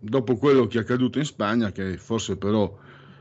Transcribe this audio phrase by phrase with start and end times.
[0.00, 2.76] dopo quello che è accaduto in Spagna, che forse però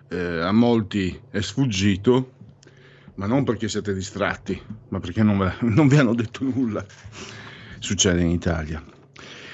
[0.08, 2.32] eh, a molti è sfuggito,
[3.16, 6.84] ma non perché siete distratti, ma perché non, non vi hanno detto nulla,
[7.80, 8.84] succede in Italia.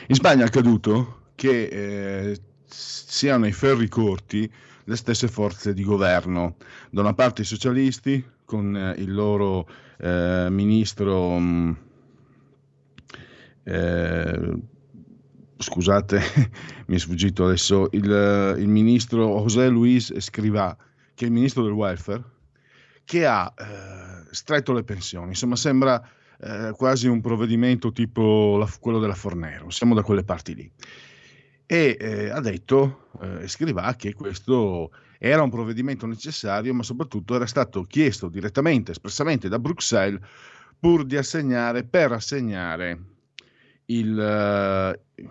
[0.07, 4.49] In Spagna è accaduto che eh, siano i ferri corti
[4.87, 6.57] le stesse forze di governo,
[6.91, 9.67] da una parte i socialisti con eh, il loro
[9.97, 11.39] eh, ministro...
[11.39, 11.71] Mh, mm,
[13.67, 14.59] eh,
[15.57, 16.19] scusate,
[16.87, 20.75] mi è sfuggito adesso, il, il, ministro José Luis Escrivá,
[21.13, 22.23] che è il ministro del welfare,
[23.03, 25.29] che ha eh, stretto le pensioni.
[25.29, 26.01] Insomma, sembra
[26.39, 30.71] eh, quasi un provvedimento tipo la, quello della Fornero, siamo da quelle parti lì.
[31.67, 37.47] E eh, ha detto eh, Escrivá che questo era un provvedimento necessario, ma soprattutto era
[37.47, 40.21] stato chiesto direttamente, espressamente da Bruxelles,
[40.79, 43.14] pur di assegnare, per assegnare
[43.87, 45.23] il, uh,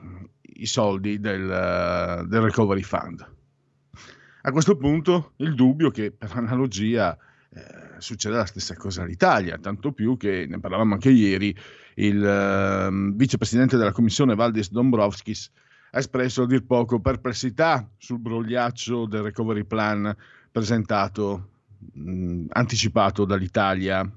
[0.43, 3.33] i soldi del, uh, del, Recovery Fund.
[4.43, 7.17] A questo punto il dubbio che per analogia
[7.49, 11.57] eh, succede la stessa cosa all'Italia, tanto più che ne parlavamo anche ieri,
[11.95, 15.51] il uh, vicepresidente della Commissione Valdis Dombrovskis
[15.93, 20.15] ha espresso a dir poco perplessità sul brogliaccio del Recovery Plan
[20.51, 21.51] presentato,
[21.93, 24.09] mh, anticipato dall'Italia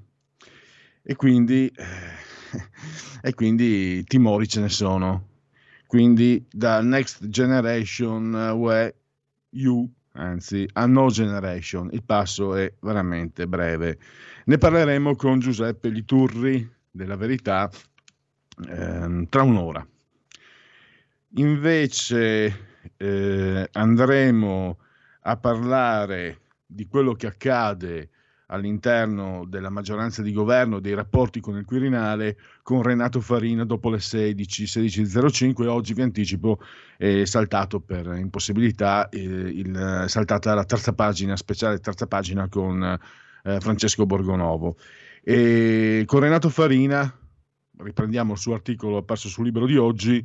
[1.02, 1.72] e quindi...
[1.74, 2.36] Eh,
[3.22, 5.26] e quindi timori ce ne sono.
[5.86, 8.94] Quindi da Next Generation UE
[9.64, 13.98] U, anzi a No Generation, il passo è veramente breve.
[14.44, 17.70] Ne parleremo con Giuseppe Liturri della Verità
[18.68, 19.86] ehm, tra un'ora.
[21.36, 22.66] Invece
[22.96, 24.78] eh, andremo
[25.22, 28.10] a parlare di quello che accade
[28.50, 34.00] all'interno della maggioranza di governo dei rapporti con il Quirinale con Renato Farina dopo le
[34.00, 36.58] 16, 16.05 oggi vi anticipo
[36.96, 42.98] è saltato per impossibilità, eh, il, saltata la terza pagina, speciale terza pagina con
[43.42, 44.76] eh, Francesco Borgonovo.
[45.22, 47.12] E con Renato Farina,
[47.78, 50.24] riprendiamo il suo articolo apparso sul libro di oggi,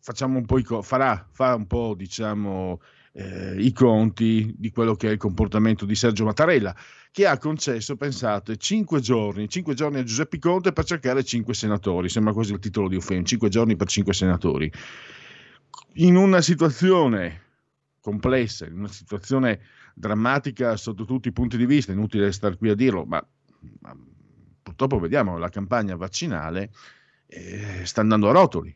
[0.00, 2.80] facciamo un po' i, farà, fa un po' diciamo
[3.12, 6.74] eh, i conti di quello che è il comportamento di Sergio Mattarella
[7.18, 12.08] che ha concesso, pensate, 5 giorni, 5 giorni a Giuseppe Conte per cercare 5 senatori,
[12.08, 14.70] sembra quasi il titolo di un film, 5 giorni per 5 senatori.
[15.94, 17.42] In una situazione
[18.00, 19.58] complessa, in una situazione
[19.94, 23.20] drammatica sotto tutti i punti di vista, inutile stare qui a dirlo, ma,
[23.80, 23.96] ma
[24.62, 26.70] purtroppo vediamo la campagna vaccinale
[27.26, 28.72] eh, sta andando a rotoli.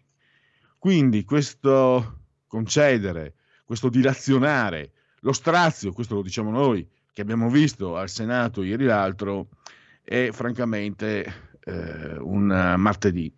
[0.78, 3.34] Quindi questo concedere,
[3.64, 4.90] questo dilazionare,
[5.20, 9.48] lo strazio, questo lo diciamo noi, che abbiamo visto al Senato ieri l'altro
[10.02, 13.32] è francamente eh, un martedì,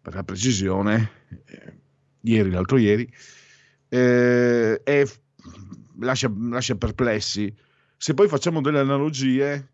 [0.00, 1.10] per la precisione,
[1.44, 1.78] eh,
[2.22, 3.10] ieri, l'altro ieri,
[3.88, 5.08] eh, e
[6.00, 7.54] lascia, lascia perplessi.
[7.96, 9.68] Se poi facciamo delle analogie,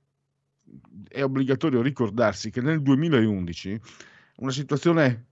[1.09, 3.81] è obbligatorio ricordarsi che nel 2011
[4.37, 5.27] una situazione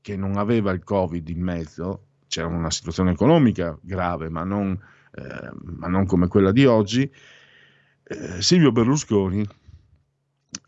[0.00, 4.78] che non aveva il Covid in mezzo, c'era una situazione economica grave, ma non,
[5.14, 7.10] eh, ma non come quella di oggi,
[8.08, 9.46] eh, Silvio Berlusconi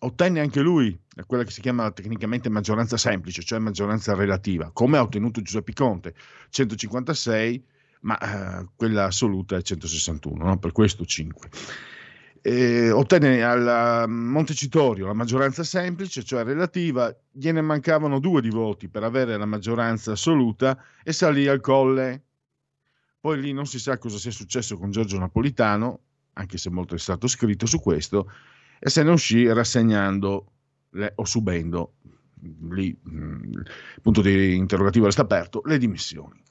[0.01, 5.03] ottenne anche lui quella che si chiama tecnicamente maggioranza semplice, cioè maggioranza relativa, come ha
[5.03, 6.15] ottenuto Giuseppe Conte,
[6.51, 7.65] 156,
[8.03, 10.59] ma eh, quella assoluta è 161, no?
[10.59, 11.49] per questo 5.
[12.43, 19.03] Eh, ottenne al Montecitorio la maggioranza semplice, cioè relativa, gliene mancavano due di voti per
[19.03, 22.23] avere la maggioranza assoluta e salì al colle.
[23.21, 26.01] Poi lì non si sa cosa sia successo con Giorgio Napolitano,
[26.41, 28.31] anche se molto è stato scritto su questo,
[28.79, 30.53] e se ne uscì rassegnando
[30.91, 31.95] le, o subendo,
[32.71, 33.71] lì mm, il
[34.03, 36.43] punto di interrogativo resta aperto, le dimissioni.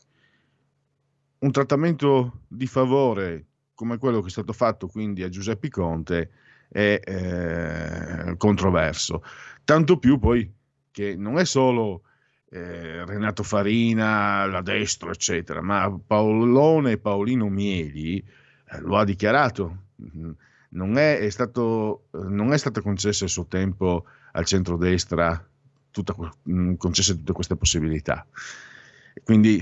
[1.39, 6.31] Un trattamento di favore come quello che è stato fatto quindi a Giuseppe Conte
[6.67, 9.23] è eh, controverso,
[9.63, 10.51] tanto più poi
[10.91, 12.03] che non è solo
[12.49, 18.23] eh, Renato Farina, la destra, eccetera, ma Paolone e Paolino Mieli
[18.79, 19.87] lo ha dichiarato.
[20.71, 25.43] Non è, è, stato, non è stata concessa il suo tempo al centrodestra
[25.91, 26.15] tutta,
[26.49, 28.25] mm, concesse tutte queste possibilità.
[29.23, 29.57] Quindi,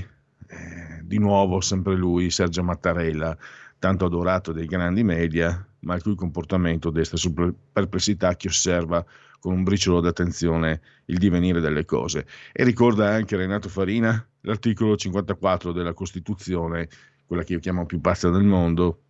[0.48, 3.38] eh, di nuovo, sempre lui, Sergio Mattarella,
[3.80, 7.33] tanto adorato dai grandi media, ma il cui comportamento desta su
[7.71, 9.06] perplessità chi osserva
[9.39, 12.25] con un briciolo d'attenzione il divenire delle cose.
[12.51, 16.89] E ricorda anche Renato Farina l'articolo 54 della Costituzione,
[17.28, 19.02] quella che io chiamo più pazza del mondo,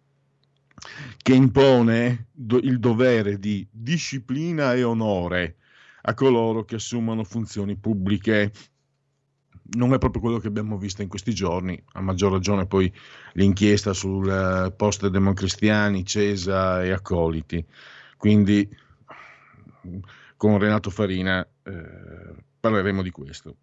[1.22, 5.58] che impone do- il dovere di disciplina e onore
[6.02, 8.52] a coloro che assumono funzioni pubbliche.
[9.69, 12.92] Non è proprio quello che abbiamo visto in questi giorni, a maggior ragione poi
[13.34, 17.64] l'inchiesta sul eh, post democristiani, Cesa e accoliti.
[18.16, 18.68] Quindi
[20.38, 23.58] con Renato Farina eh, parleremo di questo.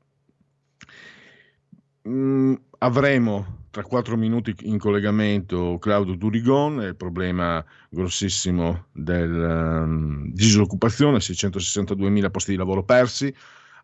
[2.06, 11.21] Mm, avremo tra quattro minuti in collegamento Claudio Durigon, il problema grossissimo della um, disoccupazione,
[11.21, 13.35] 662 posti di lavoro persi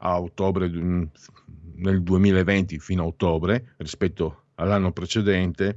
[0.01, 5.75] a ottobre nel 2020 fino a ottobre rispetto all'anno precedente,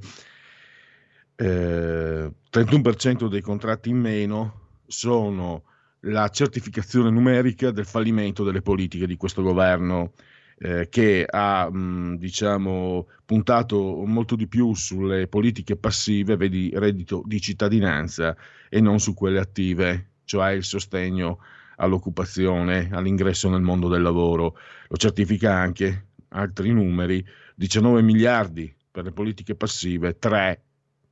[1.36, 5.62] eh, 31% dei contratti in meno sono
[6.00, 10.12] la certificazione numerica del fallimento delle politiche di questo governo
[10.58, 17.40] eh, che ha mh, diciamo, puntato molto di più sulle politiche passive, vedi reddito di
[17.40, 18.36] cittadinanza,
[18.68, 21.38] e non su quelle attive, cioè il sostegno
[21.76, 24.56] all'occupazione, all'ingresso nel mondo del lavoro.
[24.88, 27.24] Lo certifica anche altri numeri,
[27.54, 30.62] 19 miliardi per le politiche passive, 3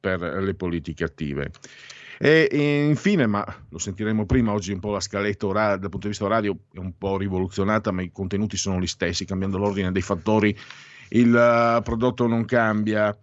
[0.01, 1.51] per le politiche attive.
[2.25, 6.13] E, infine, ma lo sentiremo prima, oggi un po' la scaletta orale, dal punto di
[6.13, 10.03] vista orario è un po' rivoluzionata, ma i contenuti sono gli stessi, cambiando l'ordine dei
[10.03, 10.57] fattori
[11.09, 13.19] il uh, prodotto non cambia.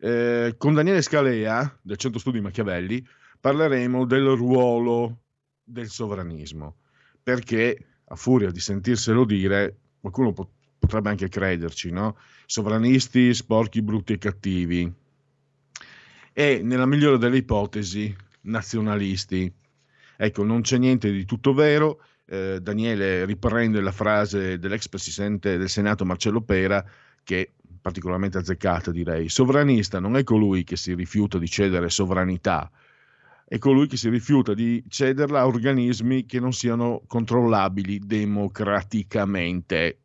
[0.00, 3.06] Eh, con Daniele Scalea del Centro Studi Machiavelli
[3.38, 5.18] parleremo del ruolo
[5.62, 6.74] del sovranismo,
[7.22, 12.16] perché a furia di sentirselo dire, qualcuno pot- potrebbe anche crederci, no?
[12.46, 14.92] Sovranisti, sporchi, brutti e cattivi.
[16.32, 19.52] E nella migliore delle ipotesi nazionalisti.
[20.16, 22.02] Ecco, non c'è niente di tutto vero.
[22.26, 26.84] Eh, Daniele riprende la frase dell'ex presidente del Senato Marcello Pera,
[27.24, 27.50] che è
[27.80, 29.28] particolarmente azzeccata, direi.
[29.28, 32.70] Sovranista non è colui che si rifiuta di cedere sovranità,
[33.44, 39.98] è colui che si rifiuta di cederla a organismi che non siano controllabili democraticamente.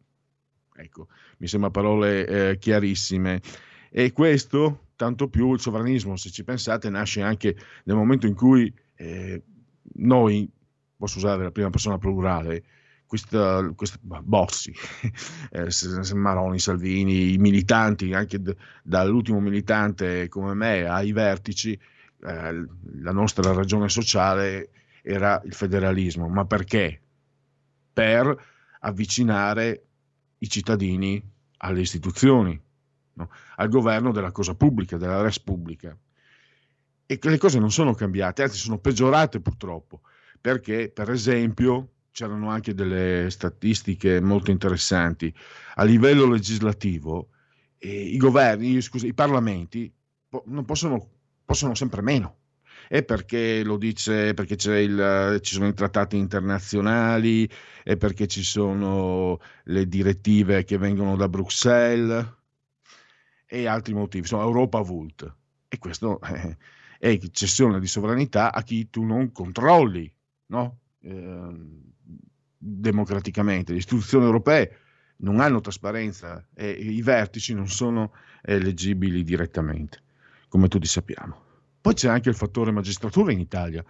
[0.75, 3.41] Ecco, mi sembra parole eh, chiarissime.
[3.91, 8.73] E questo tanto più il sovranismo, se ci pensate, nasce anche nel momento in cui
[8.95, 9.41] eh,
[9.95, 10.49] noi,
[10.97, 12.63] posso usare la prima persona plurale,
[13.05, 14.73] questa, questa Bossi,
[15.51, 15.69] eh,
[16.15, 22.65] Maroni, Salvini, i militanti, anche d- dall'ultimo militante come me ai vertici, eh,
[23.01, 24.69] la nostra ragione sociale
[25.01, 26.27] era il federalismo.
[26.27, 26.99] Ma perché?
[27.93, 28.43] Per
[28.79, 29.83] avvicinare
[30.39, 31.21] i cittadini
[31.57, 32.59] alle istituzioni,
[33.15, 33.29] no?
[33.57, 35.97] al governo della cosa pubblica, della res pubblica.
[37.07, 40.01] E le cose non sono cambiate, anzi sono peggiorate purtroppo,
[40.39, 45.33] perché per esempio c'erano anche delle statistiche molto interessanti.
[45.75, 47.29] A livello legislativo
[47.77, 49.93] eh, i governi, scusa, i parlamenti
[50.27, 51.09] po- possono,
[51.43, 52.37] possono sempre meno.
[52.87, 57.49] E perché lo dice, perché il, ci sono i trattati internazionali,
[57.83, 62.33] e perché ci sono le direttive che vengono da Bruxelles,
[63.45, 65.35] e altri motivi, sono Europa Vult.
[65.67, 66.57] E questo eh,
[66.99, 70.11] è cessione di sovranità a chi tu non controlli,
[70.47, 70.79] no?
[71.01, 71.49] eh,
[72.57, 73.71] democraticamente.
[73.71, 74.79] Le istituzioni europee
[75.17, 78.11] non hanno trasparenza e i vertici non sono
[78.41, 80.01] eleggibili direttamente,
[80.47, 81.43] come tutti sappiamo.
[81.79, 83.83] Poi c'è anche il fattore magistratura in Italia,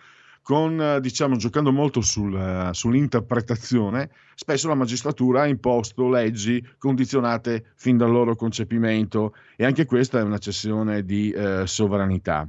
[0.46, 8.12] con, diciamo, giocando molto sul, sull'interpretazione, spesso la magistratura ha imposto leggi condizionate fin dal
[8.12, 12.48] loro concepimento e anche questa è una cessione di eh, sovranità.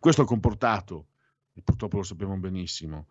[0.00, 1.06] Questo ha comportato,
[1.54, 3.06] e purtroppo lo sappiamo benissimo,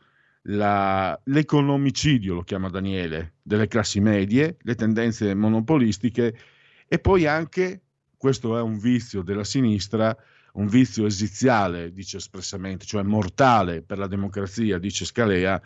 [0.47, 6.37] la, l'economicidio, lo chiama Daniele, delle classi medie, le tendenze monopolistiche
[6.85, 7.83] e poi anche,
[8.17, 10.13] questo è un vizio della sinistra,
[10.53, 15.61] un vizio esiziale, dice espressamente, cioè mortale per la democrazia, dice Scalea,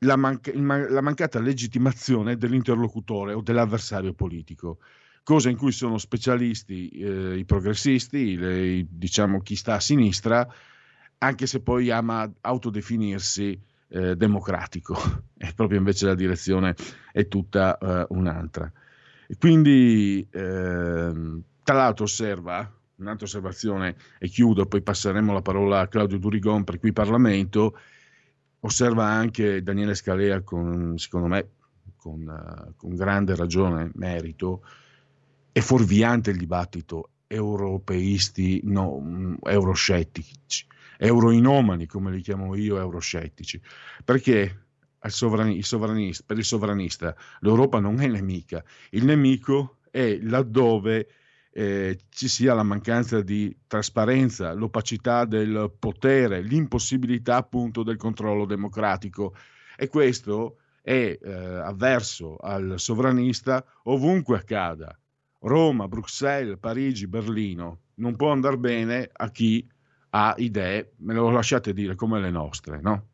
[0.00, 4.78] la, manca- la mancata legittimazione dell'interlocutore o dell'avversario politico
[5.22, 10.46] cosa in cui sono specialisti eh, i progressisti, le, diciamo chi sta a sinistra,
[11.18, 14.96] anche se poi ama autodefinirsi eh, democratico,
[15.36, 16.74] e proprio invece la direzione
[17.12, 18.72] è tutta eh, un'altra.
[19.38, 26.18] quindi, ehm, tra l'altro, osserva un'altra osservazione e chiudo, poi passeremo la parola a Claudio
[26.18, 27.78] Durigon per qui Parlamento.
[28.60, 31.48] Osserva anche Daniele Scalea con, secondo me,
[31.96, 34.64] con, con grande ragione, merito,
[35.50, 40.66] è fuorviante il dibattito europeisti, no, euroscettici,
[40.98, 43.60] euroinomani come li chiamo io, euroscettici,
[44.04, 44.66] perché
[45.08, 51.08] sovran- il sovranista, per il sovranista l'Europa non è nemica, il nemico è laddove
[51.52, 59.34] eh, ci sia la mancanza di trasparenza, l'opacità del potere, l'impossibilità appunto del controllo democratico
[59.76, 64.96] e questo è eh, avverso al sovranista ovunque accada.
[65.40, 67.80] Roma, Bruxelles, Parigi, Berlino.
[67.94, 69.66] Non può andare bene a chi
[70.10, 73.06] ha idee, me lo lasciate dire, come le nostre, no?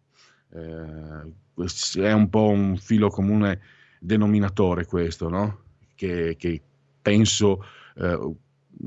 [0.50, 3.60] Eh, è un po' un filo comune
[4.00, 5.60] denominatore questo, no?
[5.94, 6.62] Che, che
[7.02, 7.64] penso
[7.96, 8.34] eh,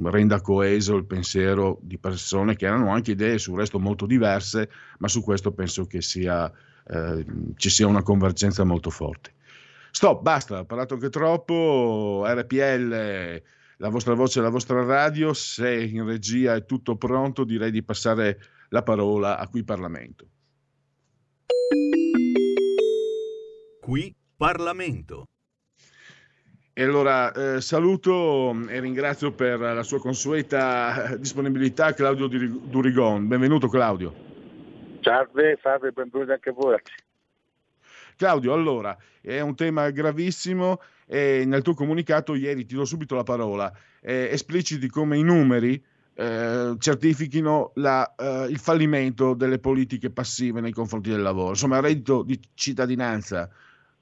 [0.03, 5.07] renda coeso il pensiero di persone che hanno anche idee sul resto molto diverse, ma
[5.07, 6.51] su questo penso che sia,
[6.87, 7.25] eh,
[7.55, 9.33] ci sia una convergenza molto forte.
[9.91, 13.41] Stop, basta, ho parlato anche troppo, RPL,
[13.77, 18.39] la vostra voce, la vostra radio, se in regia è tutto pronto direi di passare
[18.69, 20.27] la parola a qui Parlamento.
[23.81, 25.25] Qui Parlamento.
[26.79, 33.27] E allora eh, saluto e ringrazio per la sua consueta disponibilità Claudio Durigon.
[33.27, 34.13] Benvenuto Claudio.
[35.01, 36.77] Salve, salve, benvenuto anche a voi.
[38.15, 43.23] Claudio, allora, è un tema gravissimo e nel tuo comunicato ieri ti do subito la
[43.23, 43.69] parola.
[43.99, 45.83] Eh, espliciti come i numeri
[46.13, 51.49] eh, certifichino la, eh, il fallimento delle politiche passive nei confronti del lavoro.
[51.49, 53.49] Insomma, il reddito di cittadinanza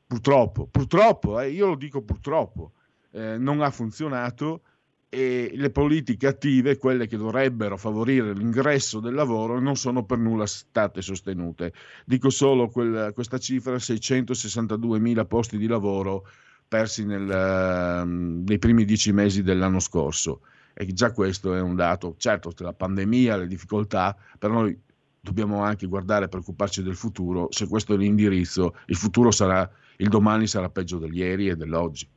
[0.07, 2.71] Purtroppo, purtroppo, eh, io lo dico purtroppo,
[3.11, 4.61] eh, non ha funzionato
[5.09, 10.45] e le politiche attive, quelle che dovrebbero favorire l'ingresso del lavoro, non sono per nulla
[10.45, 11.73] state sostenute.
[12.05, 16.25] Dico solo quel, questa cifra, 662 mila posti di lavoro
[16.67, 20.41] persi nel, uh, nei primi dieci mesi dell'anno scorso.
[20.73, 24.77] E già questo è un dato, certo, la pandemia, le difficoltà, per noi
[25.19, 27.47] dobbiamo anche guardare preoccuparci del futuro.
[27.49, 32.07] Se questo è l'indirizzo, il futuro sarà il domani sarà peggio del ieri e dell'oggi.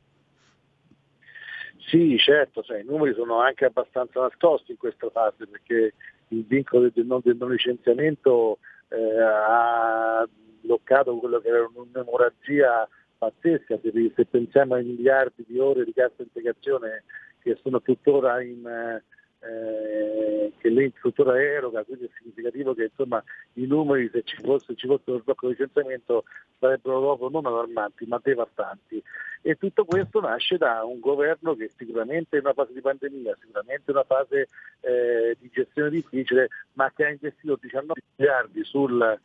[1.87, 5.93] Sì, certo, cioè, i numeri sono anche abbastanza nascosti in questa fase perché
[6.29, 10.25] il vincolo del non, del non licenziamento eh, ha
[10.61, 16.23] bloccato quello che era un'emorragia pazzesca, se, se pensiamo ai miliardi di ore di cassa
[16.23, 17.03] integrazione
[17.41, 19.01] che sono tuttora in,
[19.41, 24.35] eh, eh, che lei tuttora eroga, quindi è significativo che insomma, i numeri se ci
[24.41, 26.23] fosse, ci fosse lo sblocco di licenziamento
[26.59, 29.01] sarebbero dopo non allarmanti ma devastanti.
[29.41, 33.83] E tutto questo nasce da un governo che sicuramente è una fase di pandemia, sicuramente
[33.85, 34.47] è una fase
[34.81, 39.19] eh, di gestione difficile, ma che ha investito 19 miliardi sul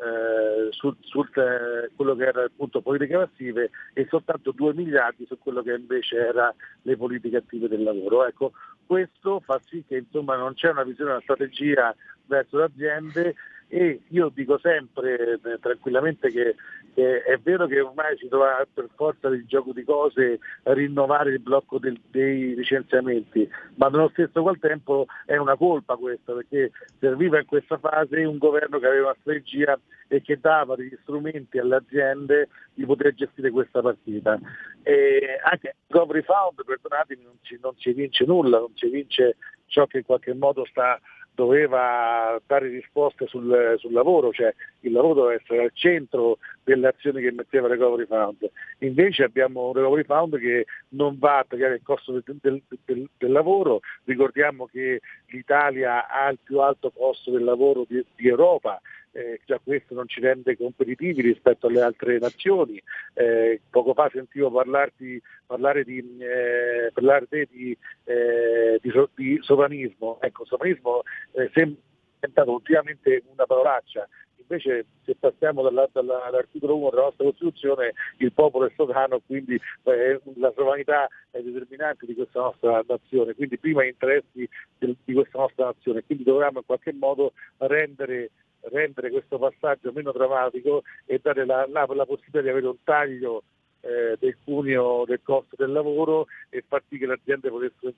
[0.00, 5.38] eh, su, su eh, quello che era appunto politiche passive e soltanto 2 miliardi su
[5.38, 8.26] quello che invece era le politiche attive del lavoro.
[8.26, 8.52] Ecco,
[8.90, 11.94] questo fa sì che insomma, non c'è una visione, una strategia
[12.26, 13.36] verso le aziende
[13.72, 16.56] e io dico sempre eh, tranquillamente che,
[16.92, 21.38] che, è vero che ormai si dovrà per forza del gioco di cose rinnovare il
[21.38, 27.38] blocco del, dei licenziamenti, ma nello stesso qual tempo è una colpa questa perché serviva
[27.38, 32.48] in questa fase un governo che aveva strategia e che dava degli strumenti alle aziende
[32.74, 34.36] di poter gestire questa partita.
[34.82, 39.36] E anche il Recovery Fund, perdonatemi, non ci, non ci vince nulla, non ci vince
[39.66, 41.00] ciò che in qualche modo sta
[41.40, 47.20] doveva dare risposte sul, sul, lavoro, cioè il lavoro deve essere al centro delle azioni
[47.22, 48.50] che metteva Recovery Fund.
[48.78, 53.08] Invece abbiamo un Recovery Fund che non va a tagliare il costo del, del, del,
[53.16, 58.80] del lavoro, ricordiamo che l'Italia ha il più alto costo del lavoro di, di Europa,
[59.12, 62.80] eh, già questo non ci rende competitivi rispetto alle altre nazioni.
[63.14, 70.18] Eh, poco fa sentivo parlarti, parlare di, eh, parlare di, eh, di, di, sovranismo.
[70.20, 71.02] Ecco, sovranismo
[71.32, 71.80] eh, sembra
[72.20, 74.08] diventato ultimamente una parolaccia.
[74.40, 80.20] Invece se passiamo dalla, dall'articolo 1 della nostra Costituzione il popolo è sovrano, quindi eh,
[80.36, 85.66] la sovranità è determinante di questa nostra nazione, quindi prima interessi del, di questa nostra
[85.66, 88.30] nazione, quindi dovremmo in qualche modo rendere
[88.62, 93.42] rendere questo passaggio meno drammatico e dare la, la, la possibilità di avere un taglio
[93.80, 97.94] eh, del cuneo del costo del lavoro e far sì che le aziende potessero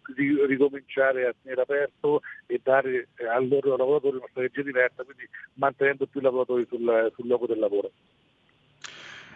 [0.46, 6.06] ricominciare a tenere aperto e dare eh, al loro lavoratori una strategia diversa, quindi mantenendo
[6.06, 7.90] più lavoratori sul, sul luogo del lavoro.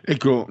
[0.09, 0.47] Ecco,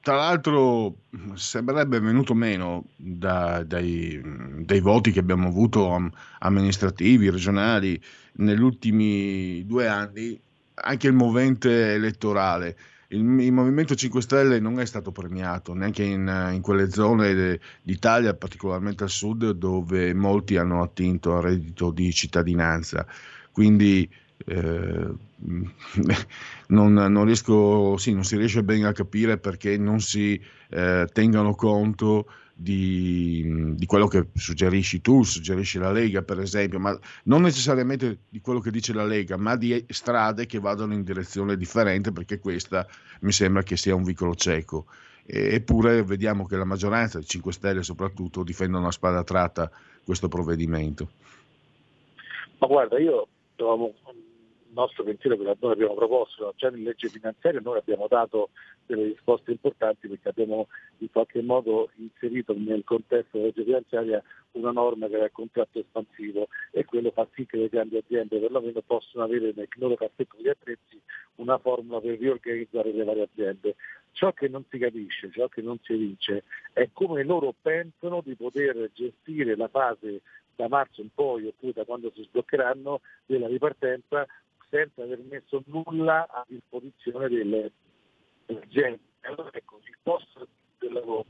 [0.00, 0.94] tra l'altro
[1.34, 4.18] sembrerebbe venuto meno da, dai,
[4.64, 8.00] dai, voti che abbiamo avuto amministrativi, regionali,
[8.36, 10.40] negli ultimi due anni,
[10.76, 12.76] anche il movente elettorale.
[13.14, 17.60] Il, il, Movimento 5 Stelle non è stato premiato neanche in, in quelle zone de,
[17.82, 23.06] d'Italia, particolarmente al sud, dove molti hanno attinto al reddito di cittadinanza.
[23.52, 24.08] Quindi
[24.46, 25.08] eh,
[26.68, 30.40] non, non, riesco, sì, non si riesce bene a capire perché non si
[30.70, 36.96] eh, tengano conto di, di, quello che suggerisci tu, suggerisci la Lega per esempio, ma
[37.24, 41.56] non necessariamente di quello che dice la Lega, ma di strade che vadano in direzione
[41.56, 42.86] differente perché questa
[43.20, 44.86] mi sembra che sia un vicolo cieco.
[45.26, 49.70] eppure vediamo che la maggioranza, i 5 Stelle soprattutto, difendono a spada tratta
[50.04, 51.08] questo provvedimento.
[52.58, 53.92] Ma guarda, io trovo
[54.74, 58.50] nostro pensiero che noi abbiamo proposto già in legge finanziaria, noi abbiamo dato
[58.86, 64.72] delle risposte importanti perché abbiamo in qualche modo inserito nel contesto della legge finanziaria una
[64.72, 68.82] norma che era il contratto espansivo e quello fa sì che le grandi aziende perlomeno
[68.82, 71.00] possono avere nel loro cassetto di attrezzi
[71.36, 73.76] una formula per riorganizzare le varie aziende.
[74.12, 78.36] Ciò che non si capisce, ciò che non si evince è come loro pensano di
[78.36, 80.20] poter gestire la fase
[80.54, 84.26] da marzo in poi oppure da quando si sbloccheranno della ripartenza
[84.74, 87.72] senza aver messo nulla a disposizione delle,
[88.44, 88.98] delle aziende.
[89.20, 90.48] Allora ecco, il costo
[90.80, 91.26] del lavoro.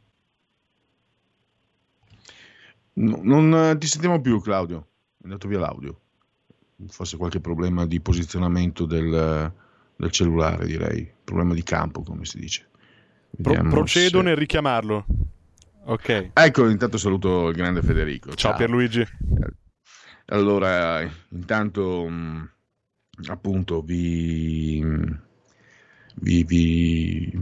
[2.94, 4.87] No, non eh, ti sentiamo più Claudio,
[5.18, 6.00] è andato via l'audio.
[6.87, 9.52] Forse qualche problema di posizionamento del,
[9.96, 11.12] del cellulare, direi.
[11.22, 12.68] Problema di campo, come si dice.
[13.40, 14.24] Pro- procedo se...
[14.24, 15.04] nel richiamarlo.
[15.85, 16.30] Ok.
[16.33, 18.30] Ecco, intanto saluto il grande Federico.
[18.30, 18.57] Ciao, Ciao.
[18.57, 19.04] Pierluigi.
[20.26, 22.44] Allora, intanto mm,
[23.27, 24.83] appunto vi,
[26.16, 27.33] vi, vi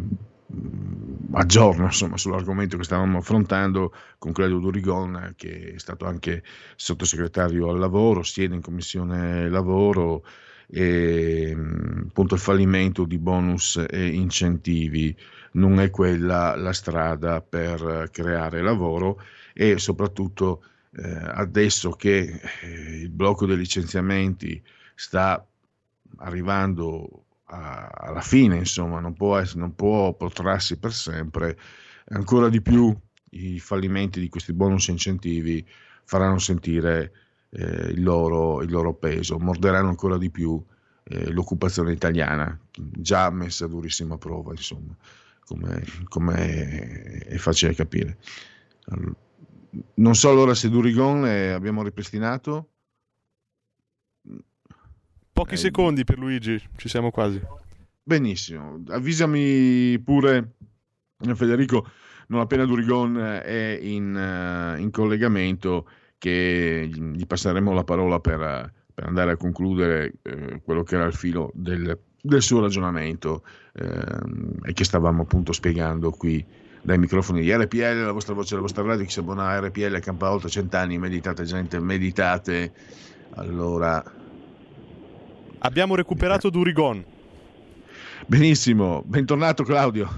[1.33, 6.43] aggiorno insomma, sull'argomento che stavamo affrontando con Claudio Durigon che è stato anche
[6.77, 10.25] sottosegretario al lavoro, siede in commissione lavoro
[10.69, 11.55] e
[12.07, 15.15] appunto il fallimento di bonus e incentivi
[15.53, 19.21] non è quella la strada per creare lavoro
[19.53, 20.63] e soprattutto
[20.95, 24.63] eh, adesso che eh, il blocco dei licenziamenti
[24.95, 25.47] sta
[26.23, 31.59] arrivando a, alla fine, insomma, non può, essere, non può protrarsi per sempre,
[32.09, 32.95] ancora di più
[33.31, 35.67] i fallimenti di questi bonus incentivi
[36.05, 37.13] faranno sentire
[37.51, 40.63] eh, il, loro, il, loro, peso, morderanno ancora di più
[41.05, 44.97] eh, l'occupazione italiana, già messa a durissima prova, insomma,
[45.45, 48.19] come, come è facile capire.
[49.95, 52.69] Non so allora se Durigon eh, abbiamo ripristinato.
[55.33, 57.40] Pochi eh, secondi per Luigi, ci siamo quasi.
[58.03, 60.55] Benissimo, avvisami pure
[61.35, 61.87] Federico,
[62.29, 69.07] non appena Durigon è in, uh, in collegamento, che gli passeremo la parola per, per
[69.07, 74.73] andare a concludere uh, quello che era il filo del, del suo ragionamento uh, e
[74.73, 76.45] che stavamo appunto spiegando qui
[76.83, 80.01] dai microfoni di RPL, la vostra voce, la vostra radio, chi si abbona a RPL
[80.01, 82.73] campa oltre cent'anni, meditate gente, meditate.
[83.35, 84.03] Allora,
[85.64, 87.05] Abbiamo recuperato Durigon.
[88.27, 90.09] Benissimo, bentornato Claudio.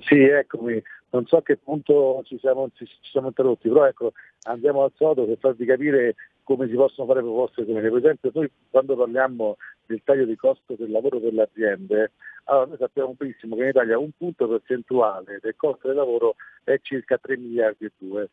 [0.00, 0.82] Sì, eccomi.
[1.10, 4.12] Non so a che punto ci siamo, ci, ci siamo interrotti, però ecco,
[4.44, 8.50] andiamo al sodo per farvi capire come si possono fare proposte come per esempio noi
[8.70, 12.12] quando parliamo del taglio di costo del lavoro per le aziende,
[12.44, 16.78] allora noi sappiamo benissimo che in Italia un punto percentuale del costo del lavoro è
[16.80, 18.28] circa 3 miliardi e 2.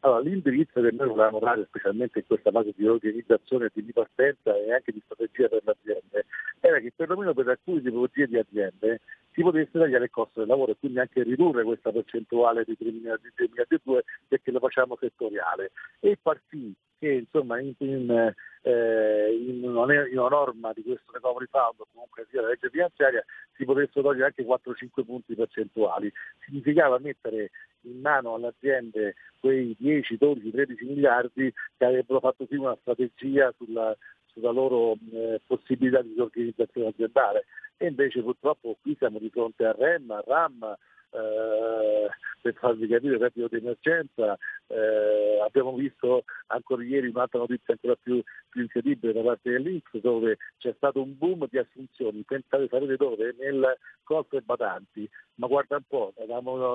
[0.00, 4.72] Allora, l'indirizzo che noi volevamo dare, specialmente in questa fase di organizzazione, di ripartenza e
[4.72, 6.26] anche di strategia per le aziende,
[6.60, 9.00] era che perlomeno per alcune tipologie di aziende
[9.32, 12.90] si potesse tagliare il costo del lavoro e quindi anche ridurre questa percentuale di 3
[12.90, 17.74] miliardi, 3 miliardi e 2 perché lo facciamo settoriale e far sì che insomma in,
[17.78, 22.48] in, eh, in, una, in, una, norma di questo recovery fund o comunque sia la
[22.48, 26.12] legge finanziaria si potessero togliere anche 4-5 punti percentuali.
[26.44, 27.50] Significava mettere
[27.82, 33.52] in mano alle aziende quei 10, 12, 13 miliardi che avrebbero fatto sì una strategia
[33.56, 37.44] sulla, sulla loro eh, possibilità di organizzazione aziendale.
[37.76, 40.76] E invece purtroppo qui siamo di fronte a REM, a RAM,
[41.16, 42.08] eh,
[42.42, 44.36] per farvi capire reddito di emergenza.
[44.68, 50.38] Eh, abbiamo visto ancora ieri un'altra notizia ancora più, più incredibile da parte dell'Inps dove
[50.58, 53.34] c'è stato un boom di assunzioni, pensate sapete dove?
[53.38, 56.24] Nel corpo e badanti, ma guarda un po', ne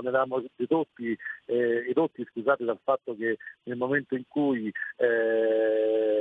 [0.10, 6.12] eravamo, ridotti, eh, ridotti scusate, dal fatto che nel momento in cui eh,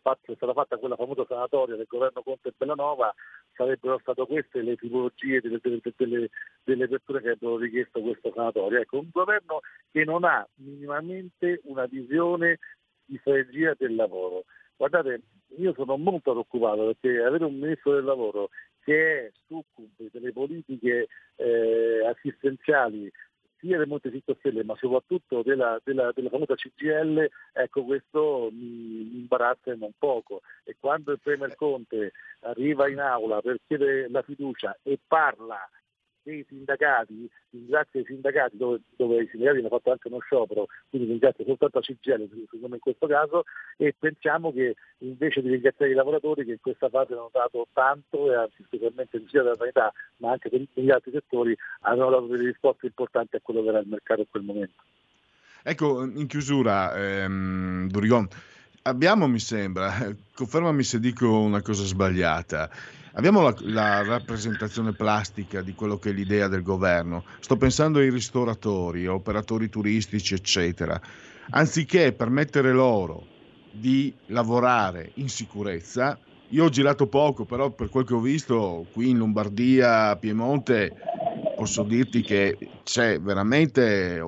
[0.00, 3.14] fatto, è stata fatta quella famosa sanatoria del governo Conte e Bellanova,
[3.54, 6.30] sarebbero state queste le tipologie delle, delle, delle,
[6.64, 8.80] delle persone che avrebbero richiesto questa sanatoria.
[8.80, 9.60] Ecco, un governo
[9.90, 12.58] che non ha minimamente una visione
[13.04, 14.44] di strategia del lavoro.
[14.76, 15.22] Guardate,
[15.58, 18.48] io sono molto preoccupato perché avere un ministro del lavoro
[18.80, 23.10] che è succube delle politiche eh, assistenziali
[23.58, 29.04] sia del Monte 5 Stelle ma soprattutto della, della, della famosa CGL, ecco questo mi,
[29.04, 30.40] mi imbarazza non poco.
[30.64, 35.68] E quando il Premier Conte arriva in aula per chiedere la fiducia e parla
[36.22, 41.08] dei sindacati, ringrazio i sindacati dove, dove, i sindacati hanno fatto anche uno sciopero, quindi
[41.08, 42.28] ringrazio soltanto la CGL
[42.72, 43.44] in questo caso
[43.76, 48.30] e pensiamo che invece di ringraziare i lavoratori che in questa fase hanno dato tanto
[48.30, 52.46] e anzi specialmente sia della sanità ma anche per gli altri settori hanno dato delle
[52.46, 54.82] risposte importanti a quello che era il mercato in quel momento.
[55.64, 58.26] Ecco, in chiusura, ehm, Durigon,
[58.82, 59.92] abbiamo, mi sembra,
[60.34, 62.68] confermami se dico una cosa sbagliata,
[63.14, 67.24] Abbiamo la, la, rappresentazione plastica di quello che è l'idea del governo.
[67.40, 70.98] Sto pensando ai ristoratori, operatori turistici, eccetera.
[71.50, 73.26] Anziché permettere loro
[73.70, 79.10] di lavorare in sicurezza, io ho girato poco, però per quel che ho visto qui
[79.10, 80.94] in Lombardia, Piemonte,
[81.54, 84.22] posso dirti che c'è veramente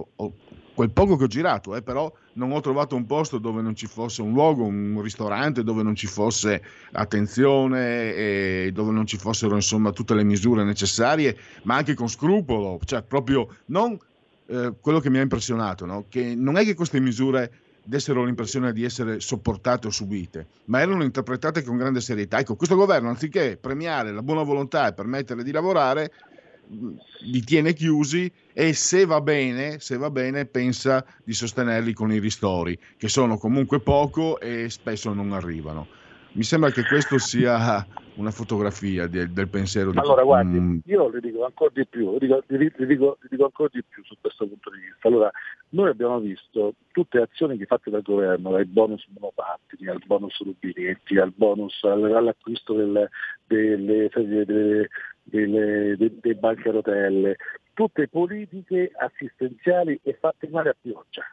[0.74, 3.86] quel poco che ho girato, eh, però non ho trovato un posto dove non ci
[3.86, 9.54] fosse un luogo, un ristorante dove non ci fosse attenzione e dove non ci fossero
[9.54, 13.98] insomma tutte le misure necessarie, ma anche con scrupolo, cioè proprio non
[14.46, 16.04] eh, quello che mi ha impressionato, no?
[16.08, 17.50] che non è che queste misure
[17.84, 22.38] dessero l'impressione di essere sopportate o subite, ma erano interpretate con grande serietà.
[22.38, 26.10] Ecco, questo governo, anziché premiare la buona volontà e permettere di lavorare,
[27.20, 32.18] li tiene chiusi e se va bene, se va bene pensa di sostenerli con i
[32.18, 35.86] ristori, che sono comunque poco e spesso non arrivano.
[36.32, 41.20] Mi sembra che questo sia una fotografia del, del pensiero di Allora, guardi, io le
[41.20, 44.46] dico ancora di più, le dico, le dico, le dico ancora di più su questo
[44.46, 45.06] punto di vista.
[45.06, 45.30] Allora,
[45.70, 50.36] noi abbiamo visto tutte le azioni che fatte dal governo, dai bonus monopattini, al bonus
[50.42, 53.10] rubinetti, al bonus all'acquisto delle,
[53.46, 54.88] delle, delle,
[55.24, 55.96] delle,
[56.36, 57.36] banchi a rotelle,
[57.72, 61.24] tutte politiche assistenziali e fatte male a pioggia.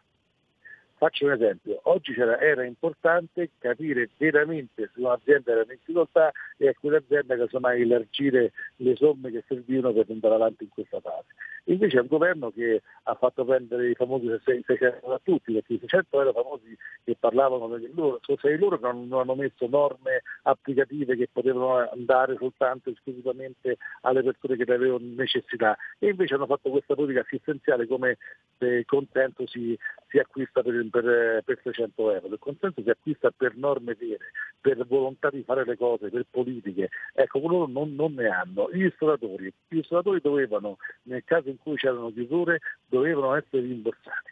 [1.01, 6.75] Faccio un esempio, oggi era importante capire veramente se un'azienda era in difficoltà e a
[6.79, 11.25] quell'azienda casomai elargire le somme che servivano per andare avanti in questa fase.
[11.65, 15.79] Invece è un governo che ha fatto prendere i famosi 600 a tutti, perché i
[15.79, 21.15] 600 erano famosi che parlavano di loro, stati loro che non, hanno messo norme applicative
[21.15, 26.69] che potevano andare soltanto esclusivamente alle persone che ne avevano necessità e invece hanno fatto
[26.69, 28.17] questa politica assistenziale come
[28.59, 29.77] il consenso si,
[30.11, 34.85] si acquista per, per, per 600 euro, il consenso si acquista per norme vere, per
[34.85, 38.69] volontà di fare le cose, per politiche, ecco loro non, non ne hanno.
[38.71, 44.31] Gli ristoratori, gli ristoratori dovevano, nel caso in cui c'erano chiusure, dovevano essere rimborsati,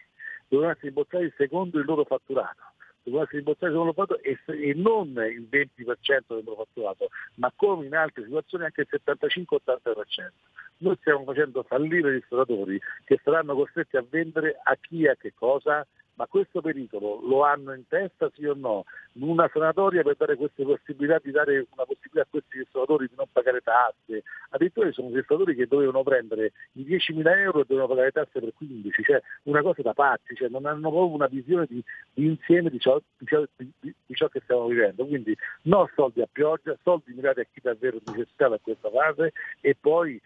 [0.49, 2.73] dovevano essere rimborsati secondo il loro fatturato
[3.09, 7.85] doveva essere rimborsati secondo fatto e, e, non il 20% del loro fatturato, ma come
[7.85, 10.29] in altre situazioni anche il 75-80%.
[10.77, 15.15] Noi stiamo facendo fallire i ristoratori che saranno costretti a vendere a chi e a
[15.15, 15.85] che cosa?
[16.19, 18.84] Ma questo pericolo lo hanno in testa sì o no?
[19.19, 23.27] Una sanatoria per dare queste possibilità di dare una possibilità a questi ristoratori di non
[23.32, 28.12] pagare tasse, addirittura ci sono ristoratori che dovevano prendere i 10.000 euro e dovevano pagare
[28.12, 31.82] tasse per 15, cioè una cosa da pazzi, cioè non hanno proprio una visione di,
[32.13, 35.05] di insieme di ciò, di, ciò, di, ciò, che stiamo vivendo.
[35.05, 39.73] Quindi no soldi a pioggia, soldi mirati a chi davvero necessitava in questa fase e
[39.79, 40.19] poi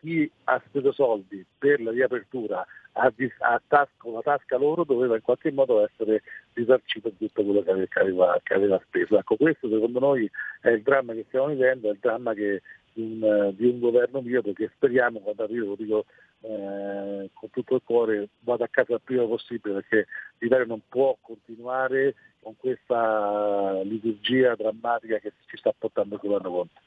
[0.00, 5.22] chi ha speso soldi per la riapertura a, a tasca, la tasca loro doveva in
[5.22, 6.22] qualche modo essere
[6.52, 9.18] risarcito di tutto quello che aveva, che aveva, speso.
[9.18, 13.02] Ecco, questo secondo noi è il dramma che stiamo vivendo, è il dramma che di
[13.02, 16.04] un, di un governo mio perché speriamo arrivo, lo dico
[16.42, 20.06] eh, con tutto il cuore, vado a casa il prima possibile perché
[20.38, 26.80] l'Italia non può continuare con questa liturgia drammatica che ci sta portando il governo Conte.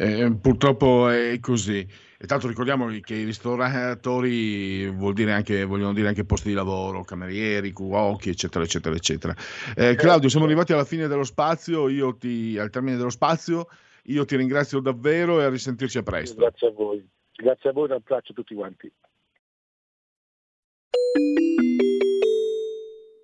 [0.00, 1.84] Eh, purtroppo è così.
[2.20, 7.02] E tanto ricordiamo che i ristoratori vuol dire anche, vogliono dire anche posti di lavoro,
[7.02, 9.34] camerieri, cuochi, eccetera, eccetera, eccetera.
[9.74, 13.66] Eh, Claudio, siamo arrivati alla fine dello spazio, io ti, al termine dello spazio,
[14.04, 16.36] io ti ringrazio davvero e a risentirci a presto.
[16.36, 18.92] Grazie a voi, grazie a voi, un abbraccio a tutti quanti.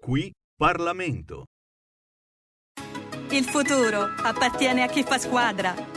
[0.01, 1.45] Qui Parlamento.
[3.31, 5.94] Il futuro appartiene a chi fa squadra.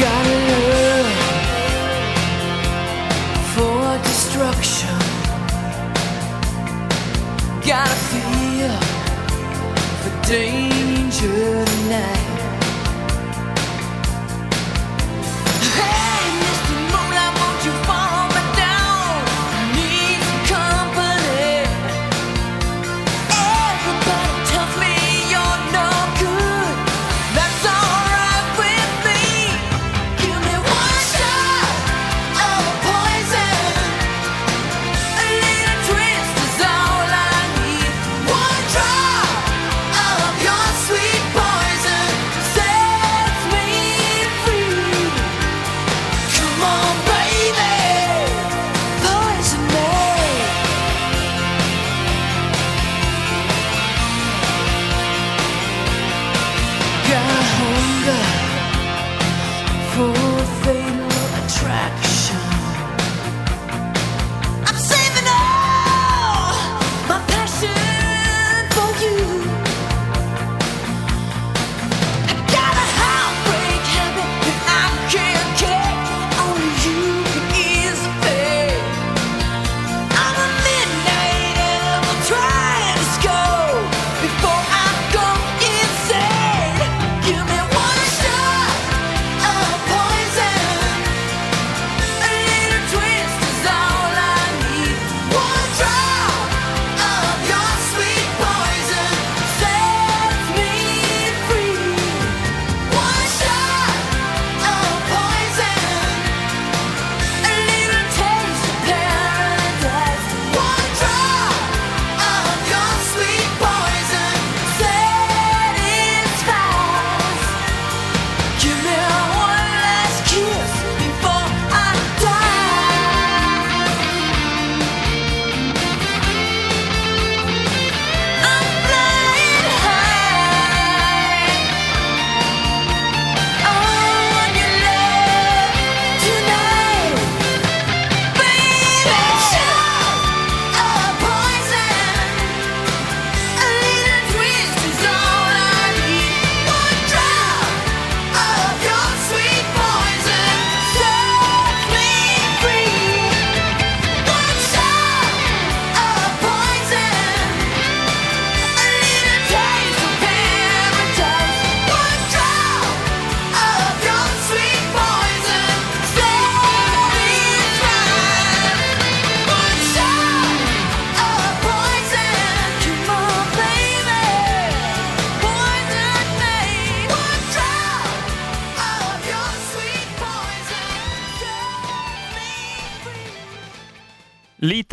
[0.00, 1.06] gotta look
[3.54, 4.98] for destruction.
[7.66, 8.74] Gotta feel
[10.04, 12.37] the danger tonight.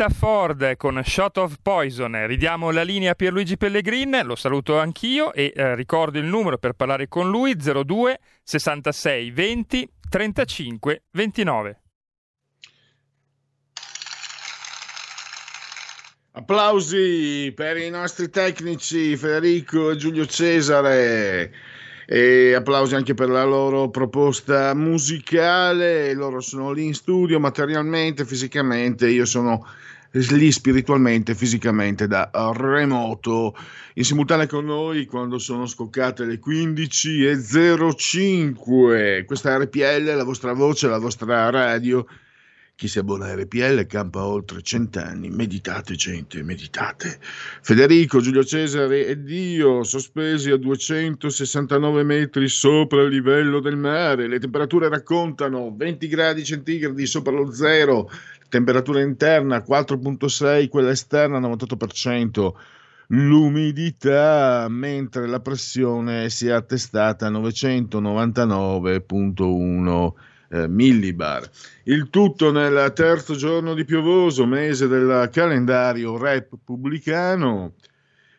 [0.06, 2.26] Lita Ford con Shot of Poison.
[2.26, 6.74] Ridiamo la linea a Pierluigi Pellegrin, lo saluto anch'io e eh, ricordo il numero per
[6.74, 11.80] parlare con lui 02 66 20 35 29.
[16.32, 21.52] Applausi per i nostri tecnici Federico e Giulio Cesare
[22.06, 26.14] e applausi anche per la loro proposta musicale.
[26.14, 29.66] Loro sono lì in studio materialmente, fisicamente, io sono
[30.30, 33.54] lì spiritualmente, fisicamente da remoto.
[33.94, 39.24] In simultanea con noi quando sono scoccate le 15.05.
[39.24, 42.06] Questa RPL, la vostra voce, la vostra radio.
[42.76, 45.30] Chi si abbona a RPL campa oltre cent'anni.
[45.30, 47.18] Meditate, gente, meditate.
[47.62, 54.28] Federico, Giulio Cesare ed io sospesi a 269 metri sopra il livello del mare.
[54.28, 58.10] Le temperature raccontano 20 gradi centigradi sopra lo zero.
[58.48, 62.52] Temperatura interna 4.6, quella esterna 98%.
[63.08, 70.12] L'umidità, mentre la pressione si è attestata a 999.1
[70.48, 71.48] eh, millibar.
[71.84, 77.74] Il tutto nel terzo giorno di piovoso, mese del calendario repubblicano.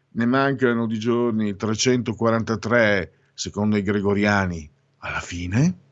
[0.09, 4.67] Ne mancano di giorni 343 secondo i gregoriani
[4.99, 5.86] alla fine.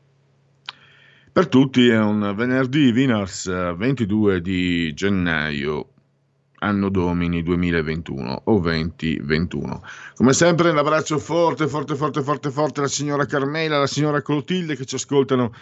[1.36, 3.46] Per tutti è un venerdì Vinars
[3.76, 5.90] 22 di gennaio
[6.60, 9.82] anno domini 2021 o 2021.
[10.14, 14.76] Come sempre un abbraccio forte, forte, forte, forte, forte alla signora Carmela, alla signora Clotilde
[14.76, 15.52] che ci ascoltano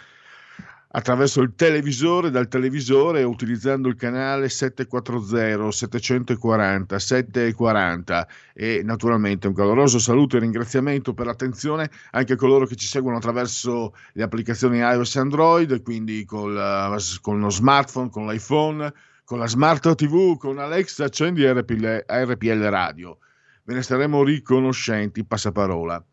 [0.89, 9.99] attraverso il televisore, dal televisore utilizzando il canale 740 740 740 e naturalmente un caloroso
[9.99, 15.15] saluto e ringraziamento per l'attenzione anche a coloro che ci seguono attraverso le applicazioni iOS
[15.15, 18.93] e Android, quindi col, con lo smartphone, con l'iPhone,
[19.23, 23.17] con la smart TV, con Alexa, accendi RPL, RPL Radio.
[23.63, 26.03] Ve ne staremo riconoscenti, passaparola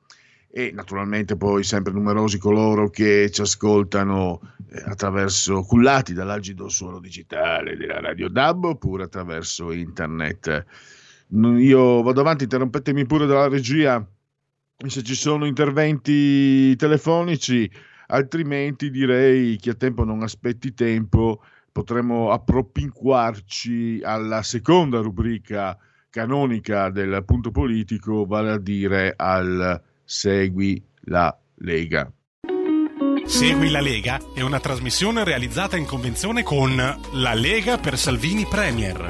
[0.54, 4.38] e naturalmente poi sempre numerosi coloro che ci ascoltano
[4.70, 10.66] eh, attraverso cullati dall'agido suono digitale della Radio DAB oppure attraverso internet.
[11.30, 14.06] Io vado avanti, interrompetemi pure dalla regia
[14.86, 17.70] se ci sono interventi telefonici,
[18.08, 25.78] altrimenti direi che a tempo non aspetti tempo, potremmo appropinquarci alla seconda rubrica
[26.10, 32.10] canonica del punto politico, vale a dire al Segui la Lega.
[33.24, 39.06] Segui la Lega è una trasmissione realizzata in convenzione con La Lega per Salvini Premier.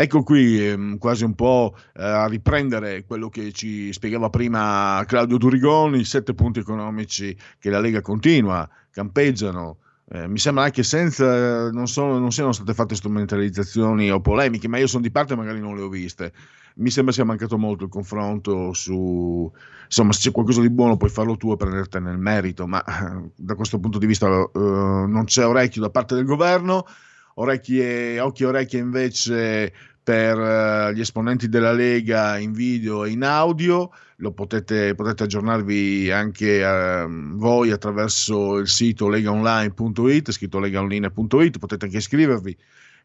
[0.00, 5.38] Ecco qui ehm, quasi un po' eh, a riprendere quello che ci spiegava prima Claudio
[5.38, 9.78] Durigoni, i sette punti economici che la Lega continua, campeggiano.
[10.10, 14.78] Eh, mi sembra anche senza, non, sono, non siano state fatte strumentalizzazioni o polemiche, ma
[14.78, 16.32] io sono di parte e magari non le ho viste.
[16.76, 19.50] Mi sembra sia mancato molto il confronto su
[19.84, 23.30] insomma se c'è qualcosa di buono puoi farlo tu e prendertene nel merito ma eh,
[23.34, 26.86] da questo punto di vista uh, non c'è orecchio da parte del governo.
[27.34, 29.72] Orecchie, occhi e orecchie invece
[30.08, 33.90] per uh, gli esponenti della Lega in video e in audio.
[34.16, 41.98] Lo potete, potete aggiornarvi anche uh, voi attraverso il sito legaonline.it scritto legaonline.it potete anche
[41.98, 42.56] iscrivervi.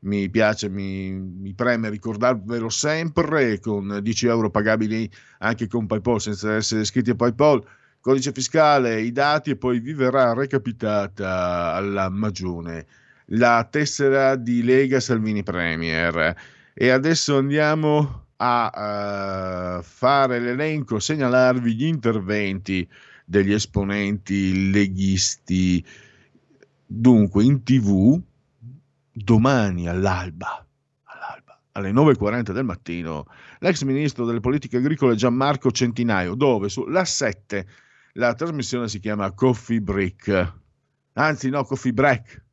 [0.03, 6.53] Mi piace, mi, mi, preme ricordarvelo sempre, con 10 euro pagabili anche con PayPal senza
[6.55, 7.61] essere iscritti a PayPal,
[7.99, 12.85] codice fiscale, i dati e poi vi verrà recapitata alla magione
[13.27, 16.35] la tessera di Lega Salvini Premier.
[16.73, 22.87] E adesso andiamo a uh, fare l'elenco, segnalarvi gli interventi
[23.25, 25.85] degli esponenti leghisti.
[26.85, 28.19] Dunque, in tv
[29.12, 30.65] domani all'alba,
[31.04, 33.27] all'alba alle 9.40 del mattino,
[33.60, 37.67] l'ex ministro delle politiche agricole Gianmarco Centinaio, dove sulla 7
[38.13, 40.54] la trasmissione si chiama Coffee Break,
[41.13, 42.43] anzi no, Coffee Break.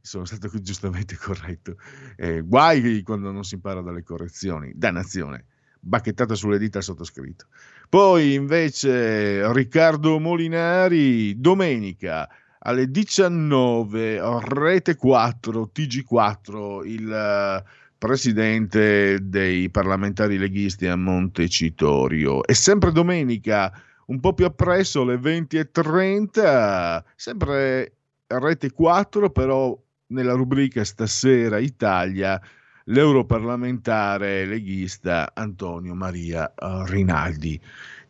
[0.00, 1.76] Sono stato giustamente corretto.
[2.16, 4.72] Eh, guai quando non si impara dalle correzioni.
[4.74, 5.44] Dannazione.
[5.80, 7.46] Bacchettata sulle dita al sottoscritto.
[7.88, 12.28] Poi invece Riccardo Molinari, domenica
[12.60, 17.64] alle 19 Rete 4 TG4 il eh,
[17.96, 23.72] presidente dei parlamentari leghisti a Montecitorio e sempre domenica
[24.06, 27.92] un po' più appresso alle 20.30 sempre
[28.26, 29.78] Rete 4 però
[30.10, 32.40] nella rubrica stasera Italia
[32.84, 36.52] l'europarlamentare leghista Antonio Maria
[36.86, 37.60] Rinaldi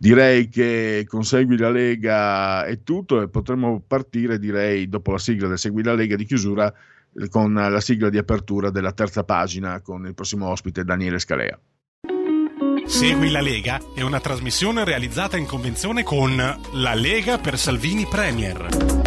[0.02, 5.46] Direi che con Segui la Lega è tutto e potremmo partire, direi, dopo la sigla
[5.46, 6.72] del Segui la Lega di chiusura,
[7.12, 11.60] eh, con la sigla di apertura della terza pagina con il prossimo ospite Daniele Scalea.
[12.86, 16.34] Segui la Lega è una trasmissione realizzata in convenzione con
[16.72, 18.99] La Lega per Salvini Premier.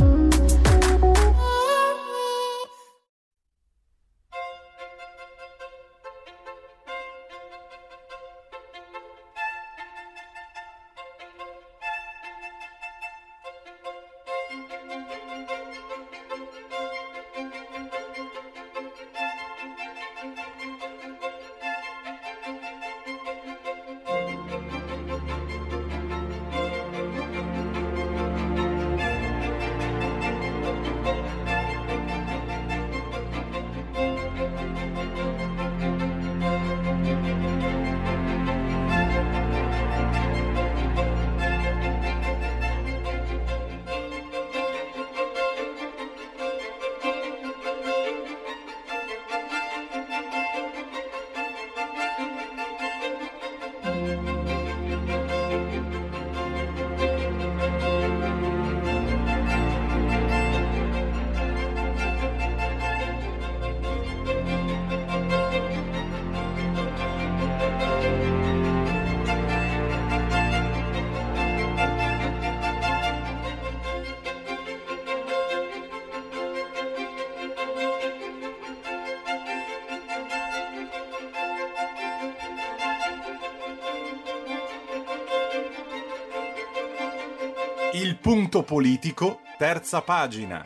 [88.23, 90.63] Punto politico, terza pagina.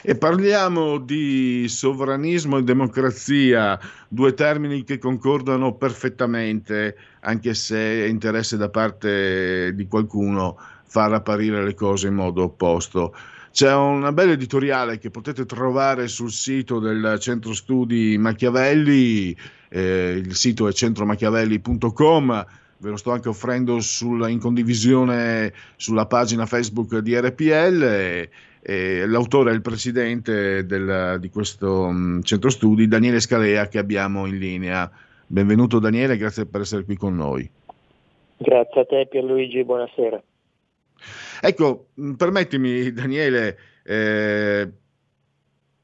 [0.00, 8.56] E parliamo di sovranismo e democrazia, due termini che concordano perfettamente, anche se è interesse
[8.56, 10.56] da parte di qualcuno
[10.86, 13.14] far apparire le cose in modo opposto.
[13.54, 19.32] C'è una bella editoriale che potete trovare sul sito del Centro Studi Machiavelli,
[19.68, 22.46] eh, il sito è centromachiavelli.com,
[22.78, 27.82] ve lo sto anche offrendo sul- in condivisione sulla pagina Facebook di RPL.
[27.84, 28.28] e-
[28.66, 34.26] e l'autore è il presidente del- di questo mh, centro studi, Daniele Scalea, che abbiamo
[34.26, 34.90] in linea.
[35.28, 37.48] Benvenuto Daniele, grazie per essere qui con noi.
[38.38, 40.20] Grazie a te Pierluigi, buonasera.
[41.40, 44.72] Ecco, mh, permettimi Daniele, eh,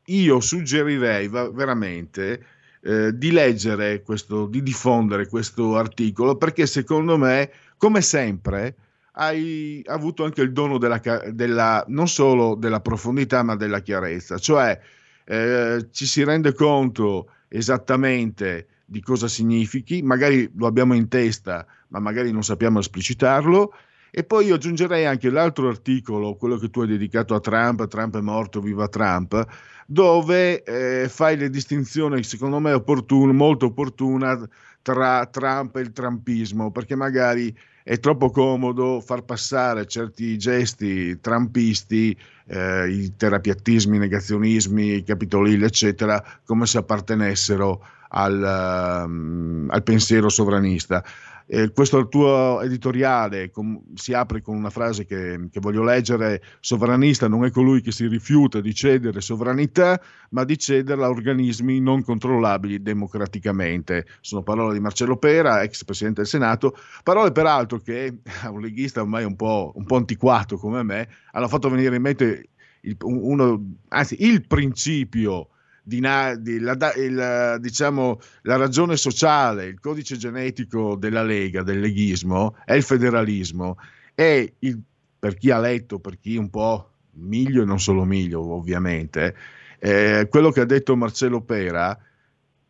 [0.06, 2.44] io suggerirei veramente
[2.82, 8.74] eh, di leggere questo, di diffondere questo articolo perché secondo me, come sempre,
[9.12, 11.00] hai avuto anche il dono della,
[11.30, 14.78] della- non solo della profondità ma della chiarezza, cioè
[15.24, 21.98] eh, ci si rende conto esattamente di cosa significhi, magari lo abbiamo in testa ma
[22.00, 23.72] magari non sappiamo esplicitarlo
[24.10, 28.16] e poi io aggiungerei anche l'altro articolo, quello che tu hai dedicato a Trump, Trump
[28.16, 29.46] è morto, viva Trump,
[29.86, 34.38] dove eh, fai le distinzioni, secondo me opportune, molto opportuna,
[34.82, 42.16] tra Trump e il trumpismo, perché magari è troppo comodo far passare certi gesti trumpisti,
[42.46, 50.28] eh, i terapiattismi, i negazionismi, i capitolilli, eccetera, come se appartenessero al, um, al pensiero
[50.28, 51.04] sovranista.
[51.52, 57.26] Eh, questo tuo editoriale com- si apre con una frase che, che voglio leggere, sovranista
[57.26, 62.04] non è colui che si rifiuta di cedere sovranità, ma di cederla a organismi non
[62.04, 64.06] controllabili democraticamente.
[64.20, 69.00] Sono parole di Marcello Pera, ex Presidente del Senato, parole peraltro che a un leghista
[69.00, 72.50] ormai un po', un po' antiquato come me hanno fatto venire in mente
[72.82, 75.48] il, uno, anzi, il principio
[75.82, 76.00] di,
[76.40, 82.74] di- la, il, diciamo, la ragione sociale, il codice genetico della Lega, del leghismo, è
[82.74, 83.76] il federalismo.
[84.14, 84.80] E il-
[85.18, 89.34] per chi ha letto, per chi un po' miglio e non solo miglio, ovviamente,
[89.78, 91.98] eh, quello che ha detto Marcello Pera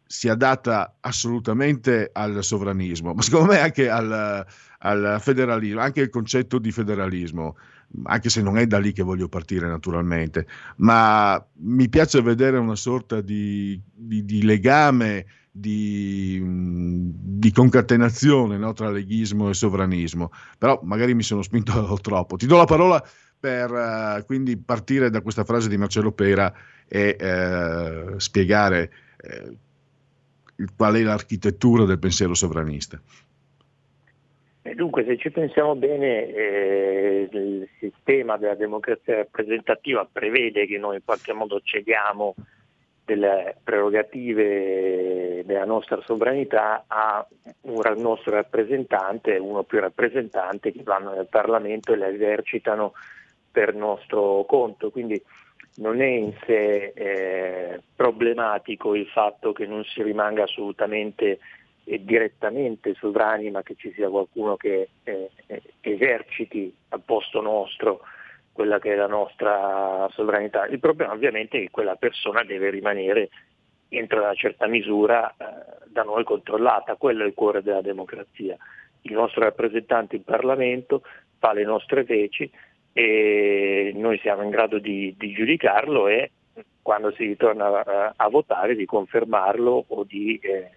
[0.07, 4.45] si adatta assolutamente al sovranismo, ma secondo me anche al,
[4.79, 7.57] al federalismo, anche il concetto di federalismo,
[8.05, 12.77] anche se non è da lì che voglio partire naturalmente, ma mi piace vedere una
[12.77, 21.15] sorta di, di- di legame, di, di concatenazione no, tra leghismo e sovranismo, però magari
[21.15, 22.37] mi sono spinto troppo.
[22.37, 23.03] Ti do la parola
[23.39, 26.53] per eh, quindi partire da questa frase di Marcello Pera
[26.87, 28.91] e eh, spiegare
[30.57, 33.01] il- qual è l'architettura del pensiero sovranista.
[34.63, 40.97] E dunque, se ci pensiamo bene, eh, il sistema della democrazia rappresentativa prevede che noi
[40.97, 42.35] in qualche modo cediamo
[43.05, 47.27] delle prerogative della nostra sovranità a
[47.63, 52.93] un nostro rappresentante, uno più rappresentante che vanno nel Parlamento e la esercitano
[53.51, 54.91] per nostro conto.
[54.91, 55.21] Quindi
[55.77, 61.39] non è in sé eh, problematico il fatto che non si rimanga assolutamente
[61.99, 68.01] direttamente sovrani, ma che ci sia qualcuno che eh, eh, eserciti al posto nostro
[68.53, 70.67] quella che è la nostra sovranità.
[70.67, 73.31] Il problema ovviamente è che quella persona deve rimanere
[73.89, 75.35] entro una certa misura eh,
[75.87, 78.57] da noi controllata, quello è il cuore della democrazia.
[79.03, 81.03] Il nostro rappresentante in Parlamento
[81.39, 82.51] fa le nostre veci
[82.93, 86.31] e noi siamo in grado di, di giudicarlo e
[86.83, 90.71] quando si ritorna a, a votare di confermarlo o di eh,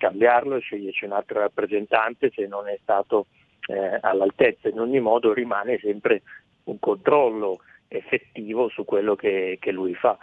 [0.00, 3.26] cambiarlo e sceglierci un altro rappresentante se non è stato
[3.66, 4.68] eh, all'altezza.
[4.68, 6.22] In ogni modo rimane sempre
[6.64, 10.16] un controllo effettivo su quello che, che lui fa,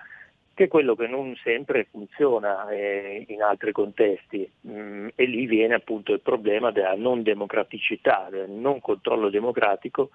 [0.55, 5.75] che è quello che non sempre funziona eh, in altri contesti Mm, e lì viene
[5.75, 10.09] appunto il problema della non democraticità, del non controllo democratico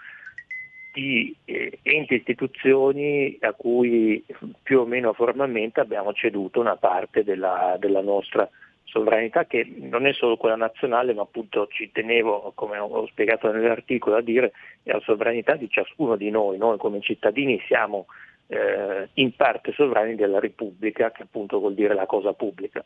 [0.92, 4.22] di eh, enti e istituzioni a cui
[4.62, 8.48] più o meno formalmente abbiamo ceduto una parte della, della nostra
[8.92, 14.16] sovranità che non è solo quella nazionale, ma appunto ci tenevo, come ho spiegato nell'articolo,
[14.16, 16.58] a dire è la sovranità di ciascuno di noi.
[16.58, 18.06] Noi come cittadini siamo
[18.48, 22.84] eh, in parte sovrani della Repubblica, che appunto vuol dire la cosa pubblica.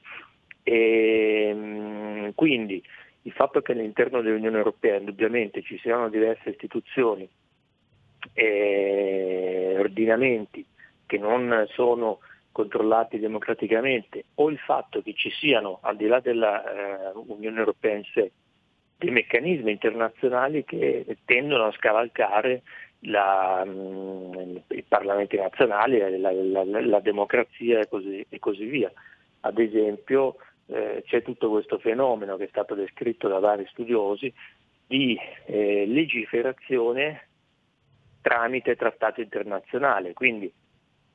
[0.62, 2.82] E, mh, quindi
[3.22, 7.28] il fatto che all'interno dell'Unione Europea indubbiamente ci siano diverse istituzioni
[8.32, 10.64] e ordinamenti
[11.04, 12.20] che non sono
[12.56, 18.32] controllati democraticamente o il fatto che ci siano, al di là dell'Unione Europea in sé,
[18.96, 22.62] dei meccanismi internazionali che tendono a scavalcare
[23.00, 28.90] la, mh, i parlamenti nazionali, la- la- la democrazia e così, e così via.
[29.40, 30.36] Ad esempio
[30.68, 34.32] eh, c'è tutto questo fenomeno che è stato descritto da vari studiosi
[34.86, 37.28] di eh, legiferazione
[38.22, 40.50] tramite trattato internazionale, quindi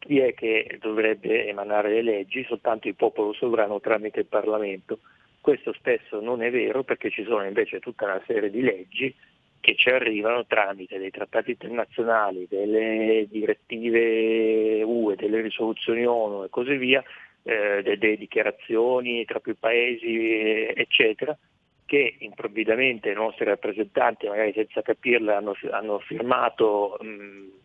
[0.02, 2.44] chi è che dovrebbe emanare le leggi?
[2.46, 5.00] Soltanto il popolo sovrano tramite il Parlamento.
[5.40, 9.16] Questo spesso non è vero perché ci sono invece tutta una serie di leggi
[9.60, 16.78] che ci arrivano tramite dei trattati internazionali, delle direttive UE, delle risoluzioni ONU e così
[16.78, 17.04] via,
[17.44, 21.38] eh, delle dichiarazioni tra più paesi, eh, eccetera,
[21.86, 27.62] che improvvidamente i nostri rappresentanti, magari senza capirla, hanno, hanno firmato mh,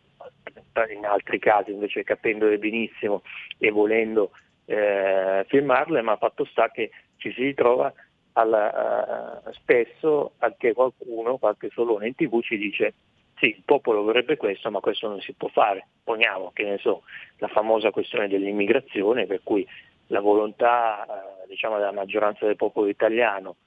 [0.95, 3.23] in altri casi invece capendole benissimo
[3.57, 4.31] e volendo
[4.65, 7.91] eh, firmarle, ma fatto sta che ci si ritrova
[8.33, 12.93] alla, eh, spesso anche qualcuno, qualche solone in tv ci dice
[13.39, 15.87] sì, il popolo vorrebbe questo, ma questo non si può fare.
[16.03, 17.03] Poniamo, che ne so,
[17.37, 19.67] la famosa questione dell'immigrazione, per cui
[20.07, 23.57] la volontà eh, diciamo, della maggioranza del popolo italiano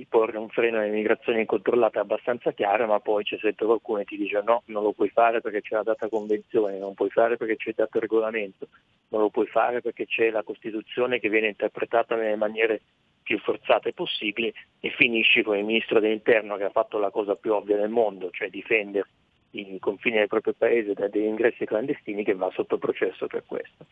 [0.00, 4.06] di porre un freno all'immigrazione incontrollata è abbastanza chiara, ma poi c'è sempre qualcuno che
[4.06, 7.36] ti dice no, non lo puoi fare perché c'è la data convenzione, non puoi fare
[7.36, 8.68] perché c'è dato il regolamento,
[9.08, 12.80] non lo puoi fare perché c'è la Costituzione che viene interpretata nelle maniere
[13.22, 17.52] più forzate possibili e finisci con il ministro dell'interno che ha fatto la cosa più
[17.52, 19.06] ovvia del mondo, cioè difendere
[19.50, 23.84] i confini del proprio paese da degli ingressi clandestini che va sotto processo per questo.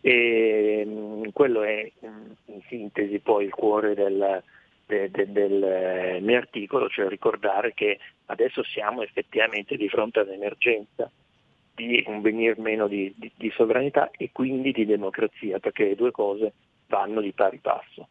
[0.00, 2.06] E, mh, quello è mh,
[2.46, 4.42] in sintesi poi il cuore del,
[4.86, 11.10] de- de- del eh, mio articolo, cioè ricordare che adesso siamo effettivamente di fronte all'emergenza
[11.74, 16.10] di un venir meno di, di- di sovranità e quindi di democrazia, perché le due
[16.10, 16.52] cose
[16.86, 18.08] vanno di pari passo.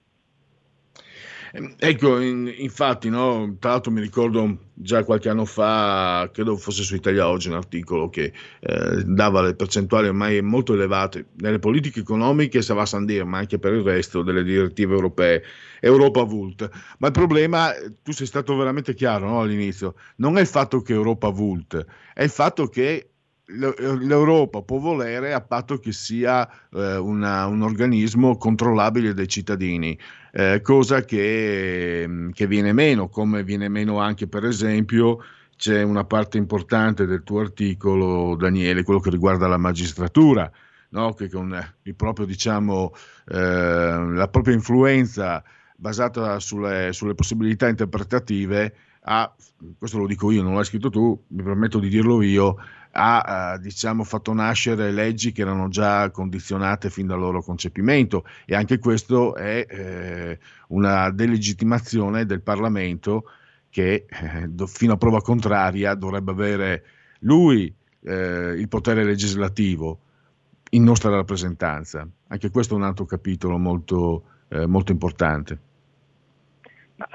[1.54, 6.96] Ecco, in- infatti, no, tra l'altro mi ricordo già qualche anno fa, credo fosse su
[6.96, 8.32] Italia Oggi, un articolo che
[8.62, 13.40] eh, dava le percentuali ormai molto elevate nelle politiche economiche, se va a dire, ma
[13.40, 15.44] anche per il resto delle direttive europee,
[15.82, 16.70] Europa Vult.
[17.00, 20.94] Ma il problema, tu sei stato veramente chiaro no, all'inizio, non è il fatto che
[20.94, 23.11] Europa Vult, è il fatto che
[23.46, 29.98] l'Europa può volere a patto che sia eh, una- un organismo controllabile dai cittadini,
[30.32, 35.20] eh, cosa che, mm, che viene meno, come viene meno anche per esempio
[35.58, 40.52] c'è una parte importante del tuo articolo, Daniele, quello che riguarda la magistratura,
[40.90, 41.14] no?
[41.14, 41.56] che con
[41.96, 42.94] proprio, diciamo,
[43.28, 45.44] eh, la propria influenza
[45.76, 48.74] basata sulle, sulle possibilità interpretative
[49.04, 49.34] ha,
[49.78, 52.58] questo lo dico io, non l'hai scritto tu, mi permetto di dirlo io,
[52.92, 58.56] ha eh, diciamo, fatto nascere leggi che erano già condizionate fin dal loro concepimento e
[58.56, 63.26] anche questo è eh, una delegittimazione del Parlamento
[63.70, 66.84] che eh, fino a prova contraria dovrebbe avere
[67.20, 67.74] lui
[68.04, 70.00] eh, il potere legislativo
[70.72, 72.08] in nostra rappresentanza.
[72.28, 75.60] Anche questo è un altro capitolo molto, eh, molto importante.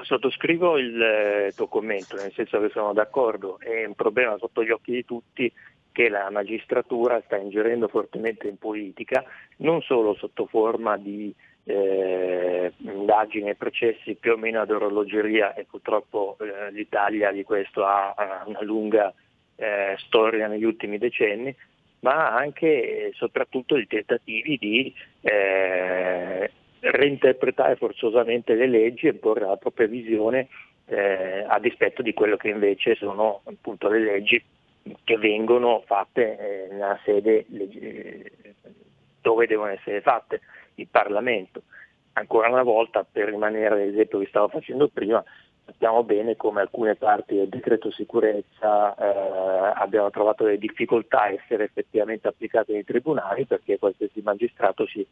[0.01, 4.71] Sottoscrivo il eh, tuo commento, nel senso che sono d'accordo, è un problema sotto gli
[4.71, 5.51] occhi di tutti
[5.91, 9.23] che la magistratura sta ingerendo fortemente in politica,
[9.57, 11.33] non solo sotto forma di
[11.63, 17.83] eh, indagini e processi più o meno ad orologeria e purtroppo eh, l'Italia di questo
[17.83, 19.13] ha, ha una lunga
[19.55, 21.53] eh, storia negli ultimi decenni,
[22.01, 29.57] ma anche e soprattutto di tentativi di eh, reinterpretare forzosamente le leggi e porre la
[29.57, 30.47] propria visione
[30.85, 34.43] eh, a dispetto di quello che invece sono appunto le leggi
[35.03, 38.31] che vengono fatte eh, nella sede leg-
[39.21, 40.41] dove devono essere fatte,
[40.75, 41.63] il Parlamento.
[42.13, 45.23] Ancora una volta, per rimanere all'esempio che stavo facendo prima,
[45.67, 51.65] sappiamo bene come alcune parti del decreto sicurezza eh, abbiano trovato delle difficoltà a essere
[51.65, 55.05] effettivamente applicate nei tribunali perché qualsiasi magistrato si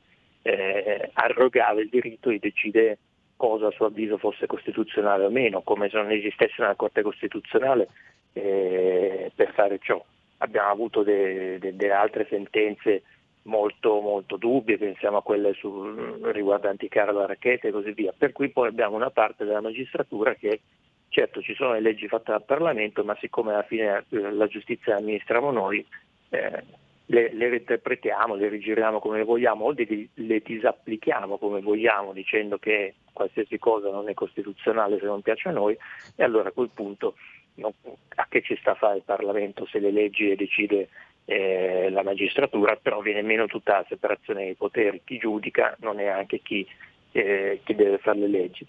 [0.44, 2.98] eh, arrogava il diritto di decidere
[3.36, 7.90] cosa a suo avviso fosse costituzionale o meno, come se non esistesse una Corte Costituzionale
[8.32, 10.02] eh, per fare ciò.
[10.38, 13.04] Abbiamo avuto delle de, de altre sentenze
[13.46, 18.50] molto, molto dubbie, pensiamo a quelle su, riguardanti Carlo Racchetta e così via, per cui
[18.50, 20.62] poi abbiamo una parte della magistratura che
[21.10, 24.94] certo ci sono le leggi fatte dal Parlamento, ma siccome alla fine eh, la giustizia
[24.94, 25.86] la amministriamo noi,
[26.30, 26.64] eh,
[27.08, 32.96] le, le reinterpretiamo, le rigiriamo come vogliamo o le, le disapplichiamo come vogliamo dicendo che
[33.14, 35.78] qualsiasi cosa non è costituzionale se non piace a noi
[36.16, 37.16] e allora a quel punto
[37.62, 40.90] a che ci sta a fare il Parlamento se le leggi le decide
[41.26, 46.08] eh, la magistratura, però viene meno tutta la separazione dei poteri, chi giudica non è
[46.08, 46.66] anche chi,
[47.12, 48.66] eh, chi deve fare le leggi.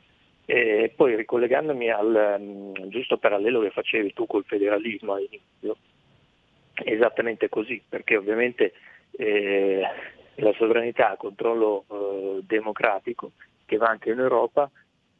[0.48, 5.76] E poi ricollegandomi al um, giusto parallelo che facevi tu col federalismo all'inizio,
[6.84, 8.72] esattamente così, perché ovviamente
[9.12, 9.82] eh,
[10.36, 13.32] la sovranità a controllo eh, democratico
[13.64, 14.70] che va anche in Europa,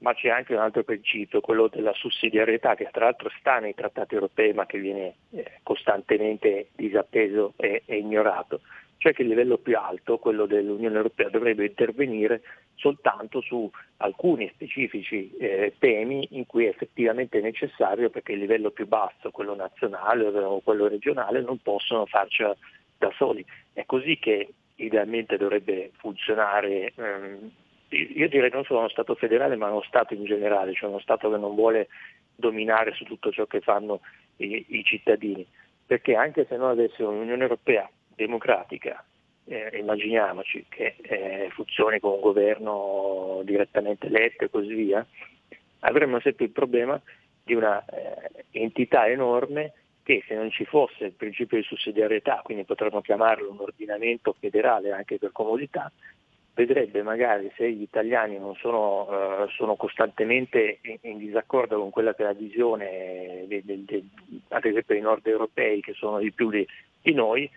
[0.07, 4.14] ma c'è anche un altro principio, quello della sussidiarietà, che tra l'altro sta nei trattati
[4.14, 8.61] europei ma che viene eh, costantemente disatteso e, e ignorato,
[8.98, 12.42] cioè che il livello più alto, quello dell'Unione Europea, dovrebbe intervenire
[12.76, 18.86] soltanto su alcuni specifici eh, temi in cui è effettivamente necessario perché il livello più
[18.86, 22.57] basso, quello nazionale o quello regionale, non possono farcela
[22.96, 23.44] da soli.
[23.72, 26.92] È così che idealmente dovrebbe funzionare.
[26.94, 27.50] Ehm,
[27.89, 31.30] io direi non solo uno Stato federale ma uno Stato in generale, cioè uno Stato
[31.30, 31.89] che non vuole
[32.34, 34.01] dominare su tutto ciò che fanno
[34.37, 35.47] i, i cittadini,
[35.87, 39.05] perché anche se noi avessimo un'Unione Europea democratica,
[39.45, 45.07] eh, immaginiamoci che eh, funzioni con un governo direttamente eletto e così via,
[45.80, 47.01] avremmo sempre il problema
[47.43, 49.72] di una eh, entità enorme
[50.03, 54.93] che se non ci fosse il principio di sussidiarietà, quindi potremmo chiamarlo un ordinamento federale
[54.93, 55.91] anche per comodità,
[56.57, 62.14] vedrebbe magari se gli italiani non sono, uh, sono costantemente in, in, disaccordo con quella
[62.14, 64.04] che è la visione, de, de, de,
[64.48, 66.66] ad esempio dei nord europei che sono di più di,
[67.02, 67.48] di noi,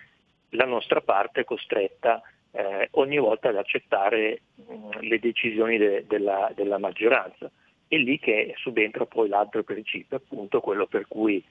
[0.49, 2.21] la nostra parte è costretta
[2.51, 7.49] eh, ogni volta ad accettare mh, le decisioni de, della, della, maggioranza.
[7.87, 11.41] È lì che subentra poi l'altro principio, appunto quello per cui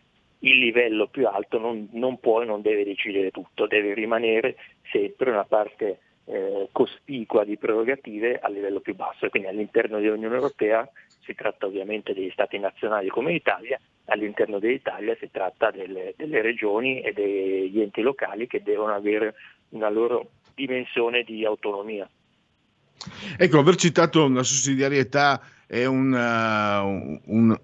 [0.41, 4.57] il livello più alto non, non può e non deve decidere tutto, deve rimanere
[4.91, 10.89] sempre una parte eh, cospicua di prerogative a livello più basso quindi all'interno dell'Unione Europea
[11.29, 17.03] si tratta ovviamente degli stati nazionali come l'Italia, all'interno dell'Italia si tratta delle, delle regioni
[17.03, 19.35] e degli enti locali che devono avere
[19.71, 22.09] una loro dimensione di autonomia.
[23.37, 27.61] Ecco, aver citato la sussidiarietà è un, uh, un,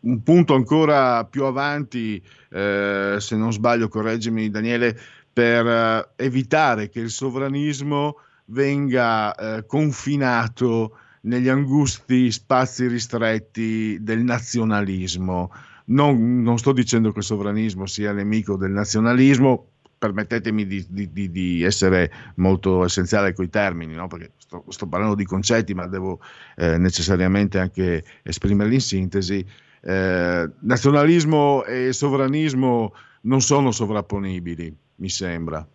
[0.00, 4.98] un punto ancora più avanti, eh, se non sbaglio, correggimi Daniele,
[5.36, 8.16] per eh, evitare che il sovranismo
[8.46, 15.52] venga eh, confinato negli angusti spazi ristretti del nazionalismo.
[15.88, 19.66] Non, non, sto dicendo che il sovranismo sia nemico del nazionalismo,
[19.98, 24.06] permettetemi di, di, di essere molto essenziale con i termini, no?
[24.06, 26.18] perché sto, sto, parlando di concetti, ma devo
[26.56, 29.44] eh, necessariamente anche esprimerli in sintesi.
[29.82, 35.66] Eh, nazionalismo e sovranismo non sono sovrapponibili mi sembra.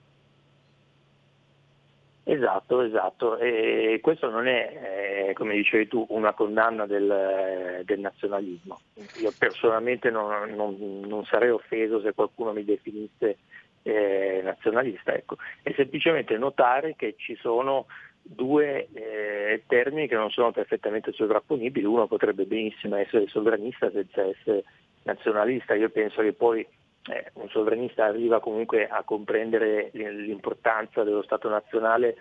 [2.24, 3.38] Esatto, esatto.
[3.38, 8.80] E questo non è, eh, come dicevi tu, una condanna del, del nazionalismo.
[9.22, 13.38] Io personalmente non, non, non, sarei offeso se qualcuno mi definisse
[13.82, 15.14] eh, nazionalista.
[15.14, 15.38] Ecco.
[15.62, 17.88] È semplicemente notare che ci sono
[18.22, 24.64] due, eh, termini che non sono perfettamente sovrapponibili, uno potrebbe benissimo essere sovranista senza essere
[25.04, 26.66] nazionalista, io penso che poi
[27.10, 32.16] eh, un sovranista arriva comunque a comprendere l'importanza dello Stato nazionale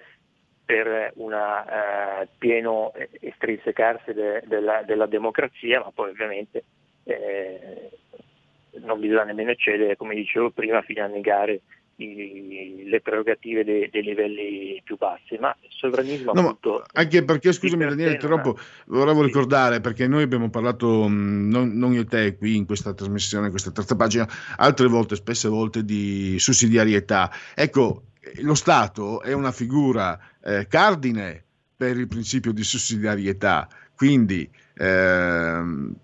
[0.65, 6.65] per un eh, pieno estrinsecarsi de- della, della democrazia, ma poi ovviamente
[7.05, 7.91] eh,
[8.83, 11.61] non bisogna nemmeno eccedere, come dicevo prima, fino a negare
[12.05, 15.37] i- le prerogative dei, dei livelli più bassi.
[15.39, 20.23] Ma il sovranismo No, appunto anche perché, scusami per Daniele, troppo, volevo ricordare, perché noi
[20.23, 23.97] abbiamo parlato, mh, non, non io e te qui in questa trasmissione, in questa terza
[23.97, 27.31] pagina, altre volte, spesse volte, di sussidiarietà.
[27.55, 28.05] Ecco,
[28.43, 31.45] lo Stato è una figura eh, cardine
[31.77, 34.49] per il principio di sussidiarietà, quindi...
[34.75, 35.95] ehm,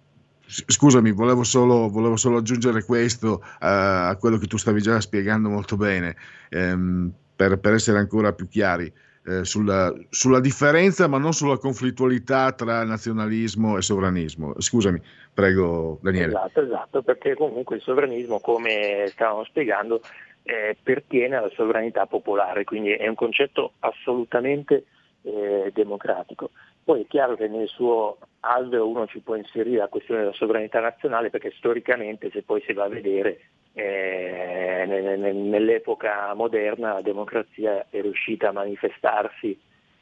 [0.47, 5.49] Scusami, volevo solo, volevo solo aggiungere questo eh, a quello che tu stavi già spiegando
[5.49, 6.16] molto bene,
[6.51, 8.92] ehm, per, per essere ancora più chiari
[9.26, 14.55] eh, sulla, sulla differenza, ma non sulla conflittualità tra nazionalismo e sovranismo.
[14.57, 15.01] Scusami,
[15.34, 16.28] prego Daniele.
[16.28, 20.01] Esatto, esatto, perché comunque il sovranismo, come stavamo spiegando,
[20.44, 24.84] eh, pertiene alla sovranità popolare, quindi è un concetto assolutamente
[25.27, 26.51] eh, democratico.
[26.85, 30.81] Poi è chiaro che nel suo alveo uno ci può inserire la questione della sovranità
[30.81, 33.41] nazionale perché storicamente se poi si va a vedere
[33.72, 39.59] eh, ne- ne- nell'epoca moderna la democrazia è riuscita a manifestarsi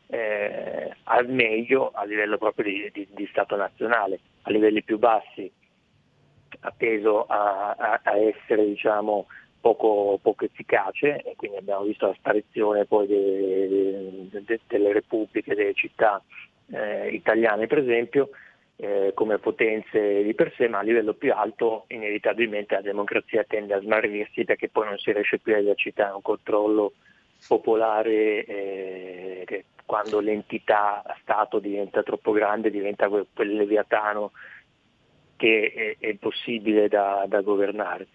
[0.08, 5.50] eh, al meglio a livello proprio di, di- di Stato nazionale, a livelli più bassi
[6.60, 9.26] ha teso a, a- a essere diciamo,
[9.64, 15.54] poco, poco efficace e quindi abbiamo visto la sparizione poi de- de- de- delle repubbliche,
[15.54, 16.22] delle città
[16.70, 18.28] eh, italiane per esempio
[18.76, 23.72] eh, come potenze di per sé, ma a livello più alto inevitabilmente la democrazia tende
[23.72, 26.92] a smarrirsi perché poi non si riesce più a esercitare un controllo
[27.48, 34.32] popolare eh, che quando l'entità Stato diventa troppo grande diventa quel, quel leviatano
[35.36, 38.08] che è, è impossibile da, da governare.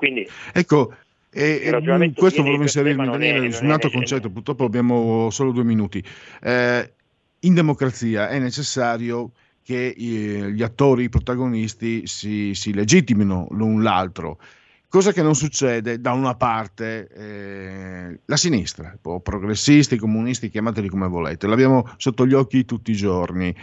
[0.00, 0.94] Quindi Ecco,
[1.30, 6.02] e, questo volevo inserirmi, Daniele, su un altro concetto, purtroppo abbiamo solo due minuti.
[6.40, 6.92] Eh,
[7.40, 9.32] in democrazia è necessario
[9.62, 14.40] che eh, gli attori, i protagonisti si, si legittimino l'un l'altro,
[14.88, 21.46] cosa che non succede da una parte eh, la sinistra, progressisti, comunisti, chiamateli come volete,
[21.46, 23.54] l'abbiamo sotto gli occhi tutti i giorni.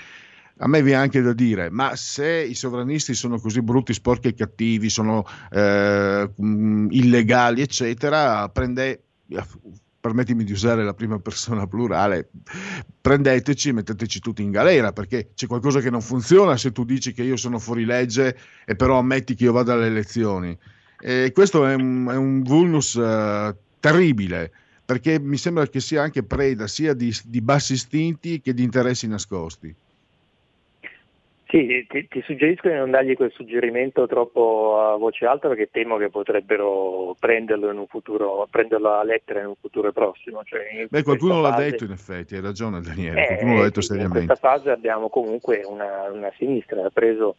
[0.59, 4.33] A me viene anche da dire, ma se i sovranisti sono così brutti, sporchi e
[4.33, 9.03] cattivi, sono eh, mh, illegali, eccetera, prende,
[9.99, 12.29] permettimi di usare la prima persona plurale,
[12.99, 17.13] prendeteci e metteteci tutti in galera, perché c'è qualcosa che non funziona se tu dici
[17.13, 18.35] che io sono fuori legge
[18.65, 20.57] e però ammetti che io vada alle elezioni.
[20.99, 24.51] E questo è un, è un vulnus eh, terribile,
[24.83, 29.07] perché mi sembra che sia anche preda sia di, di bassi istinti che di interessi
[29.07, 29.75] nascosti.
[31.49, 35.95] Sì, ti, ti suggerisco di non dargli quel suggerimento troppo a voce alta perché temo
[35.95, 40.43] che potrebbero prenderlo, in un futuro, prenderlo a lettera in un futuro prossimo.
[40.43, 43.63] Cioè in Beh, qualcuno l'ha fase- detto in effetti, hai ragione Daniele, Eh, qualcuno l'ha
[43.63, 44.25] detto sì, in seriamente.
[44.25, 47.35] questa fase abbiamo comunque una, una sinistra che ha preso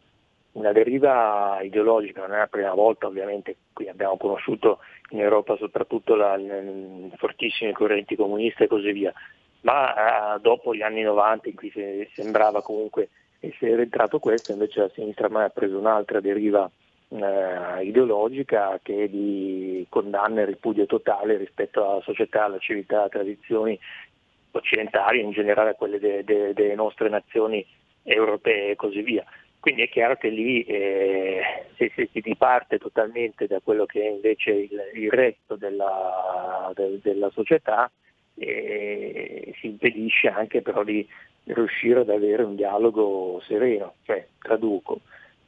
[0.52, 4.78] una deriva ideologica, non è la prima volta ovviamente, qui abbiamo conosciuto
[5.11, 9.12] in Europa soprattutto la, le- fortissime correnti comuniste e così via,
[9.61, 13.11] ma eh, dopo gli anni 90 in cui se- sembrava comunque
[13.41, 16.70] essere entrato questo, invece la sinistra ha preso un'altra deriva
[17.09, 23.09] eh, ideologica che è di condanna e ripudio totale rispetto alla società, alla civiltà, alle
[23.09, 23.78] tradizioni
[24.51, 27.64] occidentali, in generale a quelle de- de- delle nostre nazioni
[28.03, 29.24] europee e così via.
[29.61, 34.09] Quindi è chiaro che lì eh, se, se si diparte totalmente da quello che è
[34.09, 37.91] invece il, il resto della, del- della società,
[38.39, 41.07] eh, si impedisce anche però di
[41.45, 43.95] riuscire ad avere un dialogo sereno.
[44.05, 45.01] Cioè, traduco,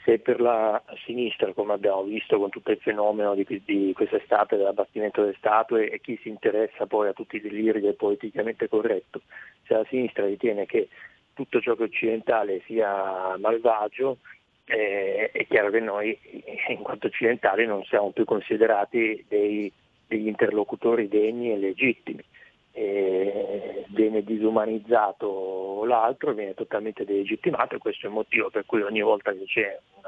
[0.05, 5.21] se per la sinistra, come abbiamo visto con tutto il fenomeno di, di quest'estate dell'abbattimento
[5.21, 9.21] delle statue e chi si interessa poi a tutti i deliri del politicamente corretto,
[9.67, 10.89] se la sinistra ritiene che
[11.35, 14.19] tutto ciò che è occidentale sia malvagio,
[14.65, 16.17] eh, è chiaro che noi
[16.69, 19.73] in quanto occidentali non siamo più considerati dei-
[20.07, 22.23] degli interlocutori degni e legittimi.
[22.73, 29.33] Viene disumanizzato l'altro, viene totalmente delegittimato e questo è il motivo per cui ogni volta
[29.33, 30.03] che c'è un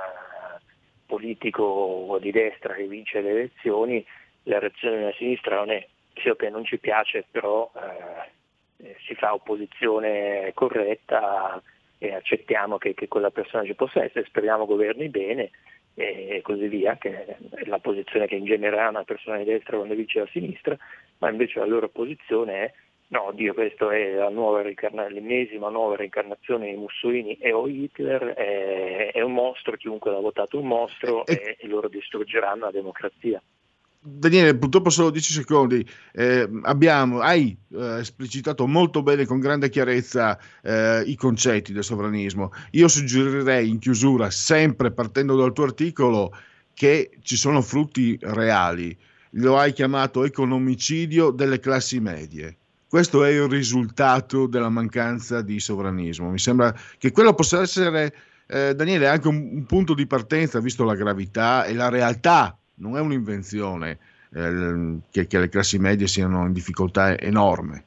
[1.07, 4.05] politico di destra che vince le elezioni,
[4.45, 9.15] la reazione della sinistra non è sì ok non ci piace però eh, eh, si
[9.15, 11.61] fa opposizione corretta
[11.99, 15.51] e accettiamo che, che quella persona ci possa essere, speriamo governi bene
[15.95, 17.37] e così via, che è
[17.67, 20.77] la posizione che in genere ha una persona di destra quando vince la sinistra,
[21.19, 22.73] ma invece la loro posizione è
[23.13, 29.11] No, Dio, questa è la nuova l'ennesima nuova reincarnazione di Mussolini e o Hitler, è,
[29.13, 33.43] è un mostro, chiunque l'ha votato un mostro e, e loro distruggeranno la democrazia.
[34.05, 35.89] Daniele, purtroppo solo 10 secondi.
[36.13, 42.51] Eh, abbiamo, hai eh, esplicitato molto bene, con grande chiarezza, eh, i concetti del sovranismo.
[42.73, 46.37] Io suggerirei in chiusura, sempre partendo dal tuo articolo,
[46.75, 48.97] che ci sono frutti reali.
[49.37, 52.57] Lo hai chiamato economicidio delle classi medie.
[52.89, 56.29] Questo è il risultato della mancanza di sovranismo.
[56.29, 58.13] Mi sembra che quello possa essere,
[58.49, 62.97] eh, Daniele, anche un, un punto di partenza, visto la gravità e la realtà non
[62.97, 63.99] è un'invenzione
[64.35, 67.85] eh, che, che le classi medie siano in difficoltà enorme.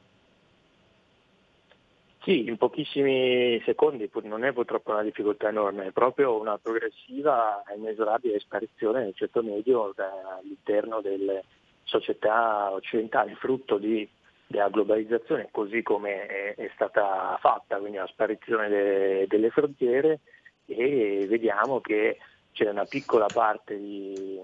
[2.22, 7.76] Sì, in pochissimi secondi, non è purtroppo una difficoltà enorme, è proprio una progressiva e
[7.76, 11.44] inesorabile sparizione del ceto medio da- all'interno delle
[11.84, 14.08] società occidentali, frutto di-
[14.44, 20.18] della globalizzazione così come è, è stata fatta, quindi la sparizione de- delle frontiere
[20.66, 22.18] e vediamo che
[22.56, 24.40] c'è una piccola parte di,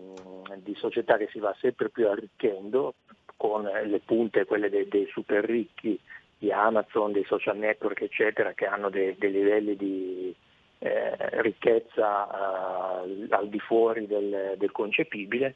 [0.56, 2.96] di società che si va sempre più arricchendo
[3.38, 5.98] con le punte, quelle dei, dei super ricchi,
[6.36, 10.34] di Amazon, dei social network, eccetera, che hanno dei, dei livelli di
[10.80, 15.54] eh, ricchezza eh, al di fuori del, del concepibile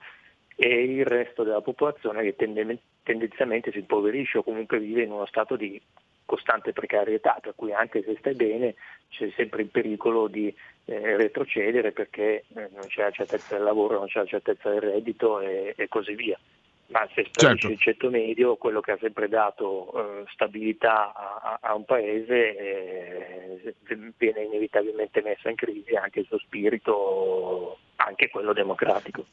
[0.57, 5.27] e il resto della popolazione che tende- tendenzialmente si impoverisce o comunque vive in uno
[5.27, 5.79] stato di
[6.27, 8.75] costante precarietà, per cui anche se stai bene
[9.09, 10.55] c'è sempre il pericolo di
[10.85, 14.81] eh, retrocedere perché eh, non c'è la certezza del lavoro, non c'è la certezza del
[14.83, 16.39] reddito e, e così via.
[16.89, 17.67] Ma se sparisce Certo.
[17.69, 22.57] il ceto medio, quello che ha sempre dato eh, stabilità a, a- a un paese,
[22.57, 23.75] eh,
[24.17, 29.25] viene inevitabilmente messo in crisi anche il suo spirito, anche quello democratico.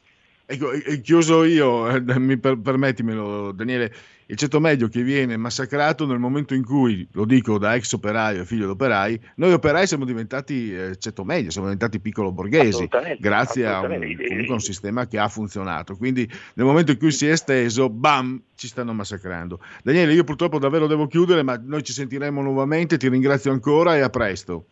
[0.46, 0.68] Ecco,
[1.02, 3.92] chiuso io, eh, mi per- permettimelo Daniele,
[4.26, 8.42] il ceto medio che viene massacrato nel momento in cui, lo dico da ex operaio
[8.42, 12.88] e figlio d'operai, noi operai siamo diventati eh, ceto medio, siamo diventati piccolo borghesi,
[13.18, 15.96] grazie a un, comunque a un sistema che ha funzionato.
[15.96, 19.60] Quindi nel momento in cui si è esteso, bam, ci stanno massacrando.
[19.82, 24.00] Daniele, io purtroppo davvero devo chiudere, ma noi ci sentiremo nuovamente, ti ringrazio ancora e
[24.00, 24.66] a presto.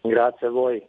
[0.00, 0.88] Grazie a voi.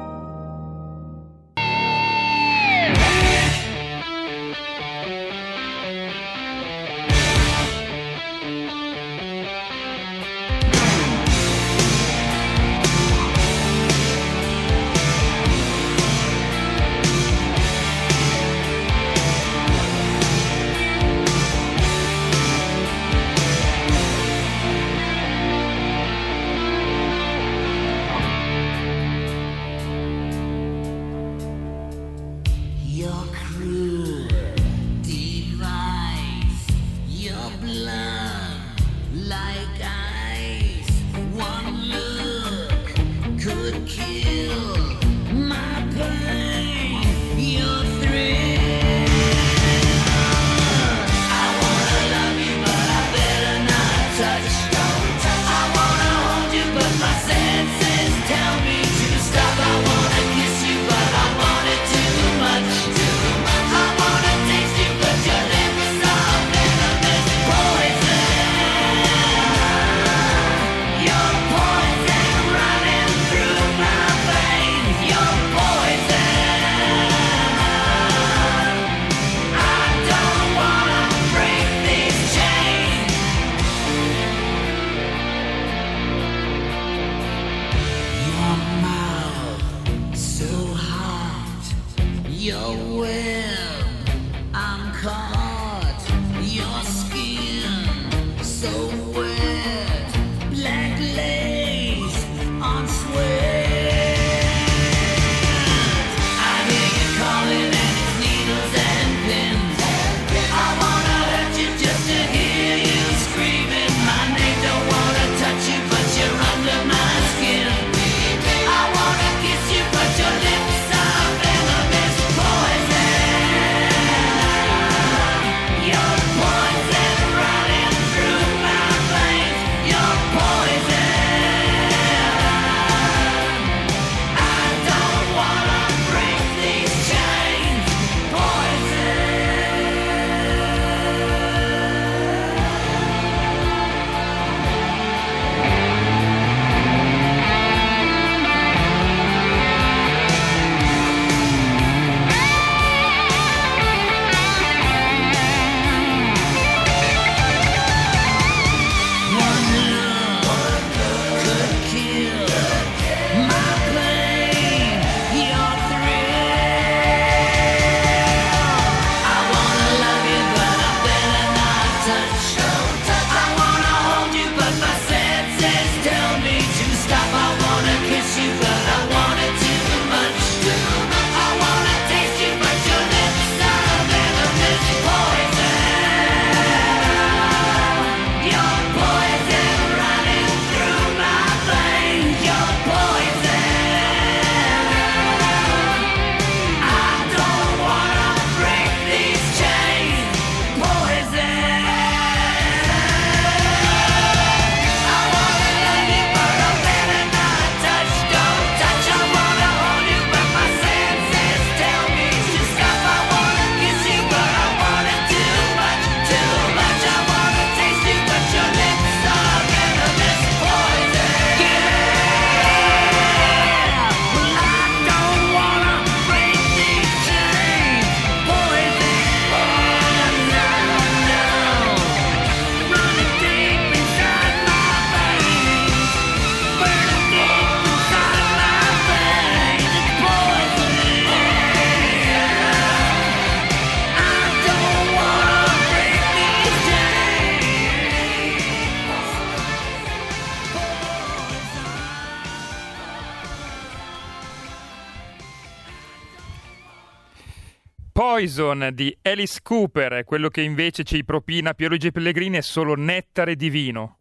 [258.41, 264.17] Poison di Alice Cooper, quello che invece ci propina Pierluigi Pellegrini è solo nettare divino.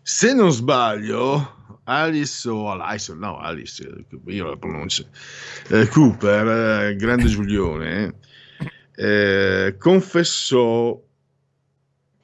[0.00, 3.86] Se non sbaglio, Alice o Alice, no, Alice,
[4.24, 5.06] io la pronuncio,
[5.68, 8.20] eh, Cooper, eh, grande Giulione,
[8.94, 10.98] eh, confessò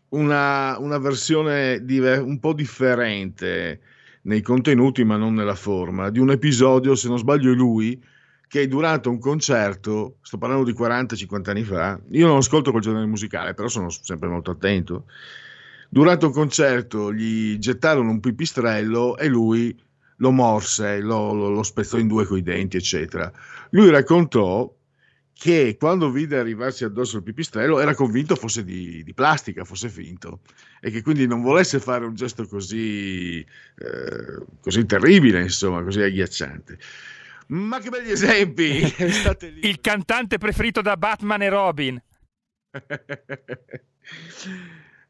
[0.08, 3.80] una, una versione diver- un po' differente
[4.22, 8.02] nei contenuti ma non nella forma, di un episodio, se non sbaglio lui,
[8.46, 13.06] che durante un concerto, sto parlando di 40-50 anni fa, io non ascolto quel genere
[13.06, 15.04] musicale, però sono sempre molto attento,
[15.88, 19.76] durante un concerto gli gettarono un pipistrello e lui
[20.16, 23.30] lo morse, lo, lo- lo spezzò in due coi denti, eccetera.
[23.70, 24.70] Lui raccontò
[25.40, 30.40] che quando vide arrivarsi addosso il pipistrello era convinto fosse di, di plastica, fosse finto,
[30.82, 36.78] e che quindi non volesse fare un gesto così, eh, così terribile, insomma, così agghiacciante.
[37.46, 38.84] Ma che belli esempi!
[39.08, 39.66] State lì.
[39.66, 42.02] Il cantante preferito da Batman e Robin.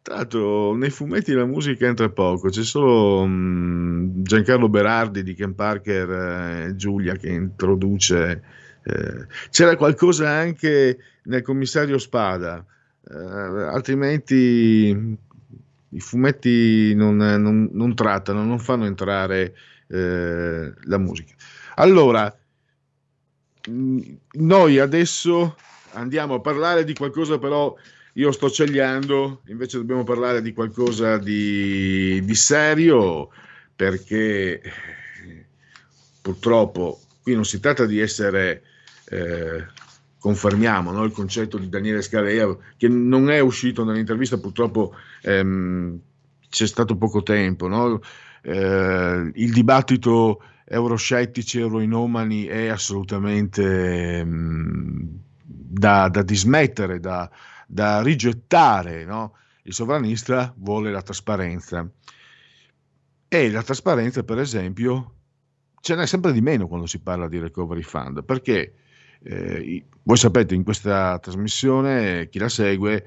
[0.02, 5.56] Tra l'altro, nei fumetti la musica entra poco, c'è solo mm, Giancarlo Berardi di Ken
[5.56, 8.59] Parker e Giulia che introduce.
[8.82, 12.64] Eh, c'era qualcosa anche nel commissario Spada,
[13.10, 15.18] eh, altrimenti
[15.92, 19.54] i fumetti non, non- non trattano, non fanno entrare
[19.88, 21.34] eh, la musica.
[21.76, 22.34] Allora,
[23.68, 24.00] mh,
[24.32, 25.56] noi adesso
[25.92, 27.74] andiamo a parlare di qualcosa però
[28.14, 33.30] io sto cegliando, invece dobbiamo parlare di qualcosa di, di serio
[33.74, 34.60] perché
[36.20, 38.62] purtroppo qui non si tratta di essere,
[39.10, 39.66] eh,
[40.18, 45.98] confermiamo no, il concetto di Daniele Scalea che non è uscito nell'intervista, purtroppo ehm,
[46.48, 48.00] c'è stato poco tempo, no?
[48.42, 55.08] Eh, il dibattito euroscettici, euroinomani è assolutamente ehm,
[55.42, 57.28] da, da dismettere, da,
[57.66, 59.04] da rigettare.
[59.04, 59.34] no?
[59.64, 61.88] Il sovranista vuole la trasparenza
[63.28, 65.14] e la trasparenza, per esempio,
[65.80, 68.74] ce n'è sempre di meno quando si parla di recovery fund, perché
[69.22, 73.06] Eh, voi sapete, in questa trasmissione, chi la segue,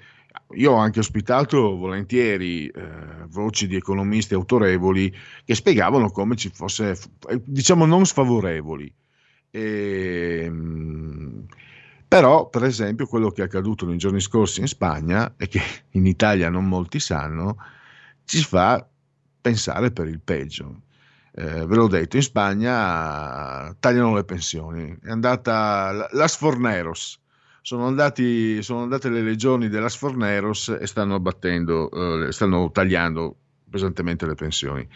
[0.55, 6.97] io ho anche ospitato volentieri eh, voci di economisti autorevoli che spiegavano come ci fosse,
[7.28, 8.93] eh, diciamo, non sfavorevoli.
[9.51, 11.45] Ehm,
[12.07, 15.61] però, per esempio, quello che è accaduto nei giorni scorsi in Spagna e che
[15.91, 17.57] in Italia non molti sanno,
[18.26, 18.88] ci fa
[19.41, 20.83] pensare per il peggio.
[21.36, 24.96] Eh, ve l'ho detto, in Spagna tagliano le pensioni.
[25.02, 27.20] È andata la- Las Forneros.
[27.62, 33.36] Sono, andati, sono andate le legioni dell'As Forneros e stanno abbattendo, eh, stanno tagliando
[33.70, 34.88] pesantemente le pensioni.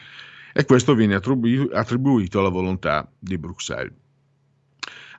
[0.53, 3.93] E questo viene attribu- attribuito alla volontà di Bruxelles.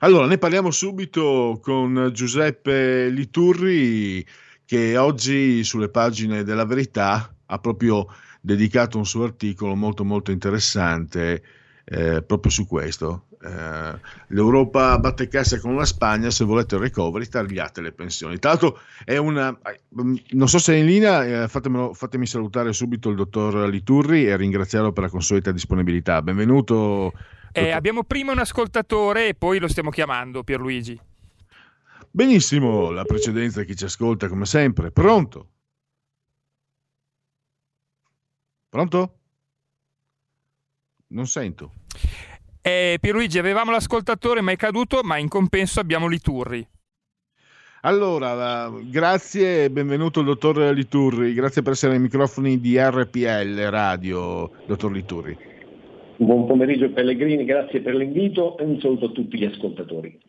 [0.01, 4.25] Allora, ne parliamo subito con Giuseppe Liturri
[4.63, 8.07] che oggi sulle pagine della Verità ha proprio
[8.39, 11.43] dedicato un suo articolo molto molto interessante
[11.83, 13.25] eh, proprio su questo.
[13.41, 18.37] Eh, L'Europa batte cassa con la Spagna, se volete il recovery tagliate le pensioni.
[18.37, 19.57] Tra l'altro è una...
[19.89, 24.91] non so se è in linea, eh, fatemi salutare subito il dottor Liturri e ringraziarlo
[24.91, 26.21] per la consueta disponibilità.
[26.21, 27.13] Benvenuto.
[27.51, 30.99] Eh, abbiamo prima un ascoltatore e poi lo stiamo chiamando, Pierluigi.
[32.11, 34.91] Benissimo, la precedenza chi ci ascolta come sempre.
[34.91, 35.47] Pronto?
[38.69, 39.13] Pronto?
[41.07, 41.71] Non sento.
[42.61, 46.65] Eh, Pierluigi, avevamo l'ascoltatore ma è caduto, ma in compenso abbiamo Liturri.
[47.81, 53.55] Allora, eh, grazie e benvenuto il dottor Liturri, grazie per essere ai microfoni di RPL
[53.69, 55.37] Radio, dottor Liturri.
[56.17, 60.19] Buon pomeriggio Pellegrini, grazie per l'invito e un saluto a tutti gli ascoltatori.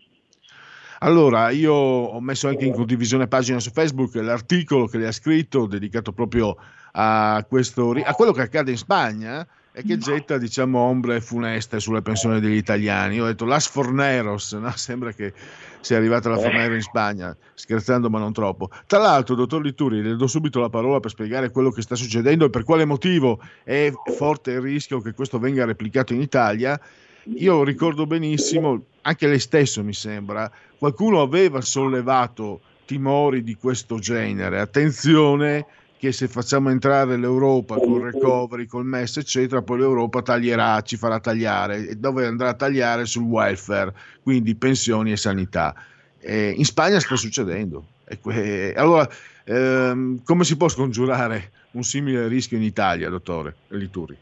[1.03, 5.67] Allora, io ho messo anche in condivisione pagina su Facebook l'articolo che lei ha scritto
[5.67, 6.57] dedicato proprio
[6.93, 12.03] a, questo, a quello che accade in Spagna e che getta, diciamo, ombre funeste sulle
[12.03, 13.15] pensioni degli italiani.
[13.15, 14.71] Io ho detto Las Forneros, no?
[14.77, 15.33] sembra che
[15.81, 18.69] sia arrivata la Fornero in Spagna, scherzando ma non troppo.
[18.87, 22.45] Tra l'altro, dottor Lituri, le do subito la parola per spiegare quello che sta succedendo
[22.45, 26.79] e per quale motivo è forte il rischio che questo venga replicato in Italia.
[27.25, 34.59] Io ricordo benissimo, anche lei stesso mi sembra, qualcuno aveva sollevato timori di questo genere.
[34.59, 35.67] Attenzione
[35.99, 41.21] che se facciamo entrare l'Europa col recovery, col MES, eccetera, poi l'Europa taglierà, ci farà
[41.21, 45.75] tagliare e dove andrà a tagliare sul welfare, quindi pensioni e sanità.
[46.19, 47.85] Eh, in Spagna sta succedendo.
[48.23, 49.07] Que- allora,
[49.45, 54.17] ehm, come si può scongiurare un simile rischio in Italia, dottore Lituri?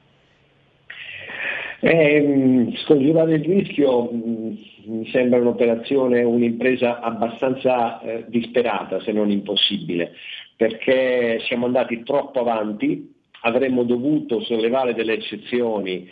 [1.81, 10.13] Eh, scongiurare il rischio mh, mi sembra un'operazione, un'impresa abbastanza eh, disperata, se non impossibile,
[10.57, 16.11] perché siamo andati troppo avanti, avremmo dovuto sollevare delle eccezioni,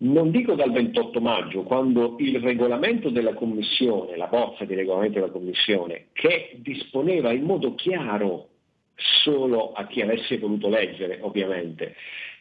[0.00, 5.32] non dico dal 28 maggio, quando il regolamento della Commissione, la bozza di regolamento della
[5.32, 8.48] Commissione, che disponeva in modo chiaro
[8.94, 11.94] solo a chi avesse voluto leggere, ovviamente,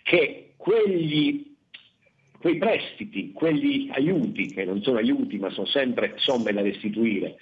[0.03, 1.56] che quegli
[2.39, 7.37] quei prestiti, quegli aiuti, che non sono aiuti ma sono sempre somme da restituire,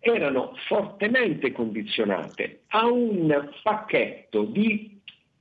[0.00, 5.00] erano fortemente condizionate a un pacchetto di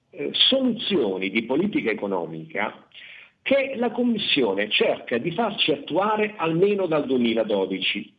[0.10, 2.88] eh, soluzioni di politica economica
[3.42, 8.16] che la Commissione cerca di farci attuare almeno dal 2012.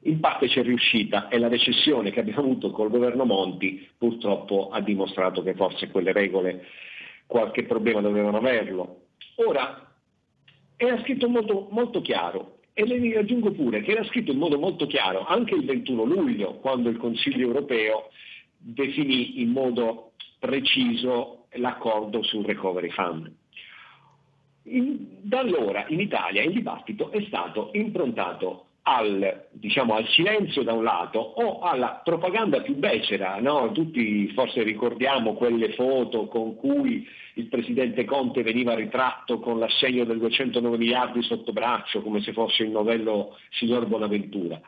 [0.00, 4.80] In parte c'è riuscita e la recessione che abbiamo avuto col governo Monti purtroppo ha
[4.80, 6.64] dimostrato che forse quelle regole
[7.26, 9.02] qualche problema dovevano averlo.
[9.36, 9.85] Ora,
[10.76, 14.86] era scritto molto, molto chiaro e le aggiungo pure che era scritto in modo molto
[14.86, 18.10] chiaro anche il 21 luglio, quando il Consiglio europeo
[18.58, 23.32] definì in modo preciso l'accordo sul Recovery Fund.
[24.64, 30.72] In- da allora in Italia il dibattito è stato improntato al, diciamo, al silenzio da
[30.72, 33.38] un lato o alla propaganda più becera.
[33.40, 33.72] no?
[33.72, 40.18] Tutti forse ricordiamo quelle foto con cui il presidente Conte veniva ritratto con l'assegno del
[40.18, 44.60] 209 miliardi sotto braccio come se fosse il novello signor Bonaventura.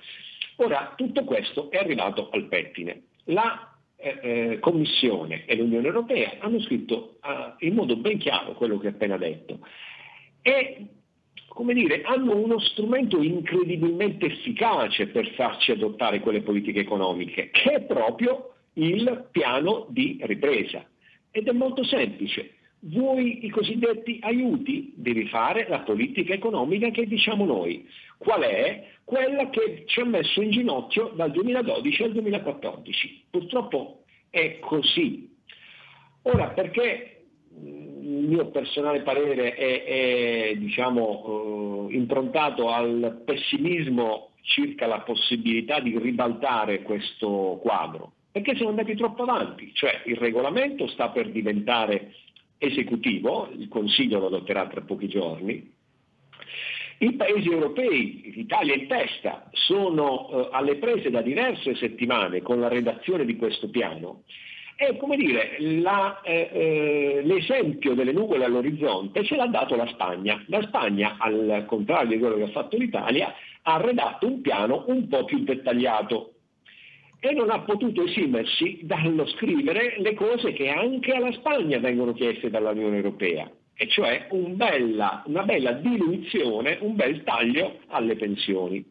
[0.57, 3.03] Ora, tutto questo è arrivato al pettine.
[3.27, 8.78] La eh, eh, Commissione e l'Unione Europea hanno scritto eh, in modo ben chiaro quello
[8.78, 9.61] che ho appena detto
[10.43, 10.86] e
[11.59, 17.80] come dire, hanno uno strumento incredibilmente efficace per farci adottare quelle politiche economiche, che è
[17.82, 20.86] proprio il piano di ripresa.
[21.32, 22.52] Ed è molto semplice.
[22.82, 24.93] Vuoi i cosiddetti aiuti?
[24.94, 27.85] Devi fare la politica economica che diciamo noi.
[28.18, 28.90] Qual è?
[29.02, 33.24] Quella che ci ha messo in ginocchio dal 2012 al 2014.
[33.30, 35.28] Purtroppo è così.
[36.22, 37.24] Ora, perché
[38.09, 46.82] mio personale parere è, è, diciamo, eh, improntato al pessimismo circa la possibilità di ribaltare
[46.82, 48.12] questo quadro?
[48.32, 52.14] Perché siamo andati troppo avanti, cioè il regolamento sta per diventare
[52.59, 55.76] esecutivo, il Consiglio lo adotterà tra pochi giorni,
[57.01, 62.68] i paesi europei, l'Italia in testa, sono eh, alle prese da diverse settimane con la
[62.68, 64.24] redazione di questo piano
[64.80, 70.40] e come dire, la, eh, eh, l'esempio delle nuvole all'orizzonte ce l'ha dato la Spagna.
[70.46, 75.09] La Spagna, al contrario di quello che ha fatto l'Italia, ha redatto un piano un
[75.09, 76.34] po' più dettagliato
[77.18, 82.48] e non ha potuto esimersi dallo scrivere le cose che anche alla Spagna vengono chieste
[82.48, 88.84] dall'Unione Europea, e cioè un bella, una bella diluizione, un bel taglio alle pensioni.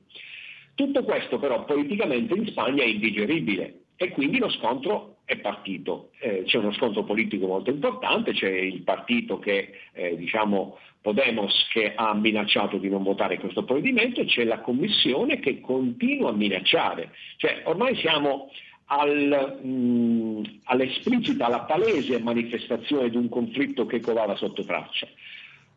[0.76, 6.12] Tutto questo però politicamente in Spagna è indigeribile e quindi lo scontro è partito.
[6.20, 11.94] Eh, c'è uno scontro politico molto importante, c'è il partito che, eh, diciamo, Podemos che
[11.96, 17.12] ha minacciato di non votare questo provvedimento e c'è la Commissione che continua a minacciare.
[17.36, 18.50] Cioè, ormai siamo
[18.86, 25.08] al, mh, all'esplicita, alla palese manifestazione di un conflitto che covava sotto traccia.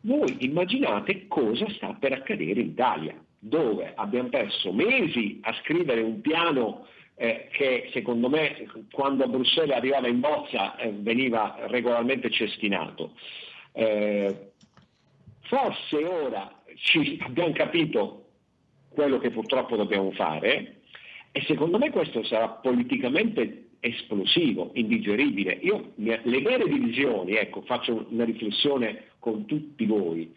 [0.01, 6.21] Voi immaginate cosa sta per accadere in Italia, dove abbiamo perso mesi a scrivere un
[6.21, 6.87] piano
[7.21, 13.11] eh, che secondo me quando a Bruxelles arrivava in bozza eh, veniva regolarmente cestinato.
[13.73, 14.53] Eh,
[15.41, 18.25] forse ora ci abbiamo capito
[18.89, 20.77] quello che purtroppo dobbiamo fare
[21.31, 25.59] e secondo me questo sarà politicamente esplosivo, indigeribile.
[25.61, 30.33] Io, le vere divisioni, ecco, faccio una riflessione con tutti voi,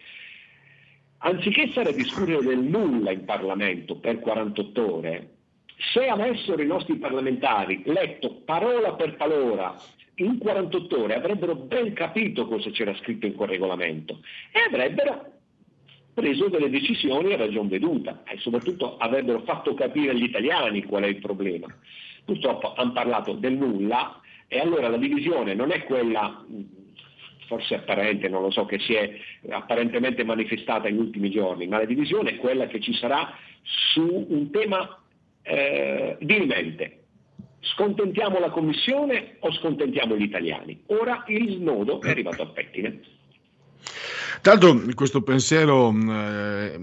[1.19, 5.34] anziché stare a discutere del nulla in Parlamento per 48 ore,
[5.77, 9.75] se avessero i nostri parlamentari letto parola per parola
[10.17, 14.21] in 48 ore avrebbero ben capito cosa c'era scritto in quel regolamento
[14.53, 15.33] e avrebbero
[16.15, 21.09] preso delle decisioni a ragion veduta e soprattutto avrebbero fatto capire agli italiani qual è
[21.09, 21.67] il problema.
[22.25, 26.45] Purtroppo hanno parlato del nulla e allora la divisione non è quella
[27.47, 29.19] forse apparente, non lo so, che si è
[29.51, 34.51] apparentemente manifestata negli ultimi giorni, ma la divisione è quella che ci sarà su un
[34.51, 35.04] tema
[35.45, 36.99] eh, dirimente.
[37.61, 40.83] Scontentiamo la Commissione o scontentiamo gli italiani?
[40.87, 43.01] Ora il nodo è arrivato al pettine.
[44.41, 46.79] Tanto questo pensiero eh,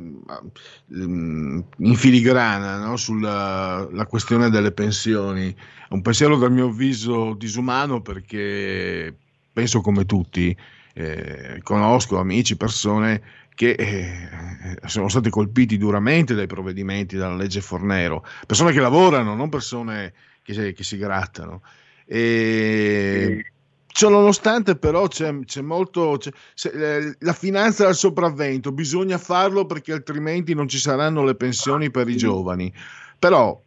[0.87, 8.01] in filigrana no, sulla la questione delle pensioni è un pensiero dal mio avviso disumano
[8.01, 9.13] perché
[9.53, 10.55] penso come tutti,
[10.93, 13.21] eh, conosco amici, persone
[13.53, 19.49] che eh, sono stati colpiti duramente dai provvedimenti della legge Fornero, persone che lavorano, non
[19.49, 21.61] persone che, che si grattano.
[22.05, 23.51] E
[23.93, 26.15] Ciononostante, però, c'è, c'è molto.
[26.17, 31.91] C'è, c'è, la finanza al sopravvento, bisogna farlo perché altrimenti non ci saranno le pensioni
[31.91, 32.73] per i giovani.
[33.19, 33.61] Però,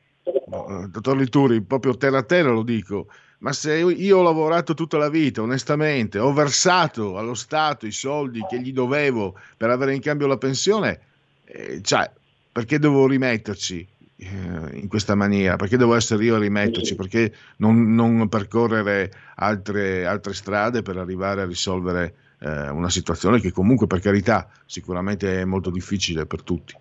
[0.89, 3.09] dottor Lituri, proprio terra a terra lo dico,
[3.45, 8.43] ma se io ho lavorato tutta la vita onestamente, ho versato allo Stato i soldi
[8.49, 10.99] che gli dovevo per avere in cambio la pensione,
[11.45, 12.11] eh, cioè,
[12.51, 15.57] perché devo rimetterci eh, in questa maniera?
[15.57, 16.95] Perché devo essere io a rimetterci?
[16.95, 23.53] Perché non, non percorrere altre, altre, strade per arrivare a risolvere eh, una situazione che
[23.53, 26.75] comunque, per carità, sicuramente è molto difficile per tutti?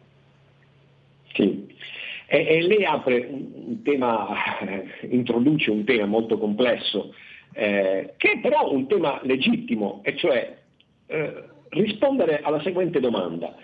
[1.33, 1.72] Sì,
[2.33, 4.27] e, e lei apre un tema,
[5.07, 7.13] introduce un tema molto complesso,
[7.53, 10.57] eh, che è però un tema legittimo, e cioè
[11.05, 13.55] eh, rispondere alla seguente domanda.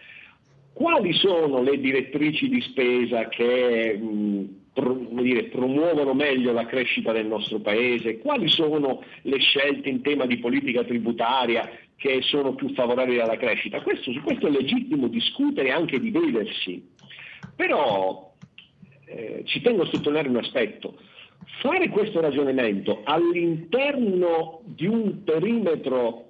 [0.72, 7.26] Quali sono le direttrici di spesa che mh, pro, dire, promuovono meglio la crescita del
[7.26, 8.20] nostro Paese?
[8.20, 13.82] Quali sono le scelte in tema di politica tributaria che sono più favorevoli alla crescita?
[13.82, 16.88] Questo, su questo è legittimo discutere e anche dividersi.
[17.56, 18.28] Però
[19.10, 20.95] eh, ci tengo a sottolineare un aspetto.
[21.61, 26.26] Fare questo ragionamento all'interno di un perimetro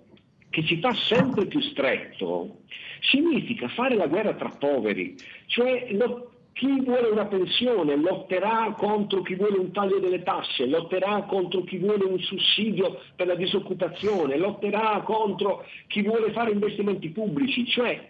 [0.49, 2.59] che ci fa sempre più stretto
[3.01, 5.15] significa fare la guerra tra poveri,
[5.47, 11.23] cioè lo, chi vuole una pensione lotterà contro chi vuole un taglio delle tasse, lotterà
[11.23, 17.65] contro chi vuole un sussidio per la disoccupazione, lotterà contro chi vuole fare investimenti pubblici,
[17.67, 18.07] cioè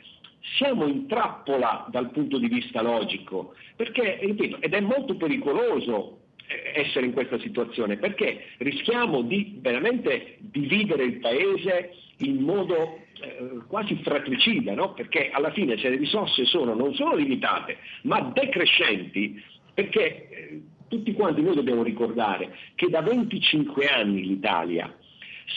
[0.57, 6.81] siamo in trappola dal punto di vista logico, perché, ripeto, ed è molto pericoloso eh,
[6.81, 13.95] essere in questa situazione, perché rischiamo di veramente dividere il paese in modo eh, quasi
[14.01, 14.93] fratricida, no?
[14.93, 19.41] perché alla fine se le risorse sono non solo limitate, ma decrescenti,
[19.73, 24.93] perché eh, tutti quanti noi dobbiamo ricordare che da 25 anni l'Italia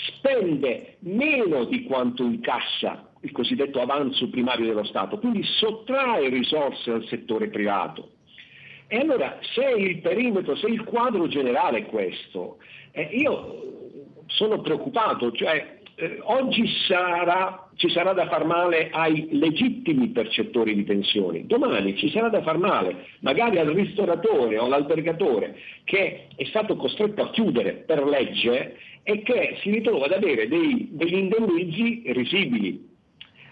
[0.06, 7.05] spende meno di quanto incassa il cosiddetto avanzo primario dello Stato, quindi sottrae risorse al
[7.07, 8.11] settore privato.
[8.89, 12.59] E allora se il perimetro, se il quadro generale è questo,
[12.90, 13.81] eh, io
[14.27, 20.82] sono preoccupato, cioè eh, oggi sarà- ci sarà da far male ai legittimi percettori di
[20.82, 26.77] pensioni, domani ci sarà da far male magari al ristoratore o all'albergatore che è stato
[26.77, 32.90] costretto a chiudere per legge e che si ritrova ad avere dei- degli indennizzi risibili.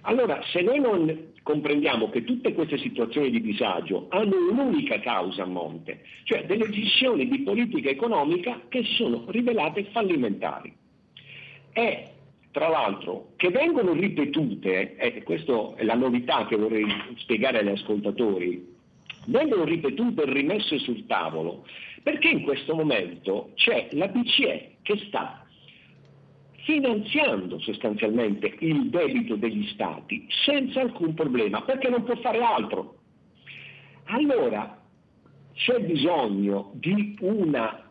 [0.02, 5.46] Allora, se noi non comprendiamo che tutte queste situazioni di disagio hanno un'unica causa a
[5.46, 10.72] monte, cioè delle decisioni di politica economica che sono rivelate fallimentari.
[11.72, 12.08] E
[12.50, 16.86] tra l'altro che vengono ripetute, e questa è la novità che vorrei
[17.16, 18.78] spiegare agli ascoltatori,
[19.26, 21.64] vengono ripetute e rimesse sul tavolo
[22.02, 25.39] perché in questo momento c'è la BCE che sta
[26.70, 32.98] finanziando sostanzialmente il debito degli stati senza alcun problema, perché non può fare altro.
[34.04, 34.80] Allora
[35.52, 37.90] c'è bisogno di una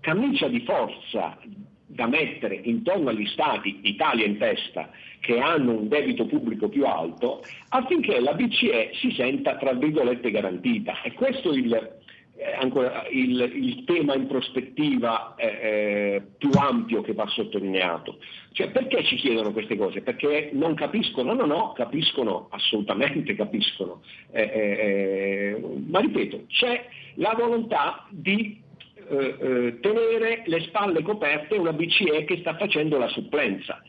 [0.00, 1.38] camicia di forza
[1.86, 4.90] da mettere intorno agli stati, Italia in testa,
[5.20, 11.00] che hanno un debito pubblico più alto, affinché la BCE si senta, tra virgolette, garantita.
[11.00, 11.97] E questo è il,
[12.40, 18.18] eh, ancora, il, il tema in prospettiva eh, più ampio che va sottolineato.
[18.52, 20.02] Cioè, perché ci chiedono queste cose?
[20.02, 21.34] Perché non capiscono?
[21.34, 24.02] No, no, no, capiscono, assolutamente capiscono.
[24.30, 28.66] Eh, eh, eh, ma ripeto, c'è la volontà di
[29.08, 33.82] tenere le spalle coperte una BCE che sta facendo la supplenza,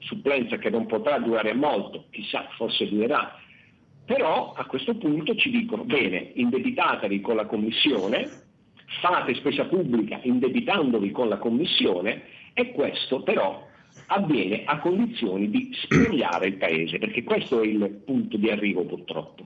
[0.00, 3.38] supplenza che non potrà durare molto, chissà, forse durerà.
[4.06, 8.44] Però a questo punto ci dicono, bene, indebitatevi con la Commissione,
[9.00, 12.22] fate spesa pubblica indebitandovi con la Commissione
[12.54, 13.66] e questo però
[14.06, 19.44] avviene a condizioni di spogliare il Paese, perché questo è il punto di arrivo purtroppo.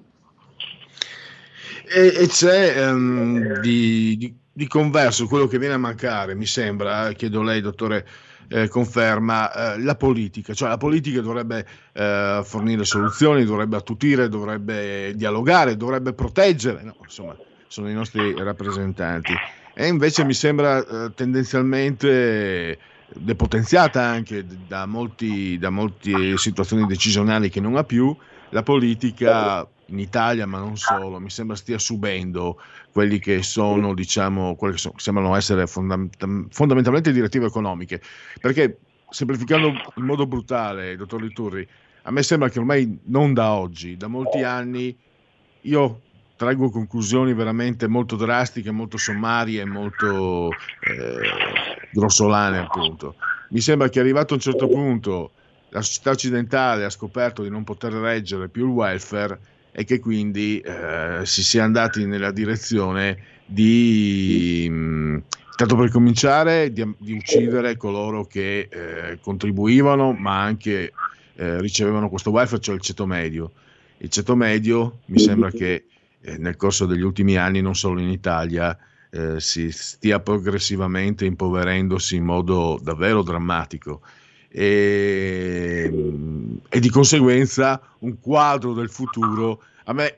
[1.93, 7.09] E, e c'è ehm, di, di- di converso quello che viene a mancare, mi sembra,
[7.09, 8.07] eh, chiedo lei, dottore,
[8.51, 15.13] eh, conferma, eh, la politica, cioè la politica dovrebbe eh, fornire soluzioni, dovrebbe attutire, dovrebbe
[15.15, 17.37] dialogare, dovrebbe proteggere, no, insomma,
[17.69, 19.33] sono i nostri rappresentanti.
[19.73, 22.79] E invece mi sembra eh, tendenzialmente
[23.13, 28.15] depotenziata anche da, molti, da molte situazioni decisionali che non ha più,
[28.51, 32.59] la politica in Italia, ma non solo, mi sembra stia subendo
[32.91, 38.01] quelli che sono, diciamo, quelle che, sono- sembrano essere fondam- fondamentalmente direttive economiche.
[38.41, 41.69] Perché, semplificando in modo brutale, dottor Liturri,
[42.03, 44.99] a me sembra che ormai non da oggi, da molti anni,
[45.63, 46.03] io
[46.37, 53.17] traggo conclusioni veramente molto drastiche, molto sommarie, molto eh, grossolane, appunto.
[53.49, 55.35] Mi sembra che arrivato a un certo punto
[55.69, 59.41] la società occidentale ha scoperto di non poter reggere più il welfare
[59.73, 65.23] e che quindi eh, si sia andati nella direzione di, mh,
[65.57, 70.93] tanto per cominciare, di, di uccidere coloro che eh, contribuivano ma anche
[71.35, 73.53] eh, ricevevano questo welfare, cioè il ceto medio.
[73.99, 75.87] Il ceto medio mi sembra che
[76.21, 78.77] eh, nel corso degli ultimi anni, non solo in Italia,
[79.11, 84.01] eh, si stia progressivamente impoverendosi in modo davvero drammatico
[84.53, 85.93] e,
[86.69, 89.63] e di conseguenza un quadro del futuro.
[89.85, 90.17] A me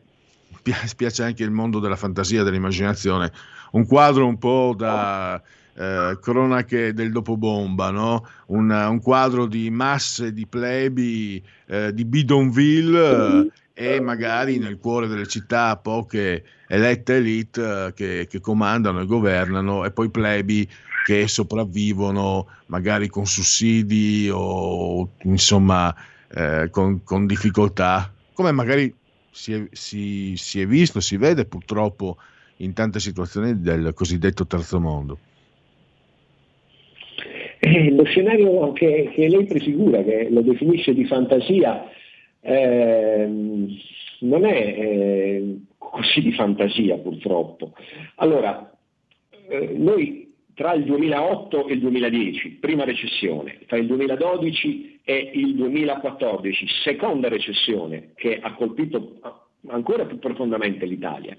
[0.63, 3.31] pi- piace anche il mondo della fantasia, dell'immaginazione,
[3.73, 5.41] un quadro un po' da
[5.75, 8.27] eh, cronache del dopobomba, no?
[8.47, 15.07] un, un quadro di masse di plebi eh, di bidonville eh, e magari nel cuore
[15.07, 20.69] delle città poche elette elite eh, che, che comandano e governano e poi plebi
[21.03, 25.95] che sopravvivono magari con sussidi o insomma
[26.35, 28.95] eh, con, con difficoltà, come magari
[29.31, 32.17] si è, si- si è visto, si vede purtroppo
[32.59, 35.19] in tante situazioni del cosiddetto terzo mondo.
[37.59, 41.85] Eh, lo scenario che, che lei prefigura, che lo definisce di fantasia,
[42.41, 43.69] ehm,
[44.21, 47.73] non è eh, così di fantasia purtroppo.
[48.17, 48.73] Allora,
[49.49, 55.55] eh, noi tra il 2008 e il 2010, prima recessione, tra il 2012 e il
[55.55, 59.21] 2014, seconda recessione che ha colpito
[59.69, 61.37] ancora più profondamente l'Italia,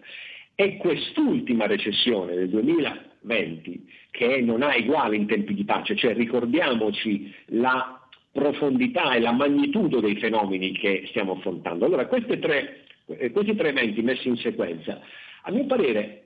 [0.55, 7.33] e quest'ultima recessione del 2020 che non ha uguale in tempi di pace, cioè ricordiamoci
[7.47, 7.99] la
[8.31, 11.85] profondità e la magnitudo dei fenomeni che stiamo affrontando.
[11.85, 12.83] Allora, tre-
[13.31, 15.01] questi tre eventi messi in sequenza,
[15.43, 16.22] a mio parere,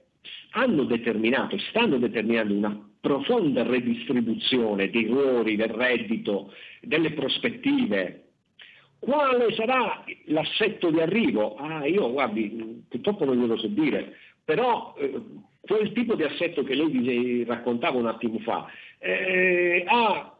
[0.51, 8.23] hanno determinato e stanno determinando una profonda redistribuzione dei ruoli, del reddito, delle prospettive.
[8.99, 11.55] Quale sarà l'assetto di arrivo?
[11.55, 14.15] Ah, io guardi, purtroppo non glielo so dire.
[14.43, 15.21] però eh,
[15.61, 18.65] quel tipo di assetto che lei raccontava un attimo fa
[18.99, 20.35] eh, ha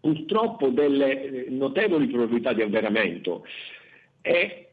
[0.00, 3.44] purtroppo delle eh, notevoli probabilità di avveramento.
[4.20, 4.68] E,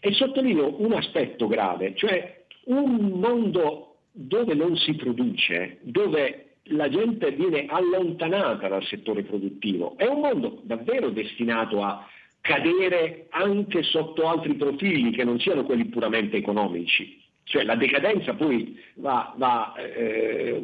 [0.00, 2.35] e sottolineo un aspetto grave, cioè
[2.66, 10.06] un mondo dove non si produce, dove la gente viene allontanata dal settore produttivo, è
[10.06, 12.06] un mondo davvero destinato a
[12.40, 17.22] cadere anche sotto altri profili che non siano quelli puramente economici.
[17.44, 20.60] Cioè la decadenza poi va, va eh,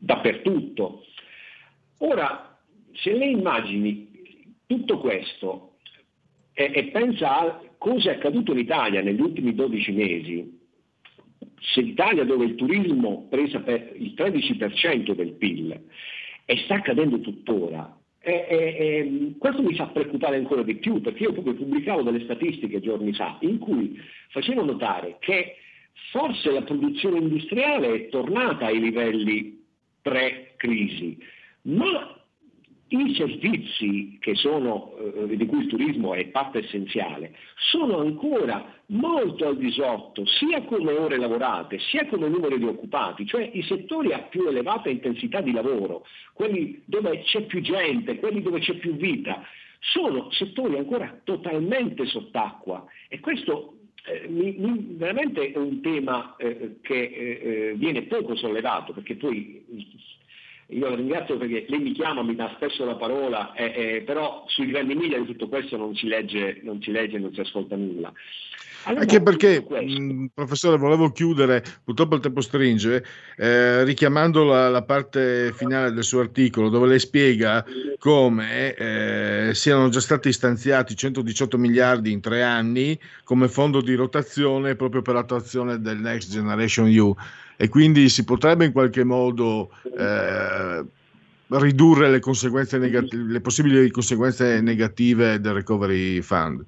[0.00, 1.04] dappertutto.
[1.98, 2.58] Ora,
[2.92, 4.08] se lei immagini
[4.66, 5.76] tutto questo
[6.52, 10.57] e, e pensa a cosa è accaduto in Italia negli ultimi 12 mesi,
[11.60, 15.80] se l'Italia dove il turismo presa per il 13% del PIL
[16.44, 21.22] e sta accadendo tuttora, e, e, e, questo mi fa preoccupare ancora di più perché
[21.24, 23.98] io proprio pubblicavo delle statistiche giorni fa in cui
[24.30, 25.56] facevo notare che
[26.10, 29.64] forse la produzione industriale è tornata ai livelli
[30.02, 31.18] pre-crisi,
[31.62, 32.17] ma
[32.88, 37.34] i servizi sono, eh, di cui il turismo è parte essenziale
[37.70, 43.26] sono ancora molto al di sotto sia come ore lavorate sia come numero di occupati,
[43.26, 48.40] cioè i settori a più elevata intensità di lavoro, quelli dove c'è più gente, quelli
[48.40, 49.42] dove c'è più vita,
[49.80, 52.86] sono settori ancora totalmente sott'acqua.
[53.08, 53.74] E questo
[54.04, 59.16] eh, mi, mi, veramente è un tema eh, che eh, eh viene poco sollevato perché
[59.16, 59.64] poi
[60.70, 64.44] io la ringrazio perché lei mi chiama, mi dà spesso la parola, eh, eh, però
[64.48, 67.74] sui grandi media di tutto questo non si legge, non si legge, non si ascolta
[67.74, 68.12] nulla.
[68.84, 73.04] Allora, Anche perché, mh, professore, volevo chiudere, purtroppo il tempo stringe,
[73.36, 77.64] eh, richiamando la, la, parte finale del suo articolo, dove lei spiega
[77.98, 84.76] come eh, siano già stati stanziati 118 miliardi in tre anni come fondo di rotazione
[84.76, 87.14] proprio per l'attuazione del Next Generation EU
[87.60, 90.84] e quindi si potrebbe in qualche modo eh,
[91.48, 96.64] ridurre le, conseguenze negative, le possibili conseguenze negative del Recovery Fund.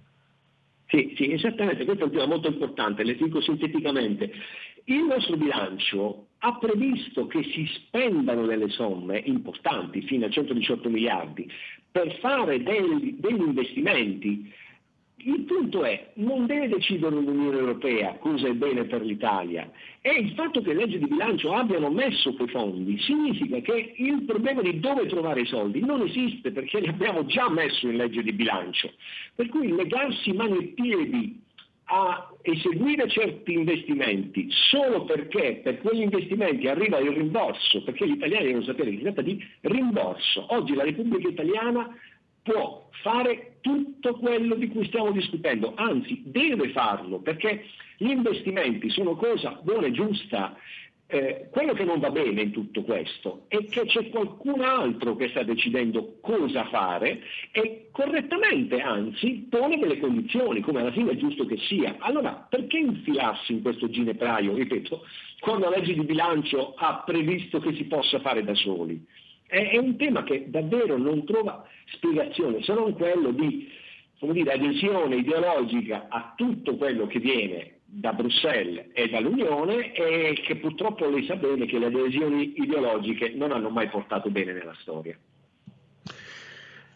[0.88, 4.32] Sì, sì, esattamente, questo è un tema molto importante, le dico sinteticamente.
[4.86, 11.48] Il nostro bilancio ha previsto che si spendano delle somme importanti, fino a 118 miliardi,
[11.88, 14.52] per fare degli, degli investimenti
[15.24, 19.70] il punto è, non deve decidere l'Unione Europea cosa è bene per l'Italia
[20.00, 24.22] e il fatto che le leggi di bilancio abbiano messo quei fondi significa che il
[24.22, 28.22] problema di dove trovare i soldi non esiste perché li abbiamo già messo in legge
[28.22, 28.92] di bilancio.
[29.34, 31.48] Per cui legarsi mani e piedi
[31.92, 38.46] a eseguire certi investimenti solo perché per quegli investimenti arriva il rimborso, perché gli italiani
[38.46, 40.46] devono sapere che si tratta di rimborso.
[40.54, 41.88] Oggi la Repubblica Italiana
[42.42, 47.64] può fare tutto quello di cui stiamo discutendo, anzi deve farlo perché
[47.96, 50.56] gli investimenti sono cosa buona e giusta.
[51.12, 55.28] Eh, quello che non va bene in tutto questo è che c'è qualcun altro che
[55.30, 61.46] sta decidendo cosa fare e correttamente, anzi, pone delle condizioni, come alla fine è giusto
[61.46, 61.96] che sia.
[61.98, 65.04] Allora, perché infilarsi in questo ginepraio, ripeto,
[65.40, 69.04] quando la legge di bilancio ha previsto che si possa fare da soli?
[69.48, 73.68] È, è un tema che davvero non trova spiegazione se non quello di
[74.20, 80.56] come dire, adesione ideologica a tutto quello che viene da Bruxelles e dall'Unione e che
[80.56, 85.18] purtroppo lei sa bene che le adesioni ideologiche non hanno mai portato bene nella storia.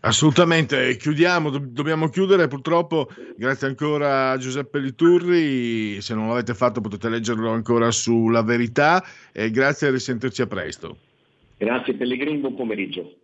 [0.00, 7.08] Assolutamente, chiudiamo, dobbiamo chiudere purtroppo, grazie ancora a Giuseppe Liturri, se non l'avete fatto potete
[7.08, 9.02] leggerlo ancora sulla verità
[9.32, 10.98] e grazie e risentirci a presto.
[11.56, 13.23] Grazie Pellegrini, buon pomeriggio.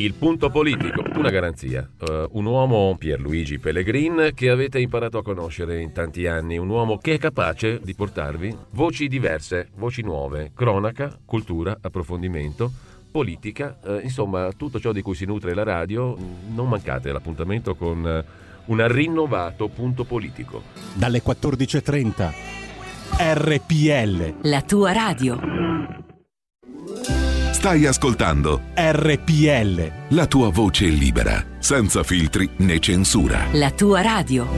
[0.00, 1.86] Il punto politico, una garanzia.
[2.00, 6.56] Uh, un uomo, Pierluigi Pellegrin, che avete imparato a conoscere in tanti anni.
[6.56, 12.72] Un uomo che è capace di portarvi voci diverse, voci nuove, cronaca, cultura, approfondimento,
[13.10, 16.16] politica, uh, insomma tutto ciò di cui si nutre la radio.
[16.48, 20.62] Non mancate l'appuntamento con uh, un rinnovato punto politico.
[20.94, 22.32] Dalle 14.30.
[23.18, 24.48] RPL.
[24.48, 25.38] La tua radio.
[27.60, 30.14] Stai ascoltando RPL.
[30.14, 33.48] La tua voce è libera, senza filtri né censura.
[33.52, 34.48] La tua radio.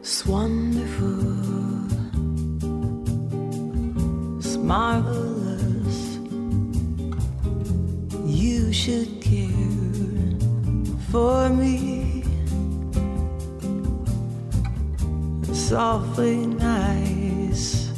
[0.00, 1.38] It's wonderful.
[4.40, 5.19] It's marvelous.
[8.70, 9.48] You should care
[11.10, 12.22] for me.
[15.42, 17.90] It's awfully nice.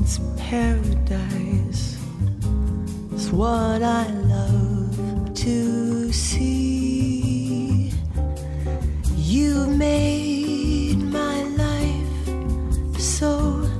[0.00, 1.96] It's paradise.
[3.12, 7.92] It's what I love to see.
[9.14, 13.70] You made my life so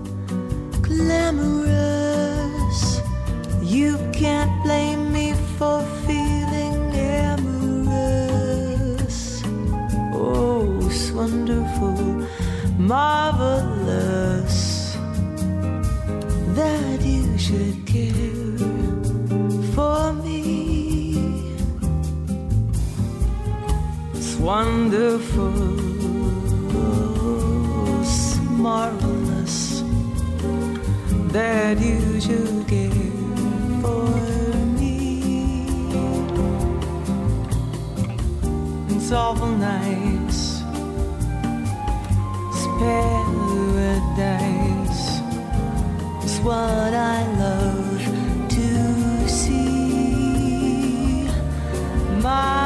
[0.82, 1.80] glamorous.
[3.60, 5.05] You can't blame me
[5.58, 8.38] for feeling amorous.
[10.12, 12.26] Oh, it's wonderful,
[12.78, 14.56] marvelous
[16.54, 18.58] that you should care
[19.74, 20.42] for me.
[24.14, 25.54] It's wonderful,
[28.00, 29.82] it's marvelous
[31.32, 32.90] that you should care
[33.80, 34.45] for me.
[39.06, 40.62] It's awful nice,
[42.50, 45.04] it's paradise.
[46.24, 48.02] It's what I love
[48.48, 51.28] to see.
[52.20, 52.65] My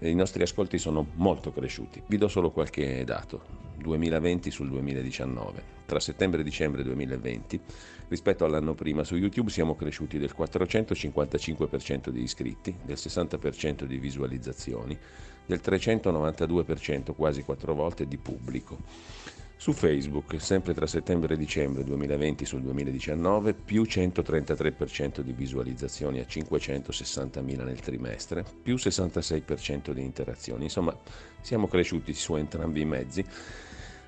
[0.00, 2.02] i nostri ascolti sono molto cresciuti.
[2.06, 3.62] Vi do solo qualche dato.
[3.76, 5.72] 2020 sul 2019.
[5.86, 7.60] Tra settembre e dicembre 2020,
[8.08, 14.98] rispetto all'anno prima su YouTube siamo cresciuti del 455% di iscritti, del 60% di visualizzazioni,
[15.46, 18.78] del 392%, quasi quattro volte di pubblico.
[19.56, 26.26] Su Facebook, sempre tra settembre e dicembre 2020 sul 2019, più 133% di visualizzazioni a
[26.28, 30.64] 560.000 nel trimestre, più 66% di interazioni.
[30.64, 30.94] Insomma,
[31.40, 33.24] siamo cresciuti su entrambi i mezzi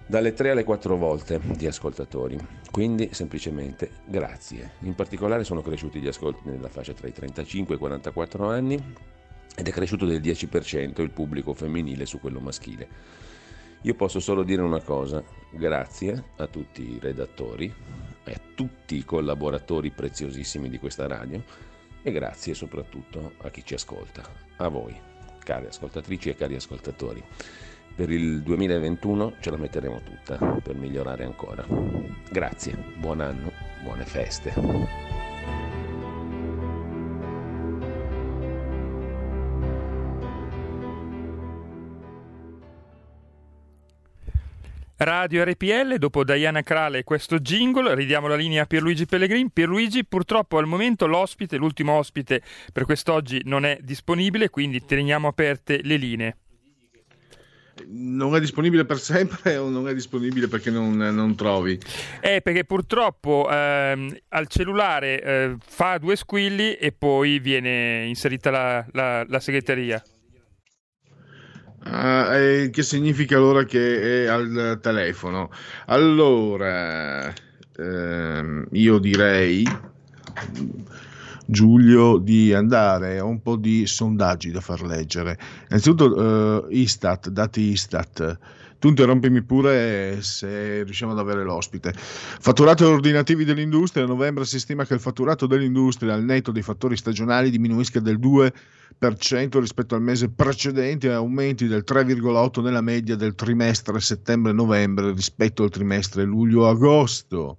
[0.06, 2.38] dalle 3 alle 4 volte di ascoltatori.
[2.70, 4.72] Quindi semplicemente grazie.
[4.80, 8.94] In particolare sono cresciuti gli ascolti nella fascia tra i 35 e i 44 anni
[9.58, 12.88] ed è cresciuto del 10% il pubblico femminile su quello maschile.
[13.82, 17.72] Io posso solo dire una cosa, grazie a tutti i redattori
[18.24, 21.42] e a tutti i collaboratori preziosissimi di questa radio
[22.02, 24.22] e grazie soprattutto a chi ci ascolta,
[24.56, 24.96] a voi,
[25.42, 27.22] cari ascoltatrici e cari ascoltatori.
[27.94, 31.64] Per il 2021 ce la metteremo tutta per migliorare ancora.
[32.30, 35.15] Grazie, buon anno, buone feste.
[44.98, 49.50] Radio RPL, dopo Diana Crale e questo jingle, ridiamo la linea a Pierluigi Pellegrin.
[49.50, 52.40] Pierluigi, purtroppo al momento l'ospite, l'ultimo ospite
[52.72, 56.36] per quest'oggi non è disponibile, quindi teniamo aperte le linee.
[57.88, 61.78] Non è disponibile per sempre o non è disponibile perché non, non trovi?
[62.22, 68.86] Eh, perché purtroppo ehm, al cellulare eh, fa due squilli e poi viene inserita la,
[68.92, 70.02] la- la segreteria.
[71.88, 75.50] Eh, che significa allora che è al telefono?
[75.86, 77.32] Allora,
[77.76, 79.64] ehm, io direi,
[81.46, 85.38] Giulio, di andare a un po' di sondaggi da far leggere.
[85.68, 88.38] Innanzitutto, eh, Istat, dati Istat.
[88.78, 91.92] Tu interrompimi pure se riusciamo ad avere l'ospite.
[91.96, 96.96] Fatturato ordinativi dell'industria, a novembre si stima che il fatturato dell'industria al netto dei fattori
[96.96, 103.34] stagionali diminuisca del 2% rispetto al mese precedente e aumenti del 3,8% nella media del
[103.34, 107.58] trimestre settembre-novembre rispetto al trimestre luglio-agosto.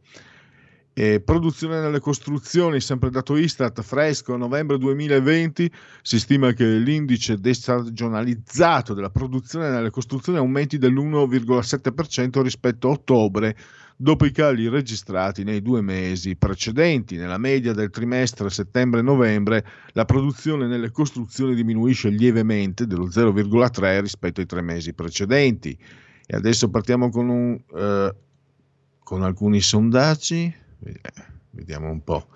[1.00, 5.72] E produzione nelle costruzioni, sempre dato Istat, fresco, novembre 2020
[6.02, 13.56] si stima che l'indice destagionalizzato della produzione nelle costruzioni aumenti dell'1,7% rispetto a ottobre,
[13.96, 17.16] dopo i cali registrati nei due mesi precedenti.
[17.16, 24.48] Nella media del trimestre settembre-novembre la produzione nelle costruzioni diminuisce lievemente dello 0,3 rispetto ai
[24.48, 25.78] tre mesi precedenti.
[26.26, 28.16] E adesso partiamo con, un, eh,
[29.04, 30.66] con alcuni sondaggi.
[30.84, 31.02] Eh,
[31.58, 32.28] Vediamo un po'.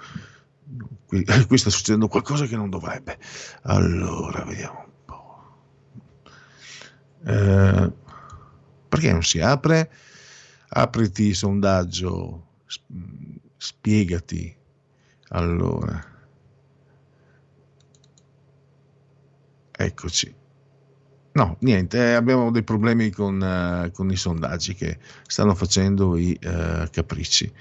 [1.06, 3.20] Qui, qui sta succedendo qualcosa che non dovrebbe.
[3.64, 6.32] Allora, vediamo un po'.
[7.26, 7.92] Eh,
[8.90, 9.92] perché non si apre?
[10.70, 12.48] Apriti sondaggio,
[13.58, 14.58] spiegati.
[15.30, 16.04] Allora,
[19.72, 20.36] eccoci.
[21.34, 26.38] No, niente, eh, abbiamo dei problemi con, eh, con i sondaggi che stanno facendo i
[26.42, 27.54] eh, capricci,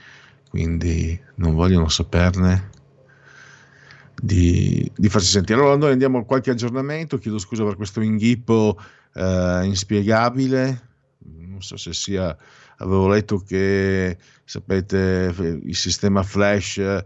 [0.51, 2.71] quindi non vogliono saperne
[4.21, 5.61] di, di farsi sentire.
[5.61, 8.77] Allora noi andiamo a qualche aggiornamento, chiedo scusa per questo inghippo
[9.15, 10.89] eh, inspiegabile,
[11.21, 12.37] non so se sia,
[12.79, 15.33] avevo letto che, sapete,
[15.63, 17.05] il sistema Flash eh,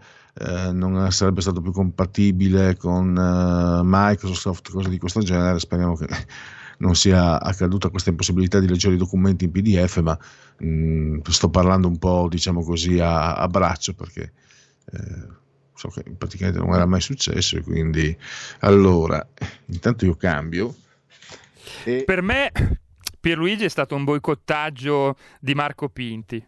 [0.73, 6.07] non sarebbe stato più compatibile con eh, Microsoft, cose di questo genere, speriamo che
[6.79, 10.19] non sia accaduta questa impossibilità di leggere i documenti in PDF, ma
[10.59, 14.33] mh, sto parlando un po', diciamo così, a, a braccio perché
[14.93, 15.27] eh,
[15.75, 18.17] so che praticamente non era mai successo e quindi
[18.61, 19.27] allora,
[19.67, 20.75] intanto io cambio.
[21.85, 22.05] E...
[22.05, 22.53] Per me
[23.21, 26.47] Pierluigi è stato un boicottaggio di Marco Pinti.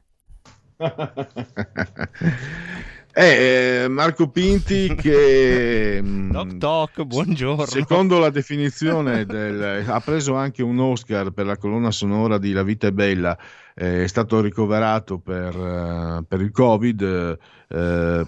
[3.19, 7.65] Eh, Marco Pinti che mm, Toc toc, buongiorno.
[7.65, 12.63] secondo la definizione del, ha preso anche un Oscar per la colonna sonora di La
[12.63, 13.35] vita è bella,
[13.75, 17.39] eh, è stato ricoverato per, eh, per il Covid.
[17.69, 18.27] eh,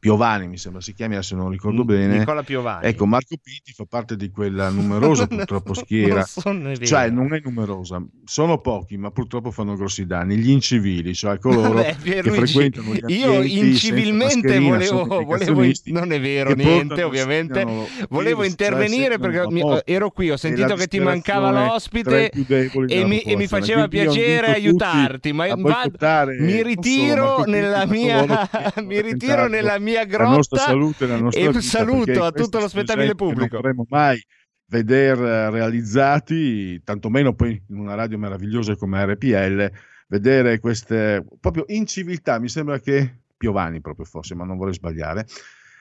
[0.00, 2.16] Piovani mi sembra si chiami, adesso non ricordo bene.
[2.20, 2.86] Nicola Piovani.
[2.86, 8.02] Ecco, Marco Pinti fa parte di quella numerosa purtroppo schiera, Non cioè non è numerosa,
[8.24, 13.02] sono pochi ma purtroppo fanno grossi danni, gli incivili, cioè coloro Vabbè, che frequentano gli
[13.08, 17.62] io incivilmente volevo, volevo non è vero niente ovviamente.
[18.08, 23.04] volevo virus, intervenire cioè perché mi- ero qui ho sentito che ti mancava l'ospite e
[23.04, 28.48] mi, e mi faceva piacere aiutarti ma a va- boicottare mi ritiro nella ma mia
[28.82, 32.32] mi ritiro nella mia la nostra grotta salute e la nostra e vita, saluto a
[32.32, 34.22] tutto lo spettabile che pubblico non vorremmo mai
[34.66, 39.70] vedere realizzati, tantomeno poi in una radio meravigliosa come RPL,
[40.08, 42.38] vedere queste proprio inciviltà.
[42.38, 45.26] Mi sembra che Piovani proprio fosse, ma non vorrei sbagliare,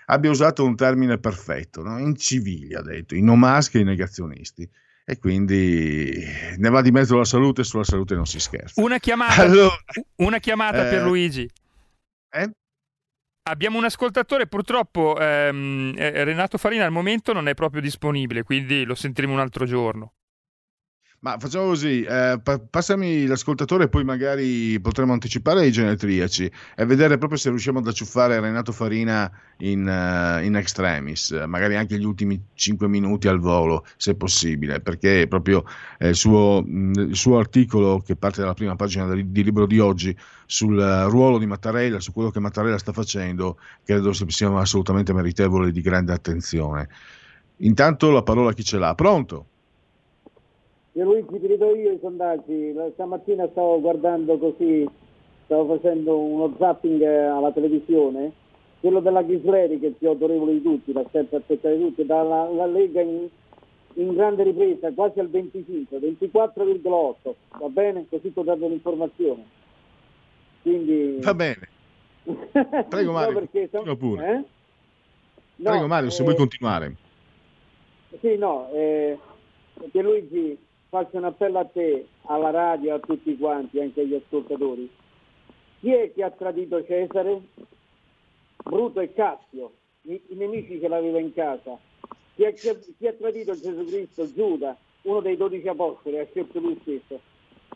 [0.06, 2.00] abbia usato un termine perfetto, no?
[2.00, 4.68] incivili ha detto, i no mask e i negazionisti.
[5.06, 6.24] e quindi
[6.58, 8.80] ne va di mezzo la salute e sulla salute non si scherza.
[8.82, 9.76] Una chiamata, Allora,
[10.18, 11.50] una chiamata eh, per Luigi.
[12.32, 12.50] eh?
[13.50, 18.84] Abbiamo un ascoltatore, purtroppo ehm, eh, Renato Farina al momento non è proprio disponibile, quindi
[18.86, 20.14] lo sentiremo un altro giorno.
[21.22, 26.86] Ma facciamo così, eh, pa- passami l'ascoltatore e poi magari potremo anticipare i genetriaci e
[26.86, 32.06] vedere proprio se riusciamo ad acciuffare Renato Farina in, eh, in extremis, magari anche gli
[32.06, 35.66] ultimi 5 minuti al volo, se possibile, perché proprio
[35.98, 39.66] eh, il, suo, mh, il suo articolo che parte dalla prima pagina di, di libro
[39.66, 44.58] di oggi sul eh, ruolo di Mattarella, su quello che Mattarella sta facendo, credo sia
[44.58, 46.88] assolutamente meritevole di grande attenzione.
[47.58, 48.96] Intanto la parola a chi ce l'ha.
[48.96, 49.48] Pronto?
[51.00, 54.86] Io Luigi ti rido io i sondaggi, stamattina stavo guardando così,
[55.46, 58.34] stavo facendo uno zapping alla televisione,
[58.82, 62.50] quello della Ghisleri che è più autorevole di tutti, l'ha sempre aspettato di tutti, dalla
[62.50, 63.30] la Lega in,
[63.94, 68.06] in grande ripresa, quasi al 25, 24,8, va bene?
[68.10, 69.46] Così ti ho dato l'informazione.
[70.64, 71.20] Quindi...
[71.24, 71.70] Va bene.
[72.90, 74.30] Prego Mario, No, perché continua pure.
[74.30, 74.44] eh?
[75.56, 76.96] No, Prego Mario, se eh, vuoi continuare.
[78.20, 79.18] Sì, no, eh,
[79.92, 84.90] Pierluigi, faccio un appello a te, alla radio, a tutti quanti, anche agli ascoltatori.
[85.80, 87.42] Chi è che ha tradito Cesare?
[88.64, 91.78] Bruto e Cassio, i, i nemici che l'aveva in casa.
[92.36, 94.32] Chi ha, chi ha- tradito Gesù Cristo?
[94.34, 97.20] Giuda, uno dei dodici apostoli, ha scelto lui stesso.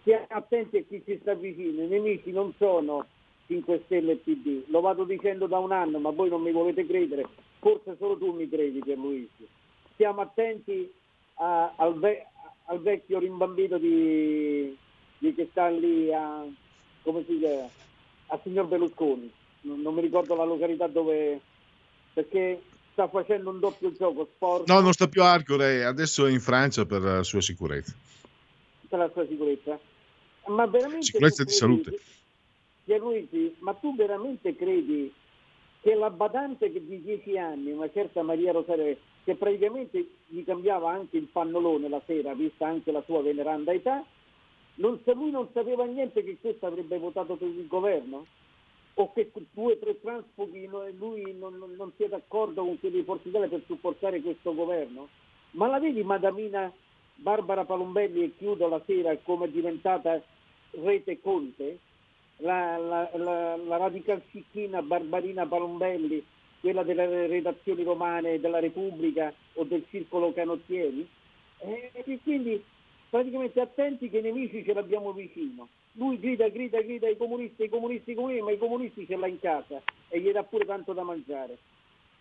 [0.02, 3.06] Stia attenti a chi ci sta vicino, i nemici non sono
[3.48, 6.85] 5 Stelle e PD, lo vado dicendo da un anno, ma voi non mi volete
[6.85, 7.26] credere,
[7.60, 9.48] forse solo tu mi credi Pierluigi.
[9.94, 10.91] Stiamo attenti
[11.35, 12.27] a- al, ve-
[12.65, 14.76] al vecchio rimbambito di,
[15.18, 16.45] di che sta lì a,
[17.02, 17.68] come si chiama,
[18.27, 19.31] a signor Berlusconi,
[19.61, 21.40] non, non mi ricordo la località dove,
[22.14, 22.61] perché
[22.94, 26.40] sta facendo un doppio gioco sport No, non sta più a Arcore, adesso è in
[26.40, 27.94] Francia per la sua sicurezza.
[28.88, 29.80] per la sua sicurezza.
[30.48, 31.99] Ma veramente Sicurezza di salute.
[32.84, 35.11] Pierluigi, ma tu veramente credi
[35.81, 40.91] che la badante che di 10 anni, una certa Maria Rosario, che praticamente gli cambiava
[40.91, 44.04] anche il pannolone la sera, vista anche la sua veneranda età,
[44.76, 48.26] non, lui non sapeva niente che questo avrebbe votato per il governo?
[48.95, 50.68] O che due o tre transfughi
[50.98, 55.08] lui non, non, non sia d'accordo con quelli di Forza Italia per supportare questo governo?
[55.52, 56.72] Ma la vedi Madamina
[57.16, 60.22] Barbara Palombelli e chiudo la sera come è diventata
[60.72, 61.80] rete Conte?
[62.38, 66.24] La, la, la, la radical cicchina Barbarina Palombelli,
[66.64, 71.06] quella delle redazioni romane della Repubblica o del Circolo Canottieri?
[71.57, 72.64] Eh, E quindi
[73.10, 75.68] praticamente attenti che i nemici ce l'abbiamo vicino.
[75.95, 79.27] Lui grida, grida, grida ai comunisti, ai comunisti, ai comunisti, ma i comunisti ce l'ha
[79.27, 81.57] in casa e gli dà pure tanto da mangiare.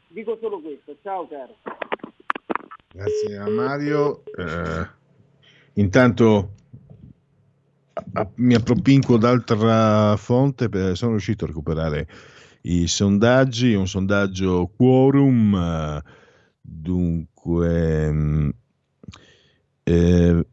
[0.09, 1.57] Dico solo questo, ciao caro.
[2.93, 4.25] Grazie a Mario.
[4.37, 4.87] Eh,
[5.75, 6.51] intanto
[7.95, 12.09] a- a- mi appropinquo d'altra fonte, per- sono riuscito a recuperare
[12.63, 16.01] i sondaggi, un sondaggio quorum,
[16.61, 18.51] dunque mh,
[19.85, 20.47] eh,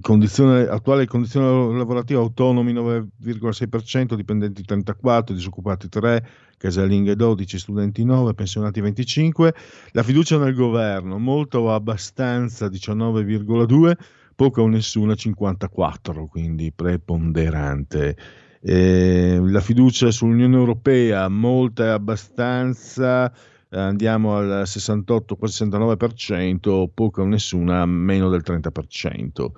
[0.00, 8.80] condizione, attuale condizione lavorativa autonomi 9,6%, dipendenti 34, disoccupati 3, casalinghe 12, studenti 9, pensionati
[8.80, 9.54] 25,
[9.92, 13.92] la fiducia nel governo molta o abbastanza 19,2,
[14.34, 18.16] poca o nessuna 54, quindi preponderante.
[18.64, 23.32] Eh, la fiducia sull'Unione Europea molta e abbastanza
[23.70, 29.50] andiamo al 68, quasi 69%, poca o nessuna meno del 30%.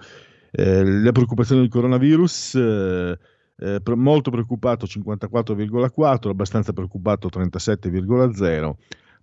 [0.51, 3.19] Eh, la preoccupazione del coronavirus, eh,
[3.57, 8.77] eh, molto preoccupato 54,4, abbastanza preoccupato 37,0,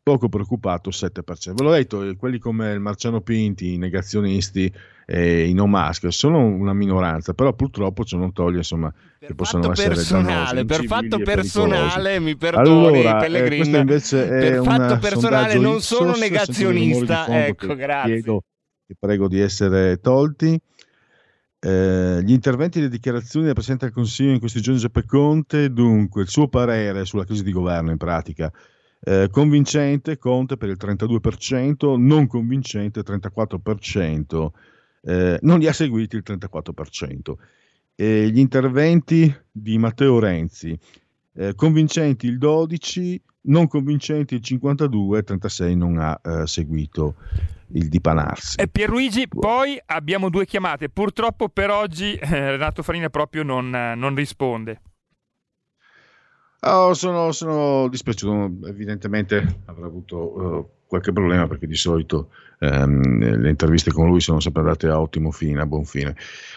[0.03, 1.53] poco preoccupato 7%.
[1.53, 4.71] Ve l'ho detto, eh, quelli come il Marciano Pinti, i negazionisti
[5.05, 9.63] e i no mask sono una minoranza, però purtroppo ciò non toglie insomma, che possano
[9.63, 14.51] fatto essere personale, dannosi, per fatto personale, mi perdoni Allora, eh, Pellegrin, questo invece è
[14.51, 18.13] per fatto personale non sono negazionista, fondo ecco, grazie.
[18.13, 18.43] chiedo
[18.87, 20.59] e prego di essere tolti.
[21.63, 25.71] Eh, gli interventi e le dichiarazioni del Presidente del Consiglio in questi giorni Giuseppe Conte,
[25.71, 28.51] dunque il suo parere sulla crisi di governo in pratica,
[29.03, 34.49] eh, convincente Conte per il 32%, non convincente 34%,
[35.03, 37.33] eh, non li ha seguiti il 34%.
[37.95, 40.77] Eh, gli interventi di Matteo Renzi,
[41.33, 47.15] eh, convincenti il 12%, non convincenti il 52%, il 36% non ha eh, seguito
[47.73, 48.59] il dipanarsi.
[48.59, 50.89] E Pierluigi, poi abbiamo due chiamate.
[50.89, 54.81] Purtroppo per oggi Renato Farina proprio non, non risponde.
[56.63, 62.29] Oh, sono, sono dispiaciuto, evidentemente avrà avuto eh, qualche problema perché di solito
[62.59, 66.15] ehm, le interviste con lui sono sempre andate a ottimo fine, a buon fine.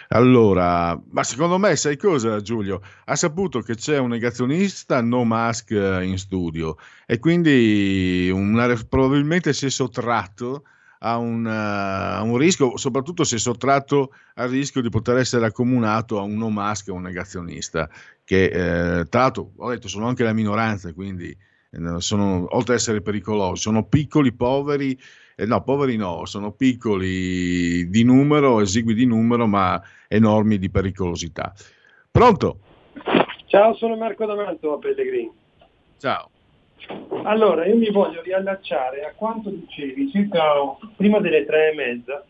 [0.08, 2.82] Allora, ma secondo me, sai cosa Giulio?
[3.06, 6.76] Ha saputo che c'è un negazionista no mask eh, in studio
[7.06, 10.64] e quindi una- probabilmente si è sottratto
[10.98, 16.18] a un, eh, a un rischio, soprattutto è sottratto al rischio di poter essere accomunato
[16.18, 17.88] a un no mask, a un negazionista,
[18.24, 21.36] che eh, tra l'altro, ho detto, sono anche la minoranza, quindi
[21.70, 24.98] eh, sono, oltre ad essere pericolosi, sono piccoli, poveri,
[25.36, 31.52] eh, no, poveri no, sono piccoli di numero, esigui di numero, ma enormi di pericolosità.
[32.10, 32.58] Pronto?
[33.46, 35.30] Ciao, sono Marco D'Amato, Pellegrini.
[35.98, 36.30] Ciao.
[37.22, 42.24] Allora, io mi voglio riallacciare a quanto dicevi circa prima delle tre e mezza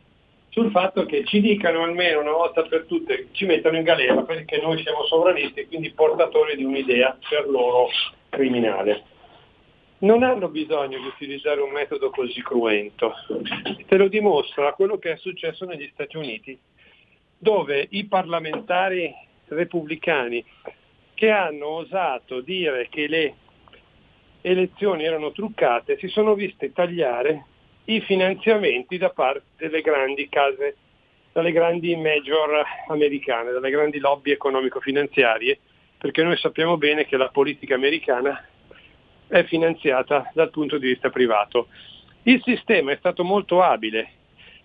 [0.54, 4.60] sul fatto che ci dicano almeno una volta per tutte, ci mettano in galera perché
[4.60, 7.88] noi siamo sovranisti e quindi portatori di un'idea per loro
[8.28, 9.02] criminale.
[9.98, 13.14] Non hanno bisogno di utilizzare un metodo così cruento.
[13.88, 16.56] Te lo dimostra quello che è successo negli Stati Uniti,
[17.36, 19.12] dove i parlamentari
[19.48, 20.44] repubblicani
[21.14, 23.34] che hanno osato dire che le
[24.46, 27.44] elezioni erano truccate si sono viste tagliare
[27.86, 30.76] i finanziamenti da parte delle grandi case,
[31.32, 35.58] dalle grandi major americane, dalle grandi lobby economico-finanziarie,
[35.96, 38.46] perché noi sappiamo bene che la politica americana
[39.26, 41.68] è finanziata dal punto di vista privato.
[42.24, 44.08] Il sistema è stato molto abile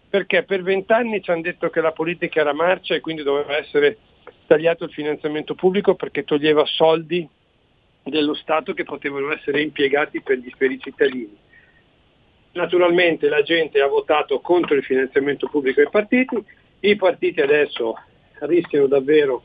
[0.09, 3.97] perché per vent'anni ci hanno detto che la politica era marcia e quindi doveva essere
[4.45, 7.27] tagliato il finanziamento pubblico perché toglieva soldi
[8.03, 11.37] dello Stato che potevano essere impiegati per, gli, per i cittadini.
[12.53, 16.43] Naturalmente la gente ha votato contro il finanziamento pubblico ai partiti,
[16.81, 17.95] i partiti adesso
[18.39, 19.43] rischiano davvero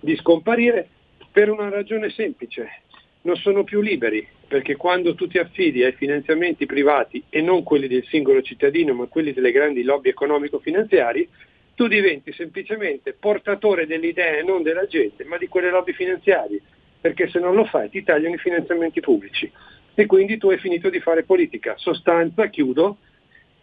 [0.00, 0.88] di scomparire
[1.30, 2.82] per una ragione semplice,
[3.22, 7.86] non sono più liberi, perché quando tu ti affidi ai finanziamenti privati e non quelli
[7.86, 11.28] del singolo cittadino, ma quelli delle grandi lobby economico-finanziarie,
[11.76, 16.60] tu diventi semplicemente portatore delle idee non della gente, ma di quelle lobby finanziarie,
[17.00, 19.50] perché se non lo fai ti tagliano i finanziamenti pubblici
[19.94, 21.74] e quindi tu hai finito di fare politica.
[21.76, 22.98] Sostanza, chiudo,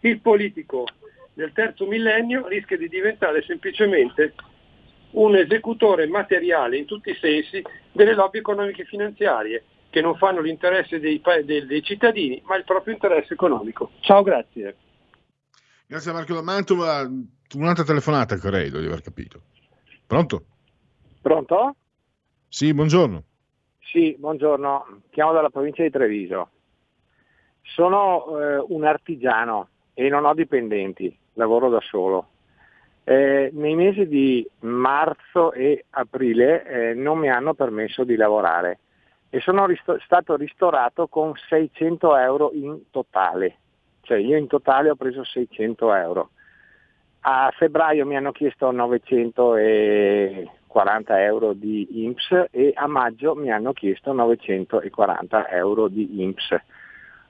[0.00, 0.86] il politico
[1.32, 4.34] del terzo millennio rischia di diventare semplicemente
[5.10, 7.62] un esecutore materiale in tutti i sensi
[7.92, 12.64] delle lobby economiche e finanziarie che non fanno l'interesse dei, dei- dei cittadini ma il
[12.64, 13.92] proprio interesse economico.
[14.00, 14.76] Ciao, grazie.
[15.86, 17.10] Grazie a Marco da Mantova.
[17.54, 19.40] Un'altra telefonata, credo di aver capito.
[20.06, 20.44] Pronto?
[21.22, 21.76] Pronto?
[22.48, 23.22] Sì, buongiorno.
[23.80, 26.48] Sì, buongiorno, chiamo dalla provincia di Treviso.
[27.62, 32.28] Sono eh, un artigiano e non ho dipendenti, lavoro da solo.
[33.04, 38.78] Eh, nei mesi di marzo e aprile eh, non mi hanno permesso di lavorare
[39.30, 43.56] e sono risto- stato ristorato con 600 euro in totale,
[44.02, 46.30] cioè io in totale ho preso 600 euro.
[47.20, 48.70] A febbraio mi hanno chiesto
[50.78, 56.56] 940 euro di INPS e a maggio mi hanno chiesto 940 euro di INPS.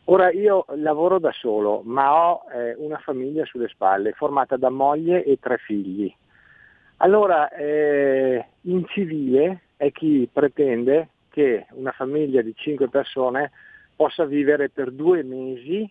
[0.04, 5.24] Ora io lavoro da solo, ma ho eh, una famiglia sulle spalle formata da moglie
[5.24, 6.14] e tre figli.
[6.98, 13.52] Allora, eh, in civile è chi pretende che una famiglia di cinque persone
[13.94, 15.90] possa vivere per due mesi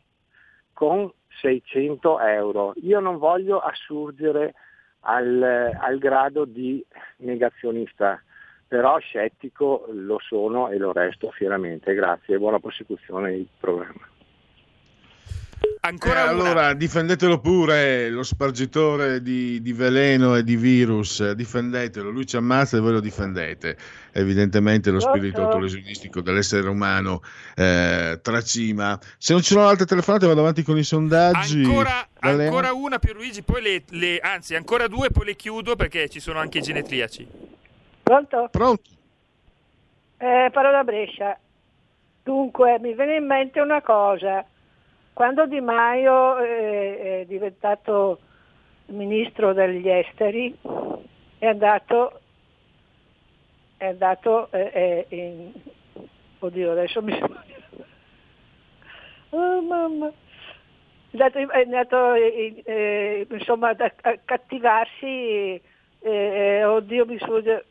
[0.73, 1.11] con
[1.41, 2.73] 600 euro.
[2.83, 4.53] Io non voglio assurgere
[5.01, 6.83] al, al grado di
[7.17, 8.21] negazionista,
[8.67, 11.93] però scettico lo sono e lo resto fieramente.
[11.93, 14.16] Grazie e buona prosecuzione del programma.
[15.79, 22.09] Ancora Eh, allora, difendetelo pure, lo spargitore di, di veleno e di virus, eh, difendetelo,
[22.09, 23.77] lui ci ammazza e voi lo difendete.
[24.11, 27.21] Evidentemente lo spirito autolesionistico dell'essere umano
[27.55, 28.99] eh, tracima.
[29.17, 31.63] Se non ci sono altre telefonate vado avanti con i sondaggi.
[31.63, 36.19] Ancora, ancora una Pierluigi, poi le, le- anzi ancora due, poi le chiudo perché ci
[36.19, 37.27] sono anche i genetriaci.
[38.03, 38.49] Pronto?
[38.51, 38.89] Pronto?
[40.17, 41.37] Eh, parlo da Brescia.
[42.23, 44.43] Dunque, mi viene in mente una cosa.
[45.17, 48.19] Quando Di Maio è diventato
[48.89, 50.55] ministro degli esteri,
[51.39, 52.19] è andato,
[53.77, 55.51] è andato eh, eh, in...
[56.37, 57.17] Oddio, adesso mi...
[59.31, 60.07] Oh, mamma.
[61.09, 65.59] È andato, è andato, eh, insomma ad accattivarsi,
[65.99, 67.65] eh, oddio mi sfugge,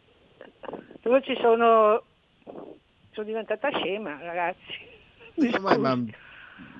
[1.01, 2.02] dove ci sono,
[3.12, 4.94] sono diventata scema ragazzi.
[5.36, 6.24] Mi Ma- ma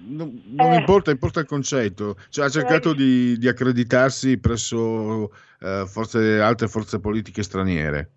[0.09, 0.77] non, non Eh.
[0.77, 2.17] importa, importa il concetto.
[2.29, 5.31] Cioè, ha cercato di, di accreditarsi presso
[5.61, 8.09] eh, forze- altre forze politiche straniere,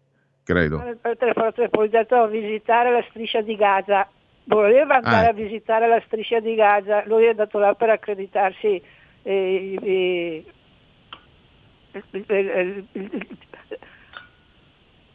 [0.44, 0.98] credo.
[1.02, 4.08] Per telefono ho andato a visitare la striscia di Gaza.
[4.46, 5.30] voleva andare Ah.
[5.30, 8.82] a visitare la striscia di Gaza, lui è andato là per accreditarsi
[9.22, 10.44] eh,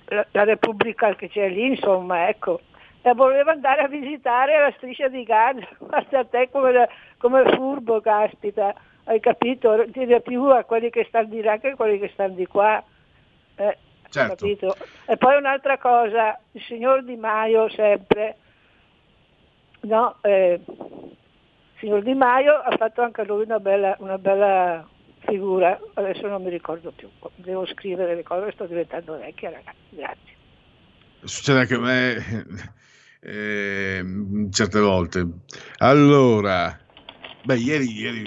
[0.07, 2.61] la, la Repubblica che c'è lì, insomma, ecco.
[3.07, 8.75] E voleva andare a visitare la striscia di Gaza, guarda te come, come furbo, caspita,
[9.05, 9.85] hai capito?
[9.93, 12.83] Tiene più a quelli che stanno di là che a quelli che stanno di qua.
[13.57, 13.77] Eh,
[14.09, 14.37] Certo.
[14.37, 14.77] capito?
[15.05, 18.37] E poi un'altra cosa, il signor Di Maio sempre,
[19.81, 21.17] no, eh, il
[21.81, 24.89] signor Di Maio ha fatto anche lui una bella, una bella
[25.27, 30.33] figura, adesso non mi ricordo più, devo scrivere le cose, sto diventando vecchia ragazzi, grazie.
[31.25, 32.15] Succede anche a me
[33.25, 34.05] eh,
[34.51, 35.27] certe volte.
[35.79, 36.79] Allora,
[37.43, 38.27] beh, ieri, ieri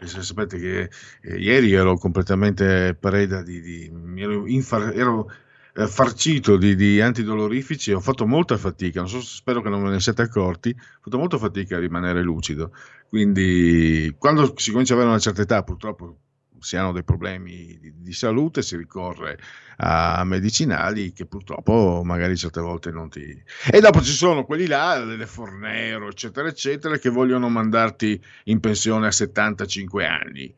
[0.00, 0.90] eh, se sapete che
[1.22, 5.30] eh, ieri ero completamente preda di, di- ero, infar- ero,
[5.74, 10.00] eh, farcito di, di antidolorifici ho fatto molta fatica, so, spero che non ve ne
[10.00, 12.72] siate accorti, ho fatto molta fatica a rimanere lucido.
[13.08, 16.18] Quindi quando si comincia ad avere una certa età, purtroppo
[16.64, 19.38] si hanno dei problemi di, di salute, si ricorre
[19.76, 23.42] a medicinali che purtroppo magari certe volte non ti...
[23.70, 29.06] E dopo ci sono quelli là, le Fornero, eccetera, eccetera, che vogliono mandarti in pensione
[29.06, 30.54] a 75 anni.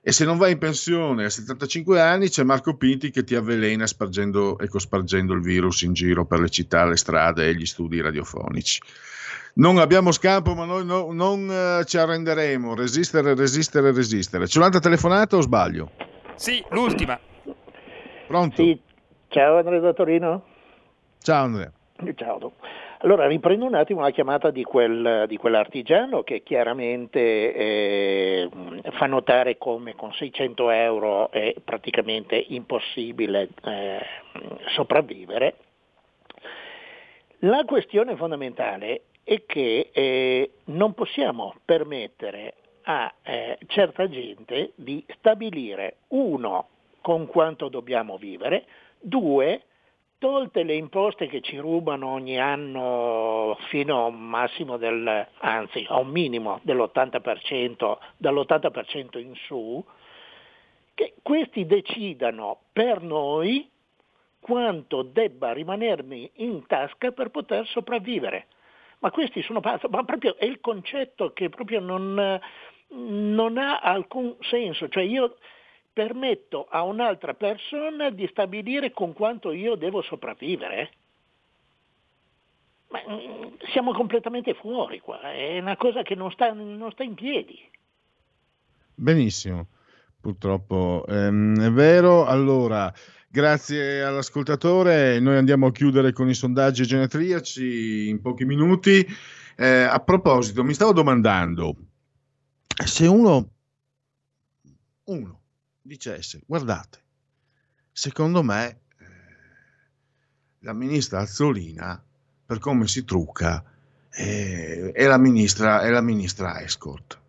[0.00, 3.86] E se non vai in pensione a 75 anni c'è Marco Pinti che ti avvelena
[3.86, 8.00] spargendo, ecco, spargendo il virus in giro per le città, le strade e gli studi
[8.00, 8.80] radiofonici.
[9.58, 12.76] Non abbiamo scampo, ma noi no- non eh, ci arrenderemo.
[12.76, 14.44] Resistere, resistere, resistere.
[14.44, 15.90] C'è un'altra telefonata o sbaglio?
[16.36, 17.18] Sì, l'ultima.
[18.28, 18.62] Pronto?
[19.26, 20.44] Ciao Andrea da Torino.
[21.20, 21.72] Ciao Andrea.
[22.14, 22.52] Ciao.
[22.98, 27.18] Allora riprendo un attimo la chiamata di, quel, di quell'artigiano che chiaramente
[27.54, 28.50] eh,
[28.92, 34.00] fa notare come con 600 euro è praticamente impossibile eh,
[34.68, 35.56] sopravvivere.
[37.40, 45.96] La questione fondamentale è che eh, non possiamo permettere a eh, certa gente di stabilire
[46.08, 46.68] uno
[47.02, 48.64] con quanto dobbiamo vivere,
[48.98, 49.64] due
[50.16, 55.98] tolte le imposte che ci rubano ogni anno fino a un massimo del, anzi a
[55.98, 59.84] un minimo dell'80%, dall'80% in su,
[60.94, 63.68] che questi decidano per noi
[64.40, 68.46] quanto debba rimanermi in tasca per poter sopravvivere.
[69.00, 72.40] Ma questi sono pazzi, ma proprio è il concetto che proprio non,
[72.88, 74.88] non ha alcun senso.
[74.88, 75.36] Cioè io
[75.92, 80.90] permetto a un'altra persona di stabilire con quanto io devo sopravvivere.
[82.88, 87.14] Ma, mm, siamo completamente fuori qua, è una cosa che non sta, non sta in
[87.14, 87.58] piedi.
[88.94, 89.66] Benissimo,
[90.20, 92.24] purtroppo ehm, è vero.
[92.26, 92.92] Allora,
[93.28, 95.20] grazie all'ascoltatore.
[95.20, 99.06] Noi andiamo a chiudere con i sondaggi genetriaci in pochi minuti.
[99.56, 101.76] Eh, a proposito, mi stavo domandando
[102.84, 103.50] se uno,
[105.04, 105.40] uno
[105.82, 107.02] dicesse, guardate,
[107.90, 109.06] secondo me eh,
[110.60, 112.02] la ministra Azzolina,
[112.46, 113.64] per come si trucca,
[114.10, 117.20] eh, è, la ministra, è la ministra escort.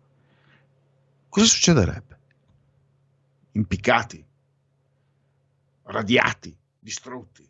[1.28, 2.18] Cosa succederebbe?
[3.52, 4.24] Impiccati,
[5.90, 7.48] radiati, distrutti.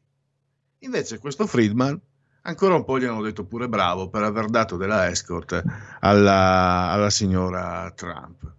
[0.80, 2.00] Invece questo Friedman
[2.42, 5.62] ancora un po' gli hanno detto pure bravo per aver dato della escort
[6.00, 8.52] alla, alla signora Trump.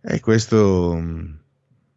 [0.00, 0.96] E questo,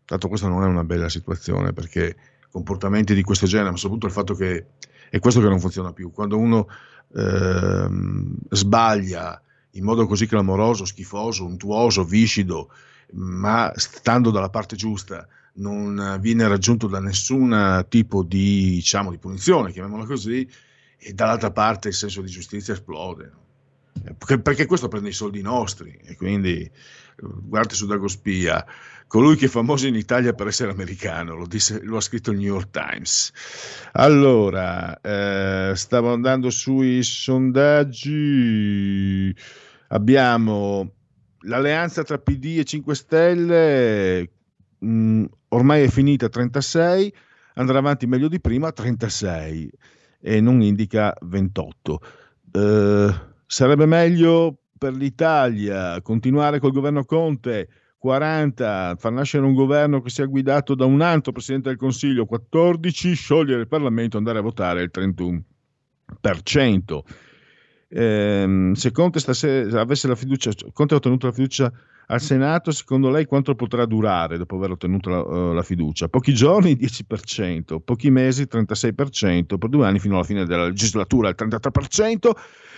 [0.06, 2.16] tanto questa non è una bella situazione perché
[2.52, 4.66] comportamenti di questo genere, ma soprattutto il fatto che
[5.10, 6.68] è questo che non funziona più, quando uno
[7.16, 12.70] ehm, sbaglia in modo così clamoroso, schifoso, untuoso, viscido,
[13.14, 19.72] ma stando dalla parte giusta, non viene raggiunto da nessun tipo di, diciamo, di punizione,
[19.72, 20.48] chiamiamola così,
[20.98, 23.40] e dall'altra parte il senso di giustizia esplode.
[24.18, 26.72] Perché, questo prende i soldi nostri e quindi eh,
[27.20, 28.66] guardate su Dagospia,
[29.06, 32.38] colui che è famoso in Italia per essere americano, lo, disse- lo ha scritto il
[32.38, 33.34] New York Times.
[33.94, 38.16] Allora, eh, stavo andando sui sondaggi,
[39.90, 40.94] abbiamo
[41.42, 44.30] l'alleanza tra PD e 5 Stelle,
[44.80, 47.14] mh, ormai è finita 36,
[47.56, 49.70] andrà avanti meglio di prima 36
[50.20, 52.00] e non indica 28.
[52.54, 53.14] Eh,
[53.46, 57.68] sarebbe meglio per l'Italia continuare col governo Conte
[57.98, 63.14] 40, far nascere un governo che sia guidato da un altro Presidente del Consiglio 14,
[63.14, 65.44] sciogliere il Parlamento e andare a votare il 31%.
[67.90, 71.72] Ehm, se Conte stasera avesse la fiducia, Conte ha ottenuto la fiducia
[72.12, 76.10] al Senato, secondo lei quanto potrà durare dopo aver ottenuto la, eh, la fiducia?
[76.10, 81.36] Pochi giorni 10%, pochi mesi 36%, per due anni fino alla fine della legislatura il
[81.38, 82.32] 33%.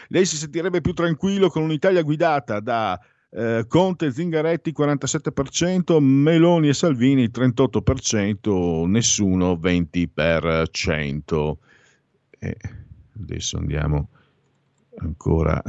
[0.10, 3.00] Lei si sentirebbe più tranquillo con un'Italia guidata da
[3.32, 11.54] eh, Conte Zingaretti 47%, Meloni e Salvini 38%, nessuno 20%.
[12.38, 12.58] E
[13.16, 14.10] adesso andiamo
[14.98, 15.60] ancora.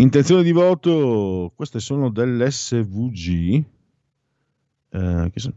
[0.00, 3.64] Intenzione di voto, queste sono dell'SVG,
[4.90, 5.52] eh, che so-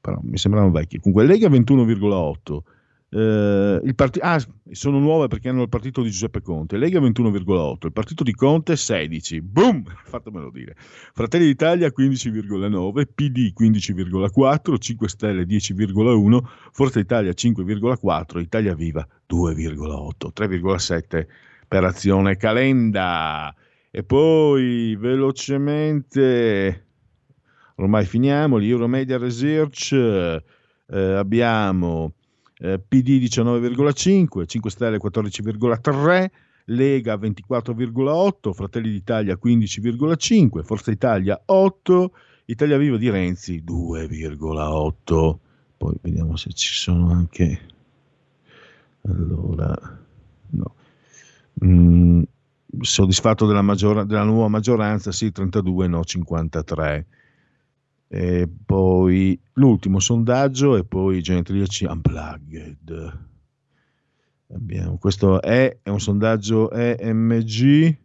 [0.00, 1.00] però mi sembravano vecchie.
[1.00, 2.64] Comunque Lega 21,8.
[3.10, 6.78] Eh, il parti- ah, sono nuove perché hanno il partito di Giuseppe Conte.
[6.78, 9.42] Lega 21,8, il partito di Conte 16.
[9.42, 9.84] Boom!
[10.04, 10.74] Fatemelo dire.
[10.78, 16.42] Fratelli d'Italia 15,9, PD 15,4, 5 Stelle 10,1,
[16.72, 21.28] Forza Italia 5,4, Italia Viva 2,8, 3,7
[21.68, 23.54] per azione Calenda.
[23.96, 26.86] E poi velocemente,
[27.76, 30.42] ormai finiamo, l'Euromedia Research, eh,
[30.88, 32.14] abbiamo
[32.58, 36.26] eh, PD 19,5, 5 Stelle 14,3,
[36.64, 42.12] Lega 24,8, Fratelli d'Italia 15,5, Forza Italia 8,
[42.46, 45.36] Italia Viva di Renzi 2,8.
[45.76, 47.60] Poi vediamo se ci sono anche...
[49.02, 49.72] Allora,
[50.50, 50.74] no.
[51.64, 52.22] Mm,
[52.80, 57.06] soddisfatto della, maggior- della nuova maggioranza, sì, 32, no, 53.
[58.08, 63.18] E poi l'ultimo sondaggio e poi genetriaci unplugged.
[64.52, 67.98] Abbiamo, questo è, è un sondaggio EMG.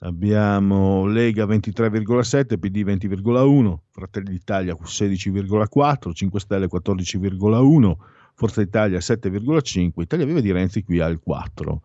[0.00, 7.94] Abbiamo Lega 23,7, PD 20,1, Fratelli d'Italia 16,4, 5 Stelle 14,1,
[8.34, 11.82] Forza Italia 7,5, Italia Viva di Renzi qui al 4.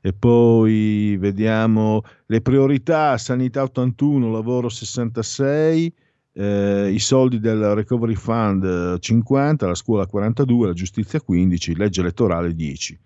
[0.00, 5.92] E poi vediamo le priorità, sanità 81, lavoro 66,
[6.32, 12.00] eh, i soldi del Recovery Fund eh, 50, la scuola 42, la giustizia 15, legge
[12.00, 12.98] elettorale 10.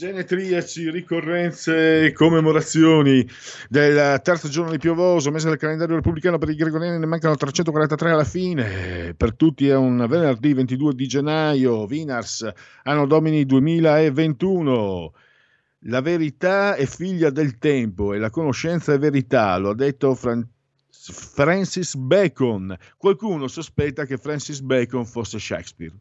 [0.00, 3.22] Genetriaci, ricorrenze, commemorazioni
[3.68, 8.10] del terzo giorno di piovoso, mese del calendario repubblicano per i gregoriani ne mancano 343
[8.10, 12.50] alla fine, per tutti è un venerdì 22 di gennaio, Vinars,
[12.84, 15.12] anno domini 2021.
[15.80, 20.48] La verità è figlia del tempo e la conoscenza è verità, lo ha detto Fran-
[20.88, 22.74] Francis Bacon.
[22.96, 25.92] Qualcuno sospetta che Francis Bacon fosse Shakespeare.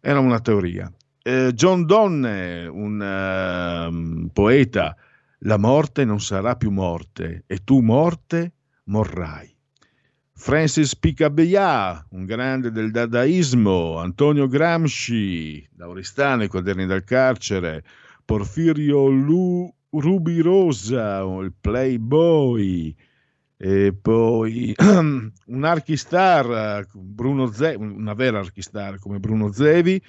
[0.00, 0.90] Era una teoria.
[1.28, 4.96] Eh, John Donne, un ehm, poeta,
[5.40, 8.52] la morte non sarà più morte e tu morte
[8.84, 9.54] morrai.
[10.32, 17.84] Francis Picabia, un grande del dadaismo, Antonio Gramsci, Lauristano, i quaderni dal carcere,
[18.24, 22.96] Porfirio Lu- Rubirosa, il playboy,
[23.58, 30.02] e poi un archistar, Bruno Ze- una vera archistar come Bruno Zevi,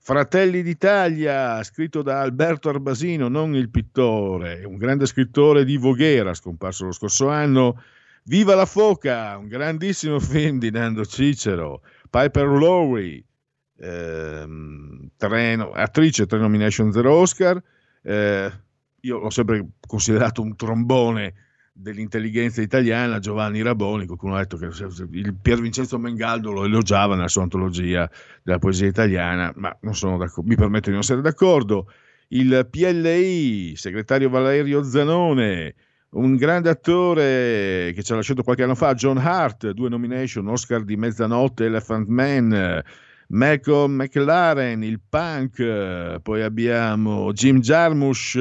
[0.00, 6.86] Fratelli d'Italia, scritto da Alberto Arbasino, non il pittore, un grande scrittore di Voghera, scomparso
[6.86, 7.82] lo scorso anno.
[8.24, 11.82] Viva la foca, un grandissimo film di Nando Cicero.
[12.08, 13.22] Piper Lowry,
[13.80, 17.62] ehm, tre no- attrice, tre nomination, zero Oscar.
[18.02, 18.52] Eh,
[19.00, 21.34] io l'ho sempre considerato un trombone
[21.80, 24.68] dell'intelligenza italiana, Giovanni Raboni, qualcuno ha detto che
[25.12, 28.10] il Pier Vincenzo Mengaldo lo elogiava nella sua antologia
[28.42, 31.90] della poesia italiana, ma non sono mi permetto di non essere d'accordo.
[32.28, 35.74] Il PLI, segretario Valerio Zanone,
[36.10, 40.82] un grande attore che ci ha lasciato qualche anno fa, John Hart, due nomination, Oscar
[40.82, 42.82] di Mezzanotte, Elephant Man,
[43.28, 48.36] Malcolm McLaren, il punk, poi abbiamo Jim Jarmusch,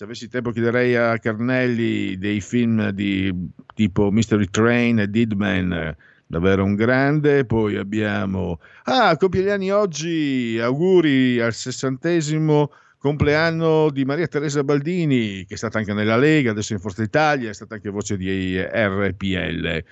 [0.00, 3.30] se avessi tempo chiederei a Carnelli dei film di
[3.74, 5.94] tipo Mystery Train e Deadman,
[6.26, 7.44] davvero un grande.
[7.44, 15.44] Poi abbiamo, ah, compie gli anni oggi, auguri al sessantesimo compleanno di Maria Teresa Baldini,
[15.44, 18.58] che è stata anche nella Lega, adesso in Forza Italia, è stata anche voce di
[18.58, 19.84] RPL.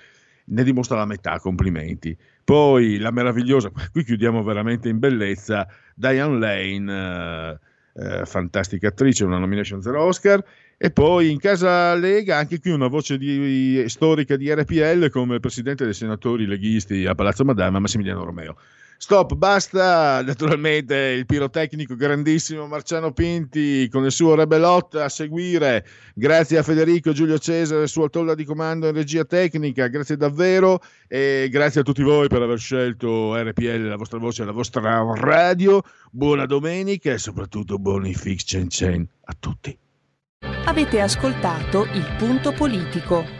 [0.45, 2.17] Ne dimostra la metà, complimenti.
[2.43, 7.59] Poi la meravigliosa, qui chiudiamo veramente in bellezza, Diane Lane,
[7.93, 10.43] eh, fantastica attrice, una nomination zero Oscar.
[10.77, 15.83] E poi in casa Lega, anche qui una voce di- storica di RPL come presidente
[15.83, 18.55] dei senatori leghisti a Palazzo Madama, Massimiliano Romeo.
[19.01, 20.21] Stop, basta.
[20.21, 25.85] Naturalmente il pirotecnico grandissimo Marciano Pinti con il suo Rebelot a seguire.
[26.13, 29.87] Grazie a Federico Giulio Cesare, suo tolla di comando in regia tecnica.
[29.87, 34.51] Grazie davvero e grazie a tutti voi per aver scelto RPL, la vostra voce, la
[34.51, 35.81] vostra radio.
[36.11, 39.75] Buona domenica e soprattutto buoni fix Cen Cen a tutti.
[40.65, 43.38] Avete ascoltato il punto politico.